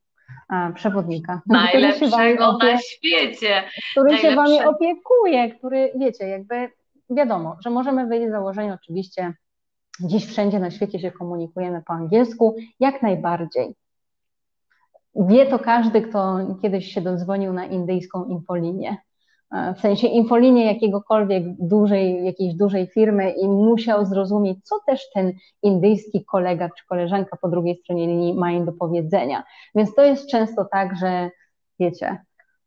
Przewodnika. 0.76 1.42
Najlepszego 1.48 2.58
na 2.58 2.78
świecie. 2.78 3.64
Który 3.92 4.12
Najlepsze... 4.12 4.30
się 4.30 4.36
Wami 4.36 4.66
opiekuje, 4.66 5.56
który, 5.56 5.92
wiecie, 6.00 6.28
jakby 6.28 6.70
wiadomo, 7.10 7.58
że 7.64 7.70
możemy 7.70 8.08
wyjść 8.08 8.28
z 8.28 8.32
założenia 8.32 8.74
oczywiście 8.74 9.34
Dziś 10.00 10.26
wszędzie 10.26 10.60
na 10.60 10.72
świecie 10.72 11.00
się 11.00 11.12
komunikujemy 11.12 11.82
po 11.88 11.94
angielsku, 11.94 12.56
jak 12.80 13.02
najbardziej. 13.02 13.76
Wie 15.16 15.46
to 15.46 15.60
każdy, 15.60 16.02
kto 16.02 16.38
kiedyś 16.62 16.94
się 16.94 17.02
dodzwonił 17.02 17.54
na 17.54 17.66
indyjską 17.66 18.26
infolinię. 18.26 18.98
E, 19.52 19.74
w 19.74 19.80
sensie 19.80 20.08
infolinię 20.08 20.66
jakiegokolwiek 20.66 21.44
dużej, 21.60 22.26
jakiejś 22.26 22.54
dużej 22.56 22.88
firmy 22.88 23.32
i 23.32 23.48
musiał 23.48 24.06
zrozumieć, 24.06 24.58
co 24.64 24.76
też 24.88 25.02
ten 25.14 25.34
indyjski 25.64 26.26
kolega 26.26 26.70
czy 26.78 26.86
koleżanka 26.86 27.38
po 27.42 27.50
drugiej 27.50 27.76
stronie 27.76 28.08
linii 28.08 28.34
ma 28.34 28.52
im 28.52 28.66
do 28.66 28.74
powiedzenia. 28.74 29.44
Więc 29.76 29.96
to 29.96 30.04
jest 30.04 30.30
często 30.30 30.66
tak, 30.72 30.96
że 30.98 31.30
wiecie, 31.80 32.18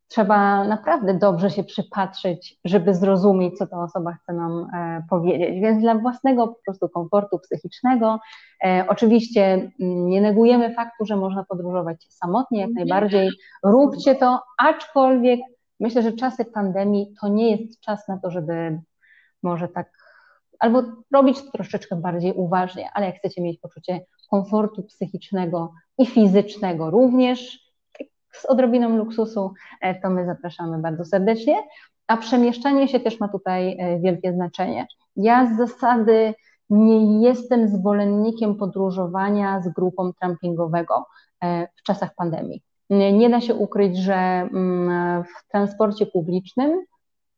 trzeba 0.08 0.64
naprawdę 0.64 1.14
dobrze 1.14 1.50
się 1.50 1.64
przypatrzyć, 1.64 2.58
żeby 2.64 2.94
zrozumieć, 2.94 3.58
co 3.58 3.66
ta 3.66 3.82
osoba 3.82 4.12
chce 4.12 4.32
nam 4.32 4.66
e, 4.74 5.02
powiedzieć. 5.10 5.60
Więc 5.60 5.82
dla 5.82 5.94
własnego 5.94 6.48
po 6.48 6.56
prostu 6.64 6.88
komfortu 6.88 7.38
psychicznego, 7.38 8.18
e, 8.64 8.84
oczywiście 8.88 9.42
mm, 9.54 10.08
nie 10.08 10.20
negujemy 10.20 10.74
faktu, 10.74 11.06
że 11.06 11.16
można 11.16 11.44
podróżować 11.44 12.06
samotnie, 12.10 12.60
jak 12.60 12.70
najbardziej. 12.70 13.30
Róbcie 13.62 14.14
to, 14.14 14.42
aczkolwiek 14.58 15.40
myślę, 15.80 16.02
że 16.02 16.12
czasy 16.12 16.44
pandemii 16.44 17.14
to 17.20 17.28
nie 17.28 17.50
jest 17.50 17.80
czas 17.80 18.08
na 18.08 18.18
to, 18.18 18.30
żeby 18.30 18.80
może 19.42 19.68
tak 19.68 19.90
albo 20.58 20.82
robić 21.12 21.42
to 21.42 21.50
troszeczkę 21.50 21.96
bardziej 21.96 22.32
uważnie, 22.32 22.90
ale 22.94 23.06
jak 23.06 23.16
chcecie 23.16 23.42
mieć 23.42 23.60
poczucie 23.60 24.00
komfortu 24.30 24.82
psychicznego 24.82 25.72
i 25.98 26.06
fizycznego 26.06 26.90
również, 26.90 27.67
z 28.32 28.44
odrobiną 28.44 28.96
luksusu, 28.96 29.52
e, 29.80 30.00
to 30.00 30.10
my 30.10 30.26
zapraszamy 30.26 30.78
bardzo 30.78 31.04
serdecznie. 31.04 31.56
A 32.06 32.16
przemieszczanie 32.16 32.88
się 32.88 33.00
też 33.00 33.20
ma 33.20 33.28
tutaj 33.28 33.76
e, 33.78 34.00
wielkie 34.00 34.32
znaczenie. 34.32 34.86
Ja 35.16 35.46
z 35.46 35.56
zasady 35.56 36.34
nie 36.70 37.28
jestem 37.28 37.68
zwolennikiem 37.68 38.56
podróżowania 38.56 39.60
z 39.60 39.68
grupą 39.68 40.12
trampingowego 40.20 41.06
e, 41.44 41.68
w 41.76 41.82
czasach 41.82 42.14
pandemii. 42.14 42.62
Nie 42.90 43.30
da 43.30 43.40
się 43.40 43.54
ukryć, 43.54 43.98
że 43.98 44.14
mm, 44.14 45.24
w 45.24 45.50
transporcie 45.50 46.06
publicznym, 46.06 46.84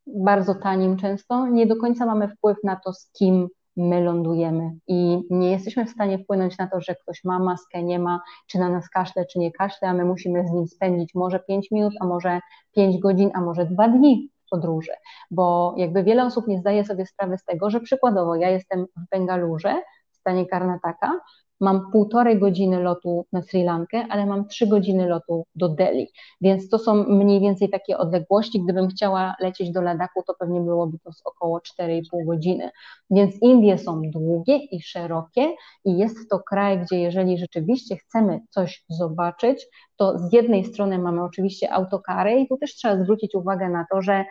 bardzo 0.07 0.55
tanim 0.55 0.97
często, 0.97 1.47
nie 1.47 1.67
do 1.67 1.77
końca 1.77 2.07
mamy 2.07 2.29
wpływ 2.29 2.57
na 2.65 2.77
to, 2.77 2.93
z 2.93 3.11
kim 3.13 3.49
my 3.81 4.01
lądujemy 4.01 4.71
i 4.89 5.23
nie 5.31 5.51
jesteśmy 5.51 5.87
w 5.87 5.91
stanie 5.91 6.19
wpłynąć 6.19 6.59
na 6.59 6.67
to, 6.67 6.81
że 6.81 6.95
ktoś 6.95 7.25
ma 7.25 7.39
maskę, 7.39 7.83
nie 7.83 7.99
ma, 7.99 8.21
czy 8.47 8.59
na 8.59 8.69
nas 8.69 8.89
kaszle, 8.89 9.27
czy 9.27 9.39
nie 9.39 9.53
kaszle, 9.53 9.89
a 9.89 9.95
my 9.95 10.05
musimy 10.05 10.49
z 10.49 10.51
nim 10.51 10.67
spędzić 10.67 11.15
może 11.15 11.41
5 11.41 11.71
minut, 11.71 11.95
a 12.01 12.07
może 12.07 12.41
5 12.75 12.99
godzin, 12.99 13.31
a 13.35 13.41
może 13.41 13.67
2 13.67 13.89
dni 13.89 14.31
podróży, 14.51 14.93
bo 15.31 15.75
jakby 15.77 16.03
wiele 16.03 16.25
osób 16.25 16.47
nie 16.47 16.59
zdaje 16.59 16.85
sobie 16.85 17.07
sprawy 17.07 17.39
z 17.39 17.45
tego, 17.45 17.71
że 17.71 17.81
przykładowo 17.81 18.35
ja 18.35 18.51
jestem 18.51 18.87
w 18.97 19.11
Bengalurze, 19.11 19.83
w 20.13 20.17
stanie 20.17 20.47
Karnataka, 20.47 21.21
mam 21.61 21.91
półtorej 21.93 22.39
godziny 22.39 22.83
lotu 22.83 23.27
na 23.33 23.43
Sri 23.43 23.65
Lankę, 23.65 24.07
ale 24.11 24.27
mam 24.27 24.49
trzy 24.49 24.67
godziny 24.67 25.09
lotu 25.09 25.45
do 25.55 25.69
Delhi, 25.69 26.09
więc 26.41 26.69
to 26.69 26.79
są 26.79 26.95
mniej 26.95 27.41
więcej 27.41 27.69
takie 27.69 27.99
odległości. 27.99 28.63
Gdybym 28.65 28.89
chciała 28.89 29.35
lecieć 29.41 29.71
do 29.71 29.83
Ladaku, 29.83 30.23
to 30.27 30.35
pewnie 30.39 30.61
byłoby 30.61 30.99
to 30.99 31.13
z 31.13 31.23
około 31.25 31.59
4,5 31.59 32.03
godziny. 32.27 32.71
Więc 33.11 33.43
Indie 33.43 33.79
są 33.79 34.03
długie 34.03 34.57
i 34.57 34.83
szerokie 34.83 35.55
i 35.85 35.99
jest 35.99 36.31
to 36.31 36.39
kraj, 36.39 36.81
gdzie 36.81 37.01
jeżeli 37.01 37.39
rzeczywiście 37.39 37.97
chcemy 37.97 38.41
coś 38.51 38.85
zobaczyć, 38.89 39.67
to 39.97 40.19
z 40.19 40.33
jednej 40.33 40.65
strony 40.65 40.99
mamy 40.99 41.23
oczywiście 41.23 41.73
autokary 41.73 42.41
i 42.41 42.49
tu 42.49 42.57
też 42.57 42.75
trzeba 42.75 43.03
zwrócić 43.03 43.35
uwagę 43.35 43.69
na 43.69 43.87
to, 43.93 44.03
że 44.03 44.25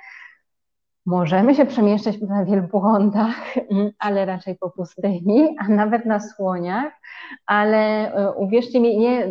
Możemy 1.10 1.56
się 1.56 1.66
przemieszczać 1.66 2.22
na 2.22 2.46
wielbłądach, 2.46 3.58
mm, 3.72 3.92
ale 4.00 4.26
raczej 4.26 4.56
po 4.56 4.70
pustyni, 4.70 5.56
a 5.60 5.68
nawet 5.68 6.06
na 6.06 6.20
słoniach, 6.20 6.94
ale 7.46 8.14
e, 8.14 8.32
uwierzcie 8.32 8.80
mi, 8.80 8.98
nie, 8.98 9.28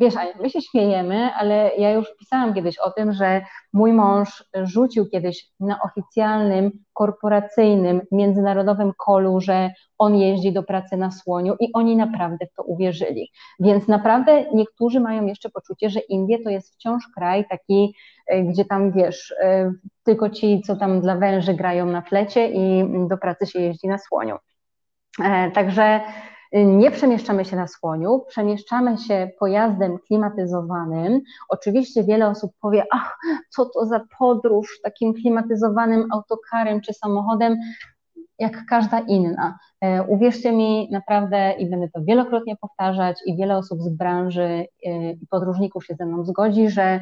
wiesz, 0.00 0.14
my 0.42 0.50
się 0.50 0.62
śmiejemy, 0.62 1.30
ale 1.34 1.70
ja 1.78 1.92
już 1.92 2.16
pisałam 2.18 2.54
kiedyś 2.54 2.78
o 2.78 2.90
tym, 2.90 3.12
że 3.12 3.42
mój 3.72 3.92
mąż 3.92 4.44
rzucił 4.62 5.06
kiedyś 5.06 5.46
na 5.60 5.78
oficjalnym, 5.82 6.70
korporacyjnym, 6.92 8.00
międzynarodowym 8.12 8.92
kolu, 8.96 9.40
że 9.40 9.70
on 9.98 10.16
jeździ 10.16 10.52
do 10.52 10.62
pracy 10.62 10.96
na 10.96 11.10
słoniu 11.10 11.54
i 11.60 11.72
oni 11.72 11.96
naprawdę 11.96 12.46
w 12.46 12.54
to 12.54 12.62
uwierzyli. 12.62 13.30
Więc 13.60 13.88
naprawdę 13.88 14.44
niektórzy 14.54 15.00
mają 15.00 15.26
jeszcze 15.26 15.50
poczucie, 15.50 15.90
że 15.90 16.00
Indie 16.00 16.38
to 16.38 16.50
jest 16.50 16.74
wciąż 16.74 17.04
kraj 17.14 17.44
taki, 17.50 17.94
gdzie 18.44 18.64
tam 18.64 18.92
wiesz, 18.92 19.34
e, 19.42 19.72
tylko 20.04 20.30
ci, 20.30 20.62
co 20.62 20.76
tam 20.76 21.00
dla 21.00 21.16
węży 21.16 21.54
grają 21.54 21.86
na 21.86 22.02
flecie 22.02 22.48
i 22.48 22.84
do 23.08 23.18
pracy 23.18 23.46
się 23.46 23.60
jeździ 23.60 23.88
na 23.88 23.98
słoniu. 23.98 24.36
E, 25.24 25.50
także 25.50 26.00
nie 26.52 26.90
przemieszczamy 26.90 27.44
się 27.44 27.56
na 27.56 27.66
słoniu, 27.66 28.24
przemieszczamy 28.28 28.98
się 28.98 29.30
pojazdem 29.38 29.98
klimatyzowanym. 29.98 31.20
Oczywiście 31.48 32.04
wiele 32.04 32.28
osób 32.28 32.52
powie, 32.60 32.84
ach, 32.92 33.18
co 33.50 33.66
to 33.66 33.86
za 33.86 34.00
podróż 34.18 34.80
takim 34.82 35.14
klimatyzowanym 35.14 36.06
autokarem 36.12 36.80
czy 36.80 36.94
samochodem 36.94 37.56
jak 38.38 38.66
każda 38.66 39.00
inna. 39.00 39.58
E, 39.80 40.02
uwierzcie 40.02 40.52
mi 40.52 40.88
naprawdę 40.92 41.52
i 41.58 41.70
będę 41.70 41.88
to 41.88 42.00
wielokrotnie 42.04 42.56
powtarzać 42.56 43.20
i 43.26 43.36
wiele 43.36 43.56
osób 43.56 43.82
z 43.82 43.88
branży 43.88 44.66
e, 44.86 45.12
i 45.12 45.26
podróżników 45.30 45.86
się 45.86 45.94
ze 45.94 46.06
mną 46.06 46.24
zgodzi, 46.24 46.68
że 46.70 47.00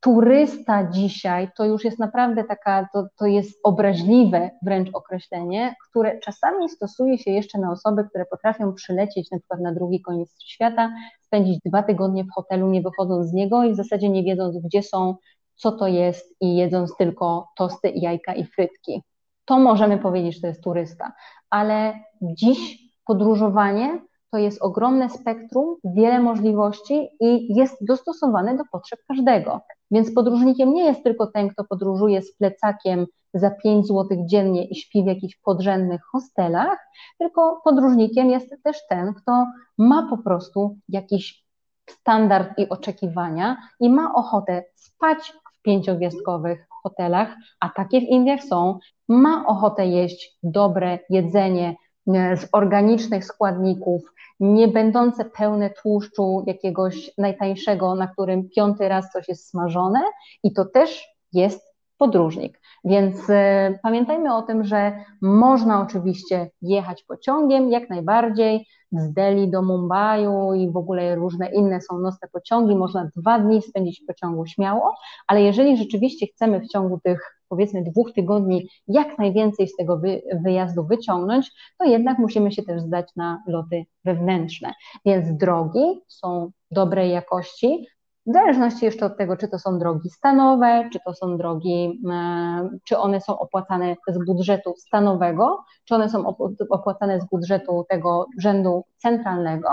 turysta 0.00 0.90
dzisiaj 0.90 1.48
to 1.56 1.64
już 1.64 1.84
jest 1.84 1.98
naprawdę 1.98 2.44
taka, 2.44 2.88
to, 2.92 3.06
to 3.18 3.26
jest 3.26 3.60
obraźliwe 3.64 4.50
wręcz 4.62 4.90
określenie, 4.92 5.74
które 5.88 6.18
czasami 6.20 6.68
stosuje 6.68 7.18
się 7.18 7.30
jeszcze 7.30 7.58
na 7.58 7.72
osoby, 7.72 8.04
które 8.04 8.24
potrafią 8.26 8.74
przylecieć 8.74 9.30
na 9.30 9.38
przykład 9.38 9.60
na 9.60 9.74
drugi 9.74 10.00
koniec 10.00 10.34
świata, 10.44 10.92
spędzić 11.20 11.58
dwa 11.64 11.82
tygodnie 11.82 12.24
w 12.24 12.30
hotelu, 12.34 12.68
nie 12.68 12.82
wychodząc 12.82 13.26
z 13.26 13.32
niego 13.32 13.64
i 13.64 13.72
w 13.72 13.76
zasadzie 13.76 14.08
nie 14.08 14.22
wiedząc, 14.22 14.58
gdzie 14.64 14.82
są, 14.82 15.14
co 15.56 15.72
to 15.72 15.86
jest 15.86 16.36
i 16.40 16.56
jedząc 16.56 16.96
tylko 16.96 17.48
tosty, 17.56 17.92
jajka 17.94 18.34
i 18.34 18.44
frytki 18.44 19.02
to 19.50 19.58
możemy 19.58 19.98
powiedzieć, 19.98 20.34
że 20.34 20.40
to 20.40 20.46
jest 20.46 20.64
turysta. 20.64 21.12
Ale 21.50 21.94
dziś 22.22 22.78
podróżowanie 23.06 24.00
to 24.30 24.38
jest 24.38 24.62
ogromne 24.62 25.10
spektrum, 25.10 25.76
wiele 25.84 26.20
możliwości 26.20 27.08
i 27.20 27.54
jest 27.54 27.76
dostosowane 27.80 28.56
do 28.56 28.64
potrzeb 28.72 29.00
każdego. 29.08 29.60
Więc 29.90 30.14
podróżnikiem 30.14 30.74
nie 30.74 30.84
jest 30.84 31.04
tylko 31.04 31.26
ten, 31.26 31.48
kto 31.48 31.64
podróżuje 31.64 32.22
z 32.22 32.36
plecakiem 32.36 33.06
za 33.34 33.50
5 33.50 33.86
zł 33.86 34.24
dziennie 34.26 34.64
i 34.64 34.74
śpi 34.74 35.02
w 35.02 35.06
jakichś 35.06 35.36
podrzędnych 35.36 36.02
hostelach, 36.04 36.78
tylko 37.18 37.60
podróżnikiem 37.64 38.30
jest 38.30 38.54
też 38.64 38.76
ten, 38.88 39.14
kto 39.14 39.46
ma 39.78 40.10
po 40.10 40.18
prostu 40.18 40.76
jakiś 40.88 41.44
standard 41.90 42.58
i 42.58 42.68
oczekiwania 42.68 43.56
i 43.80 43.90
ma 43.90 44.14
ochotę 44.14 44.64
spać 44.74 45.32
w 45.58 45.62
pięciogwiazdkowych 45.62 46.66
hotelach, 46.82 47.36
a 47.60 47.68
takie 47.68 48.00
w 48.00 48.04
Indiach 48.04 48.42
są, 48.42 48.78
ma 49.08 49.46
ochotę 49.46 49.86
jeść 49.86 50.38
dobre 50.42 50.98
jedzenie 51.10 51.76
z 52.06 52.48
organicznych 52.52 53.24
składników, 53.24 54.02
nie 54.40 54.68
będące 54.68 55.24
pełne 55.24 55.70
tłuszczu 55.70 56.44
jakiegoś 56.46 57.10
najtańszego, 57.18 57.94
na 57.94 58.06
którym 58.08 58.48
piąty 58.48 58.88
raz 58.88 59.12
coś 59.12 59.28
jest 59.28 59.50
smażone 59.50 60.00
i 60.42 60.52
to 60.52 60.64
też 60.64 61.08
jest 61.32 61.70
podróżnik. 61.98 62.60
Więc 62.84 63.30
y, 63.30 63.78
pamiętajmy 63.82 64.36
o 64.36 64.42
tym, 64.42 64.64
że 64.64 65.04
można 65.20 65.82
oczywiście 65.82 66.50
jechać 66.62 67.02
pociągiem 67.02 67.70
jak 67.70 67.90
najbardziej 67.90 68.66
z 68.92 69.12
Delhi 69.12 69.50
do 69.50 69.62
Mumbai 69.62 70.26
i 70.56 70.70
w 70.70 70.76
ogóle 70.76 71.14
różne 71.14 71.52
inne 71.52 71.80
są 71.80 71.98
nocne 71.98 72.28
pociągi. 72.32 72.76
Można 72.76 73.10
dwa 73.16 73.38
dni 73.38 73.62
spędzić 73.62 74.02
w 74.02 74.06
pociągu 74.06 74.46
śmiało, 74.46 74.94
ale 75.26 75.42
jeżeli 75.42 75.76
rzeczywiście 75.76 76.26
chcemy 76.26 76.60
w 76.60 76.68
ciągu 76.68 77.00
tych 77.04 77.39
powiedzmy 77.50 77.82
dwóch 77.82 78.12
tygodni 78.12 78.68
jak 78.88 79.18
najwięcej 79.18 79.68
z 79.68 79.76
tego 79.76 79.98
wy, 79.98 80.22
wyjazdu 80.44 80.84
wyciągnąć, 80.84 81.50
to 81.78 81.84
jednak 81.84 82.18
musimy 82.18 82.52
się 82.52 82.62
też 82.62 82.82
zdać 82.82 83.06
na 83.16 83.42
loty 83.46 83.84
wewnętrzne. 84.04 84.72
Więc 85.04 85.38
drogi 85.38 86.00
są 86.08 86.50
dobrej 86.70 87.10
jakości, 87.10 87.86
w 88.26 88.32
zależności 88.32 88.84
jeszcze 88.84 89.06
od 89.06 89.16
tego, 89.18 89.36
czy 89.36 89.48
to 89.48 89.58
są 89.58 89.78
drogi 89.78 90.10
stanowe, 90.10 90.88
czy 90.92 90.98
to 91.04 91.14
są 91.14 91.38
drogi, 91.38 92.00
e, 92.10 92.68
czy 92.84 92.98
one 92.98 93.20
są 93.20 93.38
opłacane 93.38 93.96
z 94.08 94.24
budżetu 94.26 94.74
stanowego, 94.78 95.64
czy 95.84 95.94
one 95.94 96.08
są 96.08 96.36
opłacane 96.70 97.20
z 97.20 97.24
budżetu 97.24 97.84
tego 97.88 98.26
rzędu 98.38 98.84
centralnego, 98.96 99.68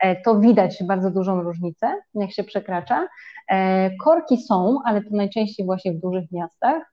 e, 0.00 0.22
to 0.22 0.40
widać 0.40 0.82
bardzo 0.84 1.10
dużą 1.10 1.42
różnicę, 1.42 1.94
jak 2.14 2.32
się 2.32 2.44
przekracza. 2.44 3.08
E, 3.50 3.90
korki 3.96 4.36
są, 4.42 4.78
ale 4.84 5.02
to 5.02 5.08
najczęściej 5.12 5.66
właśnie 5.66 5.92
w 5.92 6.00
dużych 6.00 6.32
miastach, 6.32 6.92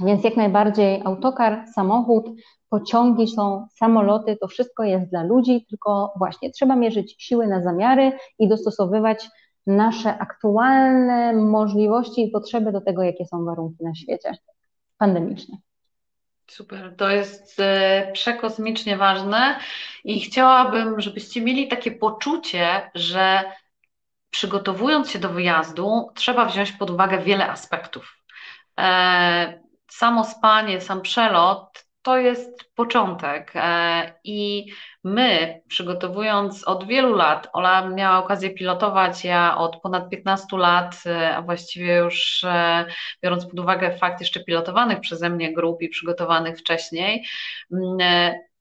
więc 0.00 0.24
jak 0.24 0.36
najbardziej 0.36 1.02
autokar, 1.04 1.64
samochód, 1.74 2.26
pociągi 2.68 3.28
są, 3.28 3.66
samoloty, 3.74 4.36
to 4.40 4.48
wszystko 4.48 4.84
jest 4.84 5.10
dla 5.10 5.22
ludzi, 5.22 5.66
tylko 5.68 6.12
właśnie 6.16 6.50
trzeba 6.50 6.76
mierzyć 6.76 7.16
siły 7.18 7.46
na 7.46 7.62
zamiary 7.62 8.12
i 8.38 8.48
dostosowywać 8.48 9.28
nasze 9.66 10.18
aktualne 10.18 11.32
możliwości 11.32 12.24
i 12.24 12.30
potrzeby 12.30 12.72
do 12.72 12.80
tego, 12.80 13.02
jakie 13.02 13.26
są 13.26 13.44
warunki 13.44 13.84
na 13.84 13.94
świecie 13.94 14.36
pandemicznie. 14.98 15.58
Super, 16.50 16.94
to 16.96 17.10
jest 17.10 17.60
e, 17.60 18.10
przekosmicznie 18.12 18.96
ważne 18.96 19.58
i 20.04 20.20
chciałabym, 20.20 21.00
żebyście 21.00 21.40
mieli 21.40 21.68
takie 21.68 21.90
poczucie, 21.90 22.90
że 22.94 23.44
przygotowując 24.30 25.10
się 25.10 25.18
do 25.18 25.28
wyjazdu, 25.28 26.10
trzeba 26.14 26.44
wziąć 26.44 26.72
pod 26.72 26.90
uwagę 26.90 27.18
wiele 27.18 27.50
aspektów. 27.50 28.18
E, 28.80 29.63
samo 29.96 30.24
spanie, 30.24 30.80
sam 30.80 31.02
przelot 31.02 31.84
to 32.04 32.18
jest 32.18 32.74
początek. 32.74 33.52
E, 33.54 34.12
i 34.24 34.66
my, 35.04 35.60
przygotowując 35.68 36.64
od 36.64 36.86
wielu 36.86 37.14
lat, 37.14 37.48
Ola 37.52 37.88
miała 37.88 38.18
okazję 38.18 38.50
pilotować, 38.50 39.24
ja 39.24 39.58
od 39.58 39.80
ponad 39.80 40.10
15 40.10 40.56
lat, 40.56 41.02
e, 41.06 41.36
a 41.36 41.42
właściwie 41.42 41.96
już 41.96 42.44
e, 42.44 42.86
biorąc 43.22 43.46
pod 43.46 43.60
uwagę 43.60 43.98
fakt 43.98 44.20
jeszcze 44.20 44.44
pilotowanych 44.44 45.00
przeze 45.00 45.30
mnie 45.30 45.52
grup 45.52 45.82
i 45.82 45.88
przygotowanych 45.88 46.58
wcześniej, 46.58 47.26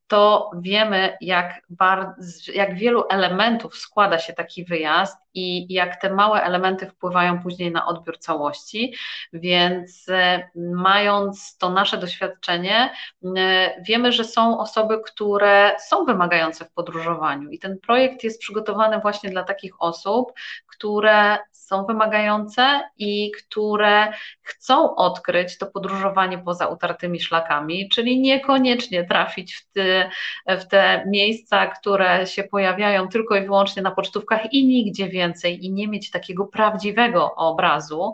to 0.08 0.52
wiemy, 0.62 1.18
jak, 1.22 1.62
bardzo, 1.70 2.52
jak 2.54 2.76
wielu 2.76 3.04
elementów 3.10 3.78
składa 3.78 4.20
się 4.20 4.34
taki 4.34 4.66
wyjazd 4.66 5.23
i 5.34 5.74
jak 5.74 6.02
te 6.02 6.14
małe 6.14 6.44
elementy 6.44 6.88
wpływają 6.88 7.42
później 7.44 7.72
na 7.72 7.86
odbiór 7.86 8.18
całości. 8.18 8.96
Więc 9.34 10.10
e, 10.10 10.50
mając 10.56 11.58
to 11.58 11.70
nasze 11.70 11.98
doświadczenie, 11.98 12.94
e, 13.38 13.82
wiemy, 13.82 14.12
że 14.12 14.24
są 14.24 14.60
osoby, 14.60 15.02
które 15.06 15.76
są 15.80 16.06
wymagające 16.06 16.66
w 16.66 16.72
podróżowaniu 16.72 17.50
i 17.50 17.60
ten 17.60 17.80
projekt 17.80 18.24
jest 18.24 18.40
przygotowany 18.40 19.00
właśnie 19.00 19.30
dla 19.30 19.44
takich 19.44 19.82
osób, 19.82 20.34
które 20.68 21.38
są 21.52 21.86
wymagające 21.86 22.82
i 22.98 23.32
które 23.32 24.14
chcą 24.42 24.96
odkryć 24.96 25.58
to 25.58 25.66
podróżowanie 25.66 26.38
poza 26.38 26.68
utartymi 26.68 27.20
szlakami, 27.20 27.90
czyli 27.90 28.20
niekoniecznie 28.20 29.04
trafić 29.04 29.56
w 29.56 29.72
te, 29.72 30.10
w 30.48 30.68
te 30.68 31.04
miejsca, 31.08 31.68
które 31.68 32.28
się 32.28 32.44
pojawiają 32.44 33.08
tylko 33.08 33.36
i 33.36 33.42
wyłącznie 33.46 33.82
na 33.82 33.92
pocztówkach 33.92 34.54
i 34.54 34.68
nigdzie 34.68 35.10
więcej 35.10 35.23
więcej 35.24 35.66
i 35.66 35.72
nie 35.72 35.88
mieć 35.88 36.12
takiego 36.12 36.46
prawdziwego 36.46 37.36
obrazu. 37.36 38.14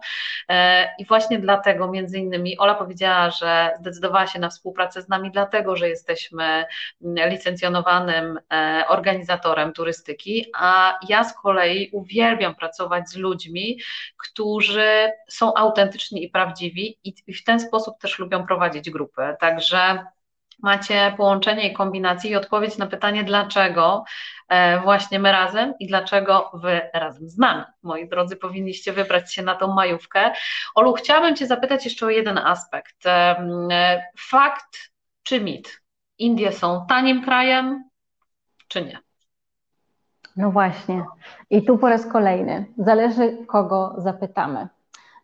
E, 0.49 0.89
I 0.99 1.05
właśnie 1.05 1.39
dlatego, 1.39 1.91
między 1.91 2.19
innymi, 2.19 2.57
Ola 2.57 2.75
powiedziała, 2.75 3.29
że 3.29 3.71
zdecydowała 3.79 4.27
się 4.27 4.39
na 4.39 4.49
współpracę 4.49 5.01
z 5.01 5.09
nami, 5.09 5.31
dlatego, 5.31 5.75
że 5.75 5.89
jesteśmy 5.89 6.65
licencjonowanym 7.01 8.39
e, 8.53 8.83
organizatorem 8.87 9.73
turystyki, 9.73 10.45
a 10.57 10.99
ja 11.09 11.23
z 11.23 11.33
kolei 11.33 11.89
uwielbiam 11.93 12.55
pracować 12.55 13.09
z 13.09 13.15
ludźmi, 13.15 13.79
którzy 14.17 15.11
są 15.27 15.53
autentyczni 15.53 16.23
i 16.23 16.29
prawdziwi 16.29 16.99
i 17.03 17.33
w 17.33 17.43
ten 17.43 17.59
sposób 17.59 17.99
też 18.01 18.19
lubią 18.19 18.45
prowadzić 18.47 18.89
grupy. 18.89 19.21
Także 19.39 20.05
macie 20.61 21.13
połączenie 21.17 21.69
i 21.69 21.73
kombinację 21.73 22.31
i 22.31 22.35
odpowiedź 22.35 22.77
na 22.77 22.87
pytanie, 22.87 23.23
dlaczego 23.23 24.03
e, 24.49 24.79
właśnie 24.79 25.19
my 25.19 25.31
razem 25.31 25.73
i 25.79 25.87
dlaczego 25.87 26.51
wy 26.53 26.81
razem 26.93 27.29
z 27.29 27.37
nami. 27.37 27.63
Moi 27.83 28.09
drodzy, 28.09 28.35
powinniście 28.35 28.93
wybrać 28.93 29.33
się 29.33 29.43
na 29.43 29.55
tą 29.55 29.73
majówkę. 29.73 30.31
Olu, 30.75 30.93
chciałabym 30.93 31.35
Cię 31.35 31.47
zapytać 31.47 31.85
jeszcze 31.85 32.05
o 32.05 32.09
jeden 32.09 32.37
aspekt. 32.37 33.05
E, 33.05 34.03
fakt 34.17 34.91
czy 35.23 35.41
mit? 35.41 35.81
Indie 36.17 36.51
są 36.51 36.85
tanim 36.89 37.23
krajem, 37.23 37.89
czy 38.67 38.81
nie? 38.81 38.99
No 40.37 40.51
właśnie. 40.51 41.05
I 41.49 41.63
tu 41.65 41.77
po 41.77 41.89
raz 41.89 42.11
kolejny. 42.11 42.65
Zależy, 42.77 43.37
kogo 43.47 43.95
zapytamy. 43.97 44.67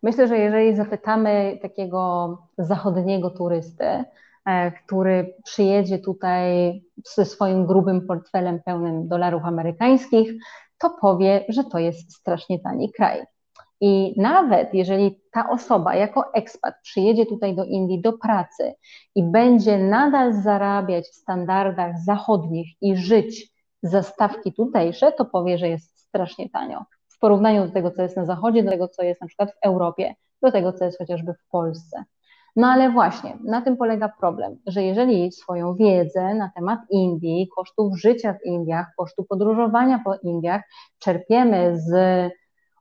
Myślę, 0.02 0.28
że 0.28 0.38
jeżeli 0.38 0.76
zapytamy 0.76 1.58
takiego 1.62 2.38
zachodniego 2.58 3.30
turysty, 3.30 3.84
E, 3.84 4.04
który 4.84 5.34
przyjedzie 5.44 5.98
tutaj 5.98 6.44
ze 7.14 7.24
swoim 7.24 7.66
grubym 7.66 8.06
portfelem 8.06 8.60
pełnym 8.64 9.08
dolarów 9.08 9.44
amerykańskich, 9.44 10.32
to 10.78 10.90
powie, 11.00 11.44
że 11.48 11.64
to 11.64 11.78
jest 11.78 12.16
strasznie 12.16 12.58
tani 12.60 12.92
kraj. 12.92 13.24
I 13.80 14.20
nawet 14.20 14.74
jeżeli 14.74 15.20
ta 15.32 15.50
osoba 15.50 15.94
jako 15.94 16.24
ekspat 16.34 16.74
przyjedzie 16.82 17.26
tutaj 17.26 17.56
do 17.56 17.64
Indii 17.64 18.02
do 18.02 18.12
pracy 18.12 18.74
i 19.14 19.22
będzie 19.22 19.78
nadal 19.78 20.32
zarabiać 20.42 21.04
w 21.04 21.14
standardach 21.14 21.98
zachodnich 22.04 22.68
i 22.80 22.96
żyć 22.96 23.52
za 23.82 24.02
stawki 24.02 24.52
tutejsze, 24.52 25.12
to 25.12 25.24
powie, 25.24 25.58
że 25.58 25.68
jest 25.68 25.98
strasznie 25.98 26.50
tanio. 26.50 26.84
W 27.08 27.18
porównaniu 27.18 27.66
do 27.66 27.72
tego, 27.72 27.90
co 27.90 28.02
jest 28.02 28.16
na 28.16 28.24
zachodzie, 28.24 28.62
do 28.62 28.70
tego, 28.70 28.88
co 28.88 29.02
jest 29.02 29.20
na 29.20 29.26
przykład 29.26 29.50
w 29.50 29.66
Europie, 29.66 30.14
do 30.42 30.52
tego, 30.52 30.72
co 30.72 30.84
jest 30.84 30.98
chociażby 30.98 31.34
w 31.34 31.48
Polsce. 31.50 32.04
No 32.56 32.66
ale 32.66 32.90
właśnie, 32.90 33.38
na 33.44 33.62
tym 33.62 33.76
polega 33.76 34.08
problem, 34.08 34.56
że 34.66 34.82
jeżeli 34.82 35.32
swoją 35.32 35.74
wiedzę 35.74 36.34
na 36.34 36.50
temat 36.54 36.80
Indii, 36.90 37.48
kosztów 37.56 37.98
życia 37.98 38.32
w 38.32 38.46
Indiach, 38.46 38.86
kosztu 38.96 39.24
podróżowania 39.24 40.00
po 40.04 40.14
Indiach 40.22 40.62
czerpiemy 40.98 41.80
z 41.80 41.92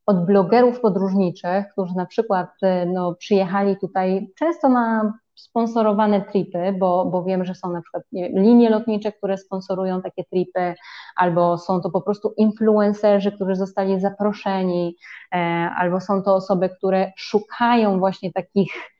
od 0.05 0.25
blogerów 0.25 0.79
podróżniczych, 0.79 1.65
którzy 1.71 1.95
na 1.95 2.05
przykład 2.05 2.49
no, 2.93 3.15
przyjechali 3.15 3.77
tutaj 3.77 4.31
często 4.35 4.69
na 4.69 5.13
sponsorowane 5.35 6.21
tripy, 6.21 6.75
bo, 6.79 7.05
bo 7.05 7.23
wiem, 7.23 7.45
że 7.45 7.55
są 7.55 7.71
na 7.71 7.81
przykład 7.81 8.03
linie 8.13 8.69
lotnicze, 8.69 9.11
które 9.11 9.37
sponsorują 9.37 10.01
takie 10.01 10.23
tripy, 10.23 10.75
albo 11.15 11.57
są 11.57 11.81
to 11.81 11.89
po 11.89 12.01
prostu 12.01 12.33
influencerzy, 12.37 13.31
którzy 13.31 13.55
zostali 13.55 13.99
zaproszeni, 13.99 14.95
e, 15.31 15.37
albo 15.77 16.01
są 16.01 16.23
to 16.23 16.35
osoby, 16.35 16.69
które 16.69 17.11
szukają 17.15 17.99
właśnie 17.99 18.31
takich 18.33 18.94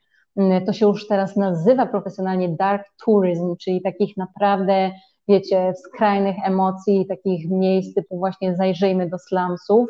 to 0.66 0.72
się 0.72 0.86
już 0.86 1.08
teraz 1.08 1.36
nazywa 1.36 1.86
profesjonalnie 1.86 2.48
dark 2.48 2.86
tourism, 3.04 3.56
czyli 3.56 3.82
takich 3.82 4.16
naprawdę, 4.16 4.90
wiecie, 5.28 5.72
skrajnych 5.84 6.36
emocji, 6.44 7.06
takich 7.08 7.50
miejsc 7.50 7.94
typu 7.94 8.18
właśnie 8.18 8.56
zajrzyjmy 8.56 9.08
do 9.08 9.18
slumsów. 9.18 9.88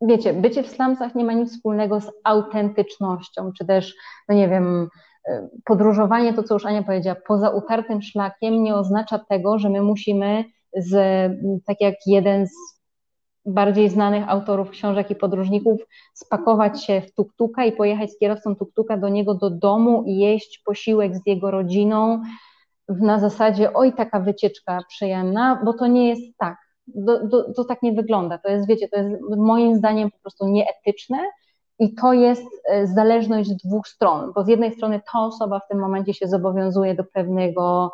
Wiecie, 0.00 0.32
bycie 0.32 0.62
w 0.62 0.68
slumsach 0.68 1.14
nie 1.14 1.24
ma 1.24 1.32
nic 1.32 1.52
wspólnego 1.52 2.00
z 2.00 2.10
autentycznością, 2.24 3.52
czy 3.58 3.66
też, 3.66 3.94
no 4.28 4.34
nie 4.34 4.48
wiem, 4.48 4.88
y, 5.28 5.50
podróżowanie, 5.64 6.34
to 6.34 6.42
co 6.42 6.54
już 6.54 6.66
Ania 6.66 6.82
powiedziała, 6.82 7.16
poza 7.26 7.50
utartym 7.50 8.02
szlakiem 8.02 8.62
nie 8.62 8.74
oznacza 8.74 9.18
tego, 9.18 9.58
że 9.58 9.70
my 9.70 9.82
musimy 9.82 10.44
z, 10.76 10.92
tak 11.66 11.80
jak 11.80 11.94
jeden 12.06 12.46
z 12.46 12.73
bardziej 13.46 13.88
znanych 13.88 14.28
autorów 14.28 14.70
książek 14.70 15.10
i 15.10 15.14
podróżników 15.14 15.80
spakować 16.14 16.84
się 16.84 17.00
w 17.00 17.14
tuktuka 17.14 17.64
i 17.64 17.72
pojechać 17.72 18.10
z 18.10 18.18
kierowcą 18.18 18.56
tuktuka 18.56 18.96
do 18.96 19.08
niego 19.08 19.34
do 19.34 19.50
domu 19.50 20.04
i 20.06 20.16
jeść 20.16 20.62
posiłek 20.64 21.16
z 21.16 21.26
jego 21.26 21.50
rodziną 21.50 22.22
na 22.88 23.18
zasadzie 23.18 23.72
oj, 23.72 23.92
taka 23.92 24.20
wycieczka 24.20 24.80
przyjemna, 24.88 25.60
bo 25.64 25.72
to 25.72 25.86
nie 25.86 26.08
jest 26.08 26.38
tak. 26.38 26.56
Do, 26.86 27.26
do, 27.26 27.52
to 27.52 27.64
tak 27.64 27.82
nie 27.82 27.92
wygląda. 27.92 28.38
To 28.38 28.48
jest, 28.48 28.68
wiecie, 28.68 28.88
to 28.88 28.96
jest 28.96 29.22
moim 29.36 29.76
zdaniem 29.76 30.10
po 30.10 30.18
prostu 30.18 30.46
nieetyczne 30.46 31.18
i 31.78 31.94
to 31.94 32.12
jest 32.12 32.46
e, 32.68 32.86
zależność 32.86 33.48
z 33.48 33.56
dwóch 33.56 33.88
stron, 33.88 34.32
bo 34.34 34.44
z 34.44 34.48
jednej 34.48 34.72
strony 34.72 35.00
ta 35.12 35.20
osoba 35.20 35.60
w 35.60 35.68
tym 35.68 35.78
momencie 35.78 36.14
się 36.14 36.28
zobowiązuje 36.28 36.94
do 36.94 37.04
pewnego, 37.04 37.92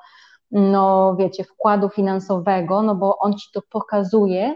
no 0.51 1.17
wiecie, 1.19 1.45
wkładu 1.45 1.89
finansowego, 1.89 2.83
no 2.83 2.95
bo 2.95 3.19
on 3.19 3.35
ci 3.35 3.49
to 3.55 3.63
pokazuje 3.71 4.55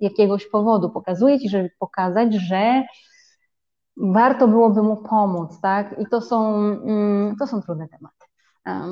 jakiegoś 0.00 0.46
powodu. 0.46 0.90
Pokazuje 0.90 1.38
ci, 1.38 1.48
żeby 1.48 1.70
pokazać, 1.78 2.34
że 2.34 2.82
warto 3.96 4.48
byłoby 4.48 4.82
mu 4.82 4.96
pomóc, 4.96 5.60
tak? 5.60 5.98
I 5.98 6.06
to 6.10 6.20
są, 6.20 6.54
mm, 6.54 7.36
to 7.38 7.46
są 7.46 7.62
trudne 7.62 7.88
tematy. 7.88 8.26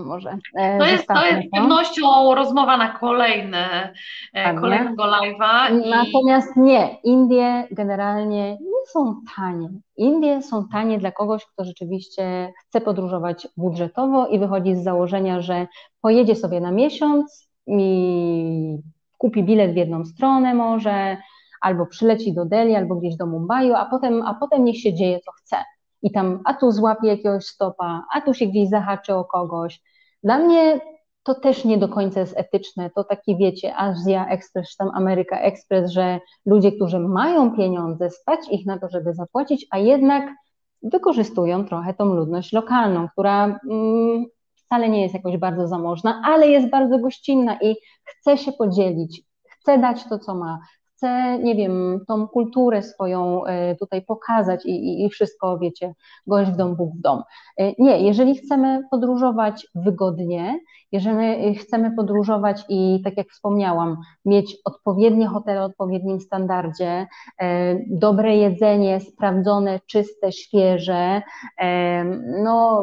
Może 0.05 0.36
e, 0.59 0.78
to 0.78 0.84
jest, 0.84 1.07
to 1.07 1.26
jest 1.26 1.48
z 1.48 1.50
pewnością 1.50 2.34
rozmowa 2.34 2.76
na 2.76 2.98
kolejne, 2.98 3.92
e, 4.32 4.55
kolejnego 4.55 5.02
live'a. 5.02 5.86
Natomiast 5.90 6.57
i... 6.57 6.61
nie, 6.61 6.98
Indie 7.05 7.68
generalnie 7.70 8.52
nie 8.52 8.86
są 8.92 9.20
tanie. 9.36 9.68
Indie 9.96 10.42
są 10.42 10.68
tanie 10.68 10.98
dla 10.98 11.12
kogoś, 11.12 11.46
kto 11.46 11.64
rzeczywiście 11.64 12.52
chce 12.68 12.80
podróżować 12.80 13.48
budżetowo 13.57 14.26
i 14.26 14.38
wychodzi 14.38 14.76
z 14.76 14.84
założenia, 14.84 15.40
że 15.40 15.66
pojedzie 16.00 16.36
sobie 16.36 16.61
na 16.61 16.70
miesiąc 16.70 17.48
i 17.66 18.78
kupi 19.18 19.44
bilet 19.44 19.72
w 19.72 19.76
jedną 19.76 20.04
stronę 20.04 20.54
może, 20.54 21.16
albo 21.60 21.86
przyleci 21.86 22.34
do 22.34 22.44
Delhi, 22.44 22.74
albo 22.74 22.94
gdzieś 22.94 23.16
do 23.16 23.26
Mumbai, 23.26 23.72
a 23.72 23.84
potem, 23.84 24.22
a 24.22 24.34
potem 24.34 24.64
niech 24.64 24.80
się 24.80 24.94
dzieje 24.94 25.20
co 25.20 25.32
chce. 25.32 25.56
I 26.02 26.12
tam 26.12 26.40
a 26.44 26.54
tu 26.54 26.72
złapie 26.72 27.08
jakiegoś 27.08 27.44
stopa, 27.44 28.04
a 28.14 28.20
tu 28.20 28.34
się 28.34 28.46
gdzieś 28.46 28.68
zahaczy 28.68 29.14
o 29.14 29.24
kogoś. 29.24 29.80
Dla 30.22 30.38
mnie 30.38 30.80
to 31.22 31.34
też 31.34 31.64
nie 31.64 31.78
do 31.78 31.88
końca 31.88 32.20
jest 32.20 32.36
etyczne. 32.36 32.90
To 32.90 33.04
taki, 33.04 33.36
wiecie, 33.36 33.76
Azja 33.76 34.28
Express, 34.28 34.70
czy 34.70 34.76
tam 34.76 34.90
Ameryka 34.94 35.40
Express, 35.40 35.90
że 35.90 36.20
ludzie, 36.46 36.72
którzy 36.72 36.98
mają 36.98 37.56
pieniądze, 37.56 38.10
stać 38.10 38.40
ich 38.50 38.66
na 38.66 38.78
to, 38.78 38.88
żeby 38.88 39.14
zapłacić, 39.14 39.66
a 39.70 39.78
jednak 39.78 40.24
wykorzystują 40.82 41.64
trochę 41.64 41.94
tą 41.94 42.04
ludność 42.04 42.52
lokalną, 42.52 43.08
która 43.08 43.60
mm, 43.70 44.24
wcale 44.75 44.89
nie 44.89 45.03
jest 45.03 45.14
jakoś 45.14 45.37
bardzo 45.37 45.68
zamożna, 45.68 46.22
ale 46.25 46.49
jest 46.49 46.70
bardzo 46.70 46.99
gościnna 46.99 47.59
i 47.61 47.77
chce 48.05 48.39
się 48.39 48.53
podzielić, 48.53 49.22
chce 49.51 49.79
dać 49.79 50.05
to, 50.05 50.18
co 50.18 50.35
ma, 50.35 50.59
chce, 50.85 51.39
nie 51.39 51.55
wiem, 51.55 52.01
tą 52.09 52.29
kulturę 52.29 52.83
swoją 52.83 53.45
e, 53.45 53.77
tutaj 53.77 54.03
pokazać 54.03 54.66
i, 54.66 54.70
i, 54.70 55.05
i 55.05 55.11
wszystko, 55.11 55.59
wiecie, 55.59 55.95
gość 56.27 56.51
w 56.51 56.57
dom, 56.57 56.77
Bóg 56.77 56.97
w 56.97 57.01
dom. 57.01 57.22
E, 57.59 57.72
nie, 57.79 58.01
jeżeli 58.01 58.35
chcemy 58.35 58.83
podróżować 58.91 59.66
wygodnie, 59.75 60.59
jeżeli 60.93 61.55
chcemy 61.55 61.97
podróżować 61.97 62.64
i, 62.68 63.01
tak 63.05 63.16
jak 63.16 63.29
wspomniałam, 63.29 63.97
mieć 64.25 64.57
odpowiednie 64.64 65.27
hotele 65.27 65.62
o 65.62 65.64
odpowiednim 65.64 66.20
standardzie, 66.20 67.07
e, 67.41 67.77
dobre 67.91 68.37
jedzenie, 68.37 69.01
sprawdzone, 69.01 69.81
czyste, 69.87 70.33
świeże, 70.33 71.22
no 72.43 72.83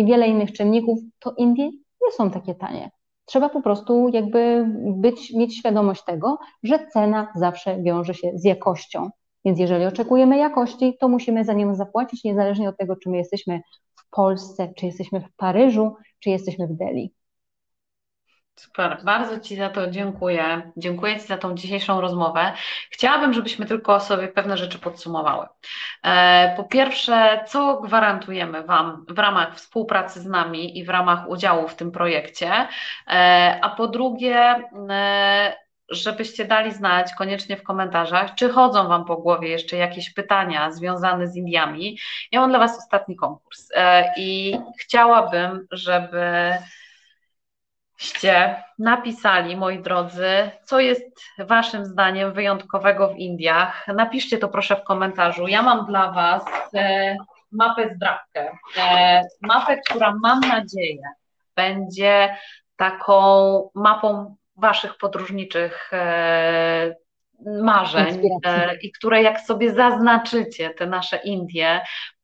i 0.00 0.04
wiele 0.04 0.28
innych 0.28 0.52
czynników, 0.52 0.98
to 1.18 1.34
Indie 1.38 1.66
nie 2.02 2.12
są 2.12 2.30
takie 2.30 2.54
tanie. 2.54 2.90
Trzeba 3.24 3.48
po 3.48 3.62
prostu 3.62 4.08
jakby 4.08 4.66
być, 4.82 5.32
mieć 5.32 5.58
świadomość 5.58 6.04
tego, 6.04 6.38
że 6.62 6.86
cena 6.86 7.32
zawsze 7.34 7.82
wiąże 7.82 8.14
się 8.14 8.32
z 8.34 8.44
jakością. 8.44 9.10
Więc 9.44 9.58
jeżeli 9.58 9.84
oczekujemy 9.84 10.38
jakości, 10.38 10.96
to 11.00 11.08
musimy 11.08 11.44
za 11.44 11.52
nią 11.52 11.74
zapłacić, 11.74 12.24
niezależnie 12.24 12.68
od 12.68 12.76
tego, 12.76 12.96
czy 12.96 13.10
my 13.10 13.16
jesteśmy 13.16 13.60
w 13.94 14.10
Polsce, 14.10 14.72
czy 14.76 14.86
jesteśmy 14.86 15.20
w 15.20 15.36
Paryżu, 15.36 15.94
czy 16.20 16.30
jesteśmy 16.30 16.66
w 16.66 16.72
Delhi. 16.76 17.14
Super, 18.60 18.98
bardzo 19.04 19.40
Ci 19.40 19.56
za 19.56 19.70
to 19.70 19.90
dziękuję. 19.90 20.72
Dziękuję 20.76 21.20
Ci 21.20 21.26
za 21.26 21.38
tą 21.38 21.54
dzisiejszą 21.54 22.00
rozmowę. 22.00 22.52
Chciałabym, 22.90 23.32
żebyśmy 23.32 23.66
tylko 23.66 24.00
sobie 24.00 24.28
pewne 24.28 24.56
rzeczy 24.56 24.78
podsumowały. 24.78 25.46
E, 26.04 26.54
po 26.56 26.64
pierwsze, 26.64 27.44
co 27.48 27.80
gwarantujemy 27.80 28.62
Wam 28.62 29.04
w 29.08 29.18
ramach 29.18 29.56
współpracy 29.56 30.20
z 30.20 30.26
nami 30.26 30.78
i 30.78 30.84
w 30.84 30.88
ramach 30.88 31.28
udziału 31.28 31.68
w 31.68 31.74
tym 31.74 31.92
projekcie, 31.92 32.68
e, 33.06 33.58
a 33.62 33.68
po 33.68 33.88
drugie, 33.88 34.64
e, 34.90 35.56
żebyście 35.90 36.44
dali 36.44 36.72
znać 36.72 37.14
koniecznie 37.14 37.56
w 37.56 37.62
komentarzach, 37.62 38.34
czy 38.34 38.48
chodzą 38.48 38.88
Wam 38.88 39.04
po 39.04 39.16
głowie 39.16 39.48
jeszcze 39.48 39.76
jakieś 39.76 40.12
pytania 40.12 40.72
związane 40.72 41.28
z 41.28 41.36
Indiami. 41.36 41.98
Ja 42.32 42.40
mam 42.40 42.50
dla 42.50 42.58
Was 42.58 42.78
ostatni 42.78 43.16
konkurs 43.16 43.68
i 44.16 44.58
chciałabym, 44.80 45.66
żeby 45.70 46.52
Ście 48.00 48.62
napisali, 48.78 49.56
moi 49.56 49.78
drodzy, 49.78 50.50
co 50.64 50.80
jest 50.80 51.20
Waszym 51.38 51.84
zdaniem 51.84 52.32
wyjątkowego 52.32 53.08
w 53.08 53.16
Indiach. 53.16 53.86
Napiszcie 53.88 54.38
to 54.38 54.48
proszę 54.48 54.76
w 54.76 54.84
komentarzu. 54.84 55.48
Ja 55.48 55.62
mam 55.62 55.86
dla 55.86 56.12
Was 56.12 56.44
e, 56.74 57.16
mapę 57.52 57.94
zdrawkę. 57.94 58.52
E, 58.78 59.22
mapę, 59.40 59.76
która 59.76 60.14
mam 60.22 60.40
nadzieję 60.40 61.02
będzie 61.60 62.36
taką 62.76 63.70
mapą 63.74 64.36
Waszych 64.56 64.96
podróżniczych 64.96 65.90
e, 65.92 66.94
marzeń 67.46 68.22
i 68.82 68.92
które 68.92 69.22
jak 69.22 69.40
sobie 69.40 69.74
zaznaczycie 69.74 70.70
te 70.70 70.86
nasze 70.86 71.16
Indie, 71.16 71.80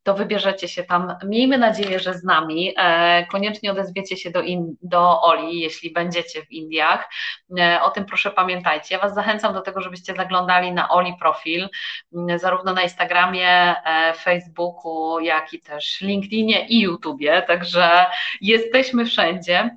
to 0.07 0.15
wybierzecie 0.15 0.69
się 0.69 0.85
tam, 0.85 1.15
miejmy 1.25 1.59
nadzieję, 1.59 2.01
że 2.01 2.15
z 2.15 2.25
nami. 2.25 2.75
E, 2.77 3.27
koniecznie 3.27 3.71
odezwiecie 3.71 4.17
się 4.17 4.31
do, 4.31 4.43
in, 4.43 4.77
do 4.83 5.23
Oli, 5.23 5.61
jeśli 5.61 5.93
będziecie 5.93 6.43
w 6.43 6.51
Indiach. 6.51 7.09
E, 7.59 7.83
o 7.83 7.91
tym 7.91 8.05
proszę 8.05 8.31
pamiętajcie. 8.31 8.95
Ja 8.95 9.01
Was 9.01 9.15
zachęcam 9.15 9.55
do 9.55 9.61
tego, 9.61 9.81
żebyście 9.81 10.15
zaglądali 10.15 10.73
na 10.73 10.89
Oli 10.89 11.15
profil, 11.21 11.69
zarówno 12.37 12.73
na 12.73 12.83
Instagramie, 12.83 13.75
Facebooku, 14.17 15.21
jak 15.21 15.55
i 15.55 15.61
też 15.61 16.01
LinkedInie 16.01 16.67
i 16.69 16.81
YouTubie. 16.81 17.43
Także 17.43 18.07
jesteśmy 18.41 19.05
wszędzie. 19.05 19.77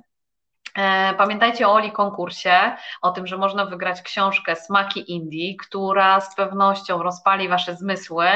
E, 0.78 1.14
pamiętajcie 1.14 1.68
o 1.68 1.72
Oli 1.72 1.92
konkursie, 1.92 2.76
o 3.02 3.10
tym, 3.10 3.26
że 3.26 3.36
można 3.36 3.66
wygrać 3.66 4.02
książkę 4.02 4.56
Smaki 4.56 5.12
Indii, 5.12 5.56
która 5.56 6.20
z 6.20 6.34
pewnością 6.34 7.02
rozpali 7.02 7.48
Wasze 7.48 7.76
zmysły 7.76 8.26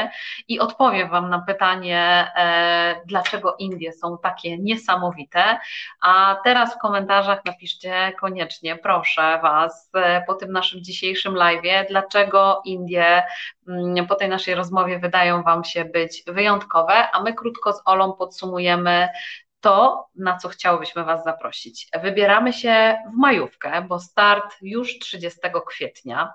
i 0.47 0.59
odpowie 0.59 1.07
Wam 1.07 1.29
na 1.29 1.39
pytanie, 1.39 2.31
e, 2.35 3.01
dlaczego 3.05 3.55
Indie 3.59 3.93
są 3.93 4.17
takie 4.17 4.57
niesamowite. 4.57 5.59
A 6.01 6.37
teraz 6.43 6.75
w 6.75 6.77
komentarzach 6.77 7.45
napiszcie 7.45 8.13
koniecznie, 8.19 8.75
proszę 8.75 9.39
Was, 9.41 9.89
e, 9.95 10.23
po 10.27 10.33
tym 10.33 10.51
naszym 10.51 10.83
dzisiejszym 10.83 11.35
live, 11.35 11.87
dlaczego 11.89 12.61
Indie 12.65 13.23
mm, 13.67 14.07
po 14.07 14.15
tej 14.15 14.29
naszej 14.29 14.55
rozmowie 14.55 14.99
wydają 14.99 15.43
Wam 15.43 15.63
się 15.63 15.85
być 15.85 16.23
wyjątkowe, 16.27 17.11
a 17.11 17.21
my 17.23 17.33
krótko 17.33 17.73
z 17.73 17.81
Olą 17.85 18.13
podsumujemy 18.13 19.09
to, 19.61 20.07
na 20.15 20.37
co 20.37 20.49
chciałobyśmy 20.49 21.03
Was 21.03 21.23
zaprosić. 21.23 21.87
Wybieramy 22.03 22.53
się 22.53 22.97
w 23.13 23.17
majówkę, 23.17 23.81
bo 23.81 23.99
start 23.99 24.55
już 24.61 24.99
30 24.99 25.39
kwietnia. 25.67 26.33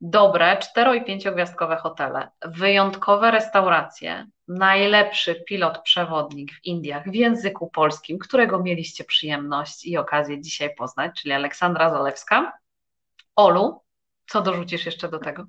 Dobre 0.00 0.56
4 0.56 0.96
i 0.96 1.04
5 1.04 1.30
gwiazdkowe 1.30 1.76
hotele, 1.76 2.30
wyjątkowe 2.44 3.30
restauracje, 3.30 4.26
najlepszy 4.48 5.34
pilot 5.34 5.82
przewodnik 5.82 6.52
w 6.52 6.64
Indiach 6.64 7.10
w 7.10 7.14
języku 7.14 7.70
polskim, 7.70 8.18
którego 8.18 8.62
mieliście 8.62 9.04
przyjemność 9.04 9.86
i 9.86 9.96
okazję 9.96 10.40
dzisiaj 10.40 10.74
poznać, 10.74 11.20
czyli 11.22 11.32
Aleksandra 11.32 11.90
Zalewska. 11.90 12.52
Olu, 13.36 13.82
co 14.26 14.42
dorzucisz 14.42 14.86
jeszcze 14.86 15.08
do 15.08 15.18
tego? 15.18 15.46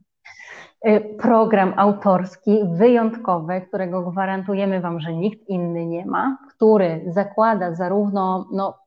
Y, 0.88 1.18
program 1.20 1.74
autorski 1.78 2.60
wyjątkowy, 2.74 3.62
którego 3.62 4.02
gwarantujemy 4.02 4.82
Wam, 4.82 5.00
że 5.00 5.14
nikt 5.14 5.50
inny 5.50 5.86
nie 5.86 6.06
ma, 6.06 6.38
który 6.56 7.06
zakłada 7.08 7.76
zarówno 7.76 8.48
no, 8.52 8.78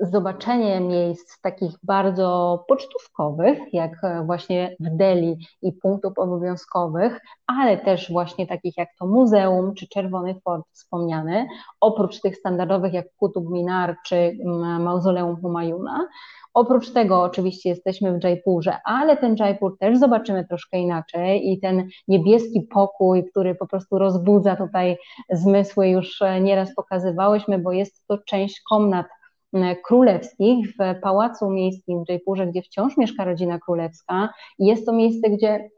zobaczenie 0.00 0.80
miejsc 0.80 1.40
takich 1.40 1.72
bardzo 1.82 2.64
pocztówkowych, 2.68 3.58
jak 3.74 3.92
właśnie 4.24 4.76
w 4.80 4.96
Delhi 4.96 5.36
i 5.62 5.72
punktów 5.72 6.18
obowiązkowych, 6.18 7.20
ale 7.46 7.78
też 7.78 8.12
właśnie 8.12 8.46
takich 8.46 8.76
jak 8.76 8.88
to 8.98 9.06
muzeum 9.06 9.74
czy 9.74 9.88
Czerwony 9.88 10.40
Fort 10.44 10.64
wspomniany, 10.72 11.46
oprócz 11.80 12.20
tych 12.20 12.36
standardowych 12.36 12.92
jak 12.92 13.06
Kutub 13.16 13.50
Minar 13.50 13.96
czy 14.06 14.16
mm, 14.16 14.82
Mauzoleum 14.82 15.36
Humayuna. 15.40 16.08
Oprócz 16.56 16.92
tego 16.92 17.22
oczywiście 17.22 17.68
jesteśmy 17.68 18.18
w 18.18 18.24
Jaipurze, 18.24 18.76
ale 18.84 19.16
ten 19.16 19.36
Jaipur 19.38 19.78
też 19.78 19.98
zobaczymy 19.98 20.44
troszkę 20.44 20.78
inaczej 20.78 21.52
i 21.52 21.60
ten 21.60 21.88
niebieski 22.08 22.62
pokój, 22.62 23.24
który 23.30 23.54
po 23.54 23.66
prostu 23.66 23.98
rozbudza 23.98 24.56
tutaj 24.56 24.96
zmysły, 25.30 25.88
już 25.88 26.22
e, 26.22 26.40
nieraz 26.40 26.74
pokazywałyśmy, 26.74 27.58
bo 27.58 27.72
jest 27.72 28.06
to 28.06 28.18
część 28.18 28.62
komnat 28.70 29.06
królewskich 29.84 30.68
w 30.68 31.00
Pałacu 31.02 31.50
Miejskim 31.50 32.04
w 32.04 32.08
Jaipurze, 32.08 32.46
gdzie 32.46 32.62
wciąż 32.62 32.96
mieszka 32.96 33.24
rodzina 33.24 33.58
królewska. 33.58 34.28
Jest 34.58 34.86
to 34.86 34.92
miejsce, 34.92 35.30
gdzie 35.30 35.48
mm, 35.48 35.68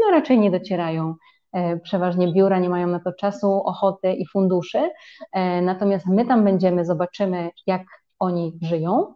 no, 0.00 0.10
raczej 0.10 0.38
nie 0.38 0.50
docierają 0.50 1.14
e, 1.52 1.76
przeważnie 1.76 2.32
biura 2.32 2.58
nie 2.58 2.68
mają 2.68 2.86
na 2.86 3.00
to 3.00 3.12
czasu, 3.12 3.62
ochoty 3.64 4.12
i 4.12 4.26
funduszy. 4.26 4.90
E, 5.32 5.62
natomiast 5.62 6.06
my 6.06 6.26
tam 6.26 6.44
będziemy, 6.44 6.84
zobaczymy, 6.84 7.50
jak 7.66 7.82
oni 8.18 8.58
żyją, 8.62 9.14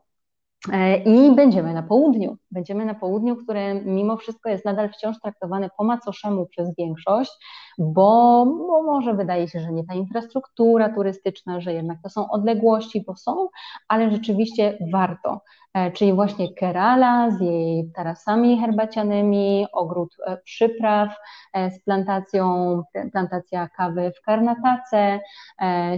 I 1.07 1.35
będziemy 1.37 1.75
na 1.75 1.83
południu. 1.83 2.37
Będziemy 2.51 2.85
na 2.85 2.95
południu, 2.95 3.37
które 3.37 3.75
mimo 3.75 4.17
wszystko 4.17 4.49
jest 4.49 4.65
nadal 4.65 4.91
wciąż 4.93 5.21
traktowane 5.21 5.71
po 5.79 5.85
macoszemu 5.85 6.47
przez 6.47 6.77
większość, 6.79 7.31
bo, 7.79 8.47
bo 8.47 8.83
może 8.83 9.15
wydaje 9.15 9.49
się, 9.49 9.61
że 9.61 9.73
nie 9.73 9.85
ta 9.85 9.95
infrastruktura 9.95 10.95
turystyczna, 10.95 11.61
że 11.61 11.73
jednak 11.73 11.99
to 12.03 12.11
są 12.11 12.31
odległości, 12.31 13.05
bo 13.07 13.17
są, 13.17 13.49
ale 13.89 14.11
rzeczywiście 14.11 14.79
warto. 14.93 15.41
E, 15.75 15.91
czyli 15.93 16.13
właśnie 16.13 16.55
Kerala 16.55 17.31
z 17.31 17.41
jej 17.41 17.91
tarasami 17.95 18.61
herbacianymi, 18.61 19.67
ogród 19.73 20.17
e, 20.27 20.37
przypraw 20.37 21.17
e, 21.53 21.71
z 21.71 21.85
plantacją, 21.85 22.83
plantacja 23.13 23.69
kawy 23.69 24.13
w 24.17 24.23
Karnatace, 24.23 25.21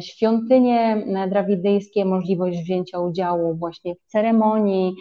świątynie 0.00 1.06
drawidyjskie, 1.28 2.04
możliwość 2.04 2.62
wzięcia 2.62 2.98
udziału 2.98 3.54
właśnie 3.54 3.94
w 3.94 4.06
ceremonii, 4.06 4.94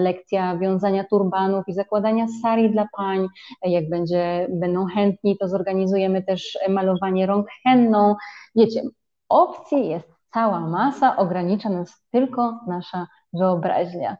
lekcja 0.00 0.56
wiązania 0.56 1.04
turbanów 1.04 1.64
i 1.68 1.74
zakładania 1.74 2.26
sari 2.42 2.70
dla 2.70 2.86
pań. 2.96 3.26
Jak 3.62 3.88
będzie, 3.88 4.46
będą 4.50 4.86
chętni, 4.86 5.36
to 5.38 5.48
zorganizujemy 5.48 6.22
też 6.22 6.58
malowanie 6.68 7.26
rąk 7.26 7.46
henną. 7.66 8.14
Wiecie, 8.56 8.82
opcji 9.28 9.88
jest 9.88 10.08
cała 10.34 10.60
masa, 10.60 11.16
ogranicza 11.16 11.68
nas 11.68 12.02
tylko 12.10 12.60
nasza 12.66 13.06
wyobraźnia. 13.34 14.16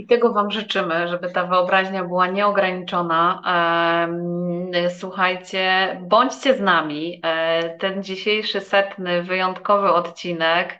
I 0.00 0.06
tego 0.06 0.32
Wam 0.32 0.50
życzymy, 0.50 1.08
żeby 1.08 1.30
ta 1.30 1.46
wyobraźnia 1.46 2.04
była 2.04 2.26
nieograniczona. 2.26 3.42
Słuchajcie, 4.98 5.96
bądźcie 6.02 6.54
z 6.54 6.60
nami. 6.60 7.20
E, 7.24 7.78
ten 7.78 8.02
dzisiejszy 8.02 8.60
setny, 8.60 9.22
wyjątkowy 9.22 9.92
odcinek 9.92 10.78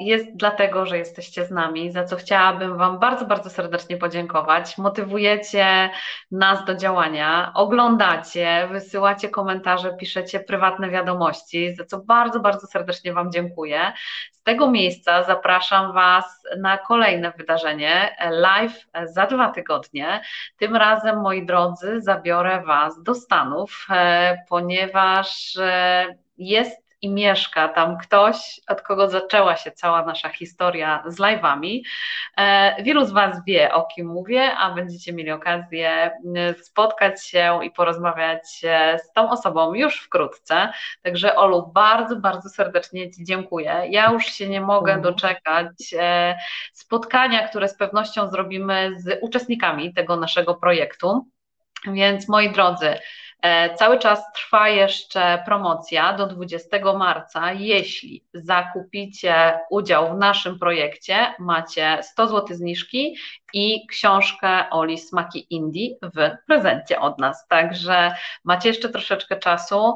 jest 0.00 0.36
dlatego, 0.36 0.86
że 0.86 0.98
jesteście 0.98 1.44
z 1.44 1.50
nami, 1.50 1.92
za 1.92 2.04
co 2.04 2.16
chciałabym 2.16 2.76
Wam 2.78 2.98
bardzo, 2.98 3.26
bardzo 3.26 3.50
serdecznie 3.50 3.96
podziękować. 3.96 4.78
Motywujecie 4.78 5.90
nas 6.30 6.64
do 6.64 6.74
działania, 6.74 7.52
oglądacie, 7.54 8.68
wysyłacie 8.70 9.28
komentarze, 9.28 9.96
piszecie 9.96 10.40
prywatne 10.40 10.90
wiadomości, 10.90 11.74
za 11.74 11.84
co 11.84 11.98
bardzo, 11.98 12.40
bardzo 12.40 12.66
serdecznie 12.66 13.12
Wam 13.12 13.32
dziękuję. 13.32 13.92
Z 14.32 14.42
tego 14.42 14.70
miejsca 14.70 15.22
zapraszam 15.22 15.92
Was 15.92 16.42
na 16.58 16.78
kolejne 16.78 17.32
wydarzenie 17.36 18.16
live 18.30 18.86
za 19.04 19.26
dwa 19.26 19.50
tygodnie. 19.50 20.20
Tym 20.56 20.76
razem, 20.76 21.20
moi 21.20 21.46
drodzy, 21.46 22.00
zabiorę 22.00 22.62
Was 22.62 23.02
do 23.02 23.14
Stanów, 23.14 23.86
e, 23.90 24.44
ponieważ 24.48 25.56
e, 25.56 26.06
jest 26.38 26.89
i 27.02 27.10
mieszka 27.10 27.68
tam 27.68 27.98
ktoś, 27.98 28.60
od 28.68 28.82
kogo 28.82 29.08
zaczęła 29.08 29.56
się 29.56 29.70
cała 29.70 30.04
nasza 30.04 30.28
historia 30.28 31.02
z 31.06 31.18
live'ami. 31.18 31.80
E, 32.36 32.82
wielu 32.82 33.04
z 33.04 33.10
Was 33.10 33.44
wie, 33.46 33.74
o 33.74 33.86
kim 33.86 34.06
mówię, 34.06 34.56
a 34.56 34.74
będziecie 34.74 35.12
mieli 35.12 35.30
okazję 35.30 35.90
e, 36.36 36.54
spotkać 36.54 37.26
się 37.26 37.60
i 37.62 37.70
porozmawiać 37.70 38.48
z 39.04 39.12
tą 39.12 39.30
osobą 39.30 39.74
już 39.74 40.00
wkrótce. 40.00 40.72
Także 41.02 41.36
Olu, 41.36 41.70
bardzo, 41.74 42.16
bardzo 42.16 42.48
serdecznie 42.48 43.10
Ci 43.10 43.24
dziękuję. 43.24 43.82
Ja 43.90 44.12
już 44.12 44.26
się 44.26 44.48
nie 44.48 44.60
mogę 44.60 44.92
mhm. 44.92 45.14
doczekać 45.14 45.94
e, 45.98 46.38
spotkania, 46.72 47.48
które 47.48 47.68
z 47.68 47.76
pewnością 47.76 48.30
zrobimy 48.30 48.92
z 48.96 49.18
uczestnikami 49.22 49.94
tego 49.94 50.16
naszego 50.16 50.54
projektu. 50.54 51.26
Więc 51.86 52.28
moi 52.28 52.50
drodzy, 52.50 52.86
E, 52.86 52.98
cały 53.76 53.98
czas 53.98 54.32
trwa 54.32 54.68
jeszcze 54.68 55.42
promocja 55.44 56.12
do 56.12 56.26
20 56.26 56.94
marca. 56.98 57.52
Jeśli 57.52 58.24
zakupicie 58.34 59.58
udział 59.70 60.14
w 60.14 60.18
naszym 60.18 60.58
projekcie, 60.58 61.34
macie 61.38 61.98
100 62.02 62.28
zł 62.28 62.56
zniżki 62.56 63.16
i 63.52 63.86
książkę 63.86 64.70
Oli 64.70 64.98
Smaki 64.98 65.46
Indii 65.50 65.96
w 66.02 66.30
prezencie 66.46 67.00
od 67.00 67.18
nas. 67.18 67.46
Także 67.48 68.14
macie 68.44 68.68
jeszcze 68.68 68.88
troszeczkę 68.88 69.36
czasu. 69.36 69.94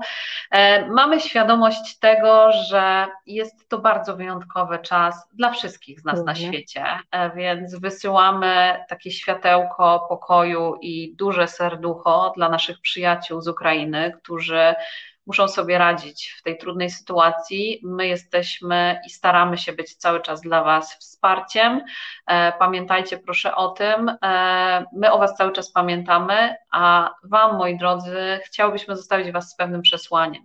E, 0.51 0.87
mamy 0.87 1.21
świadomość 1.21 1.99
tego, 1.99 2.53
że 2.53 3.07
jest 3.27 3.69
to 3.69 3.79
bardzo 3.79 4.17
wyjątkowy 4.17 4.79
czas 4.79 5.29
dla 5.33 5.51
wszystkich 5.51 6.01
z 6.01 6.05
nas 6.05 6.19
mhm. 6.19 6.27
na 6.27 6.35
świecie, 6.35 6.85
e, 7.11 7.31
więc 7.31 7.75
wysyłamy 7.75 8.85
takie 8.89 9.11
światełko 9.11 10.07
pokoju 10.09 10.75
i 10.81 11.15
duże 11.17 11.49
serducho 11.49 12.33
dla 12.37 12.49
naszych 12.49 12.81
przyjaciół 12.81 13.41
z 13.41 13.49
Ukrainy, 13.49 14.13
którzy 14.23 14.75
muszą 15.27 15.49
sobie 15.49 15.79
radzić 15.79 16.35
w 16.39 16.43
tej 16.43 16.59
trudnej 16.59 16.91
sytuacji. 16.91 17.81
My 17.83 18.07
jesteśmy 18.07 19.01
i 19.07 19.11
staramy 19.11 19.59
się 19.59 19.73
być 19.73 19.97
cały 19.97 20.21
czas 20.21 20.41
dla 20.41 20.65
Was 20.65 20.95
wsparciem. 20.95 21.83
E, 22.27 22.53
pamiętajcie 22.53 23.19
proszę 23.19 23.55
o 23.55 23.69
tym. 23.69 24.17
E, 24.23 24.85
my 24.93 25.13
o 25.13 25.19
Was 25.19 25.37
cały 25.37 25.53
czas 25.53 25.73
pamiętamy, 25.73 26.57
a 26.73 27.15
Wam, 27.25 27.57
moi 27.57 27.79
drodzy, 27.79 28.41
chciałbyśmy 28.45 28.97
zostawić 28.97 29.33
Was 29.33 29.51
z 29.51 29.57
pewnym 29.57 29.83
przesłaniem. 29.83 30.43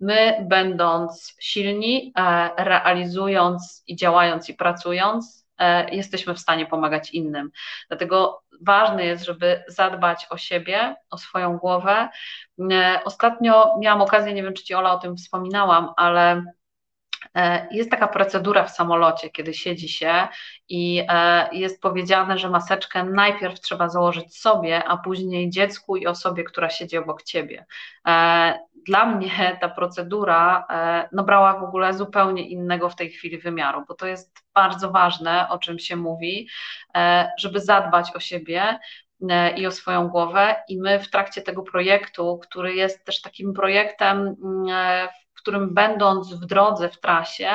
My, 0.00 0.46
będąc 0.48 1.36
silni, 1.40 2.12
e, 2.18 2.50
realizując 2.64 3.82
i 3.86 3.96
działając 3.96 4.48
i 4.48 4.54
pracując, 4.54 5.46
jesteśmy 5.92 6.34
w 6.34 6.38
stanie 6.38 6.66
pomagać 6.66 7.10
innym. 7.10 7.50
Dlatego 7.88 8.42
ważne 8.60 9.04
jest, 9.04 9.24
żeby 9.24 9.64
zadbać 9.68 10.26
o 10.30 10.36
siebie, 10.36 10.96
o 11.10 11.18
swoją 11.18 11.58
głowę. 11.58 12.08
Ostatnio 13.04 13.78
miałam 13.80 14.02
okazję, 14.02 14.34
nie 14.34 14.42
wiem, 14.42 14.54
czy 14.54 14.64
Ci 14.64 14.74
Ola 14.74 14.92
o 14.92 14.98
tym 14.98 15.16
wspominałam, 15.16 15.92
ale 15.96 16.42
E, 16.42 16.59
jest 17.70 17.90
taka 17.90 18.08
procedura 18.08 18.64
w 18.64 18.70
samolocie, 18.70 19.30
kiedy 19.30 19.54
siedzi 19.54 19.88
się 19.88 20.28
i 20.68 21.04
e, 21.08 21.48
jest 21.52 21.82
powiedziane, 21.82 22.38
że 22.38 22.50
maseczkę 22.50 23.04
najpierw 23.04 23.60
trzeba 23.60 23.88
założyć 23.88 24.38
sobie, 24.38 24.84
a 24.84 24.96
później 24.96 25.50
dziecku 25.50 25.96
i 25.96 26.06
osobie, 26.06 26.44
która 26.44 26.70
siedzi 26.70 26.98
obok 26.98 27.22
ciebie. 27.22 27.66
E, 28.06 28.58
dla 28.86 29.06
mnie 29.06 29.58
ta 29.60 29.68
procedura 29.68 30.66
no, 31.12 31.24
brała 31.24 31.60
w 31.60 31.62
ogóle 31.62 31.94
zupełnie 31.94 32.48
innego 32.48 32.90
w 32.90 32.96
tej 32.96 33.10
chwili 33.10 33.38
wymiaru, 33.38 33.84
bo 33.88 33.94
to 33.94 34.06
jest 34.06 34.38
bardzo 34.54 34.90
ważne, 34.90 35.48
o 35.48 35.58
czym 35.58 35.78
się 35.78 35.96
mówi, 35.96 36.48
żeby 37.38 37.60
zadbać 37.60 38.16
o 38.16 38.20
siebie, 38.20 38.78
i 39.56 39.66
o 39.66 39.70
swoją 39.70 40.08
głowę. 40.08 40.56
I 40.68 40.78
my 40.78 40.98
w 40.98 41.10
trakcie 41.10 41.42
tego 41.42 41.62
projektu, 41.62 42.38
który 42.42 42.74
jest 42.74 43.04
też 43.04 43.22
takim 43.22 43.52
projektem, 43.52 44.36
w 45.29 45.29
którym 45.40 45.74
będąc 45.74 46.34
w 46.34 46.46
drodze, 46.46 46.88
w 46.88 47.00
trasie, 47.00 47.50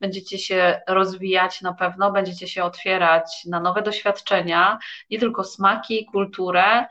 będziecie 0.00 0.38
się 0.38 0.80
rozwijać 0.88 1.60
na 1.60 1.72
pewno, 1.72 2.12
będziecie 2.12 2.48
się 2.48 2.64
otwierać 2.64 3.44
na 3.46 3.60
nowe 3.60 3.82
doświadczenia, 3.82 4.78
nie 5.10 5.18
tylko 5.18 5.44
smaki, 5.44 6.06
kulturę, 6.06 6.64
e, 6.64 6.86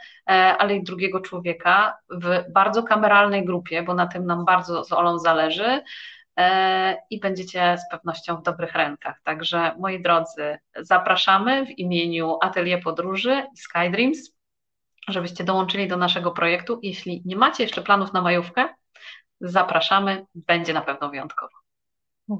ale 0.57 0.75
i 0.75 0.83
drugiego 0.83 1.19
człowieka 1.19 1.97
w 2.09 2.43
bardzo 2.53 2.83
kameralnej 2.83 3.45
grupie, 3.45 3.83
bo 3.83 3.93
na 3.93 4.07
tym 4.07 4.25
nam 4.25 4.45
bardzo 4.45 4.83
z 4.83 4.91
Olą 4.91 5.19
zależy 5.19 5.83
e, 6.37 6.97
i 7.09 7.19
będziecie 7.19 7.77
z 7.77 7.91
pewnością 7.91 8.37
w 8.37 8.43
dobrych 8.43 8.73
rękach. 8.73 9.21
Także 9.23 9.75
moi 9.79 10.01
drodzy, 10.01 10.59
zapraszamy 10.75 11.65
w 11.65 11.69
imieniu 11.69 12.37
Atelier 12.41 12.83
Podróży 12.83 13.43
i 13.53 13.57
Skydreams, 13.57 14.41
żebyście 15.07 15.43
dołączyli 15.43 15.87
do 15.87 15.97
naszego 15.97 16.31
projektu. 16.31 16.79
Jeśli 16.83 17.21
nie 17.25 17.35
macie 17.35 17.63
jeszcze 17.63 17.81
planów 17.81 18.13
na 18.13 18.21
majówkę, 18.21 18.69
Zapraszamy, 19.41 20.25
będzie 20.35 20.73
na 20.73 20.81
pewno 20.81 21.09
wyjątkowo. 21.09 21.53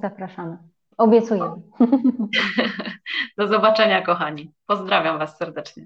Zapraszamy. 0.02 0.58
Obiecujemy. 0.98 1.56
Do 3.38 3.48
zobaczenia, 3.48 4.02
kochani. 4.02 4.52
Pozdrawiam 4.66 5.20
Was 5.20 5.38
serdecznie. 5.38 5.86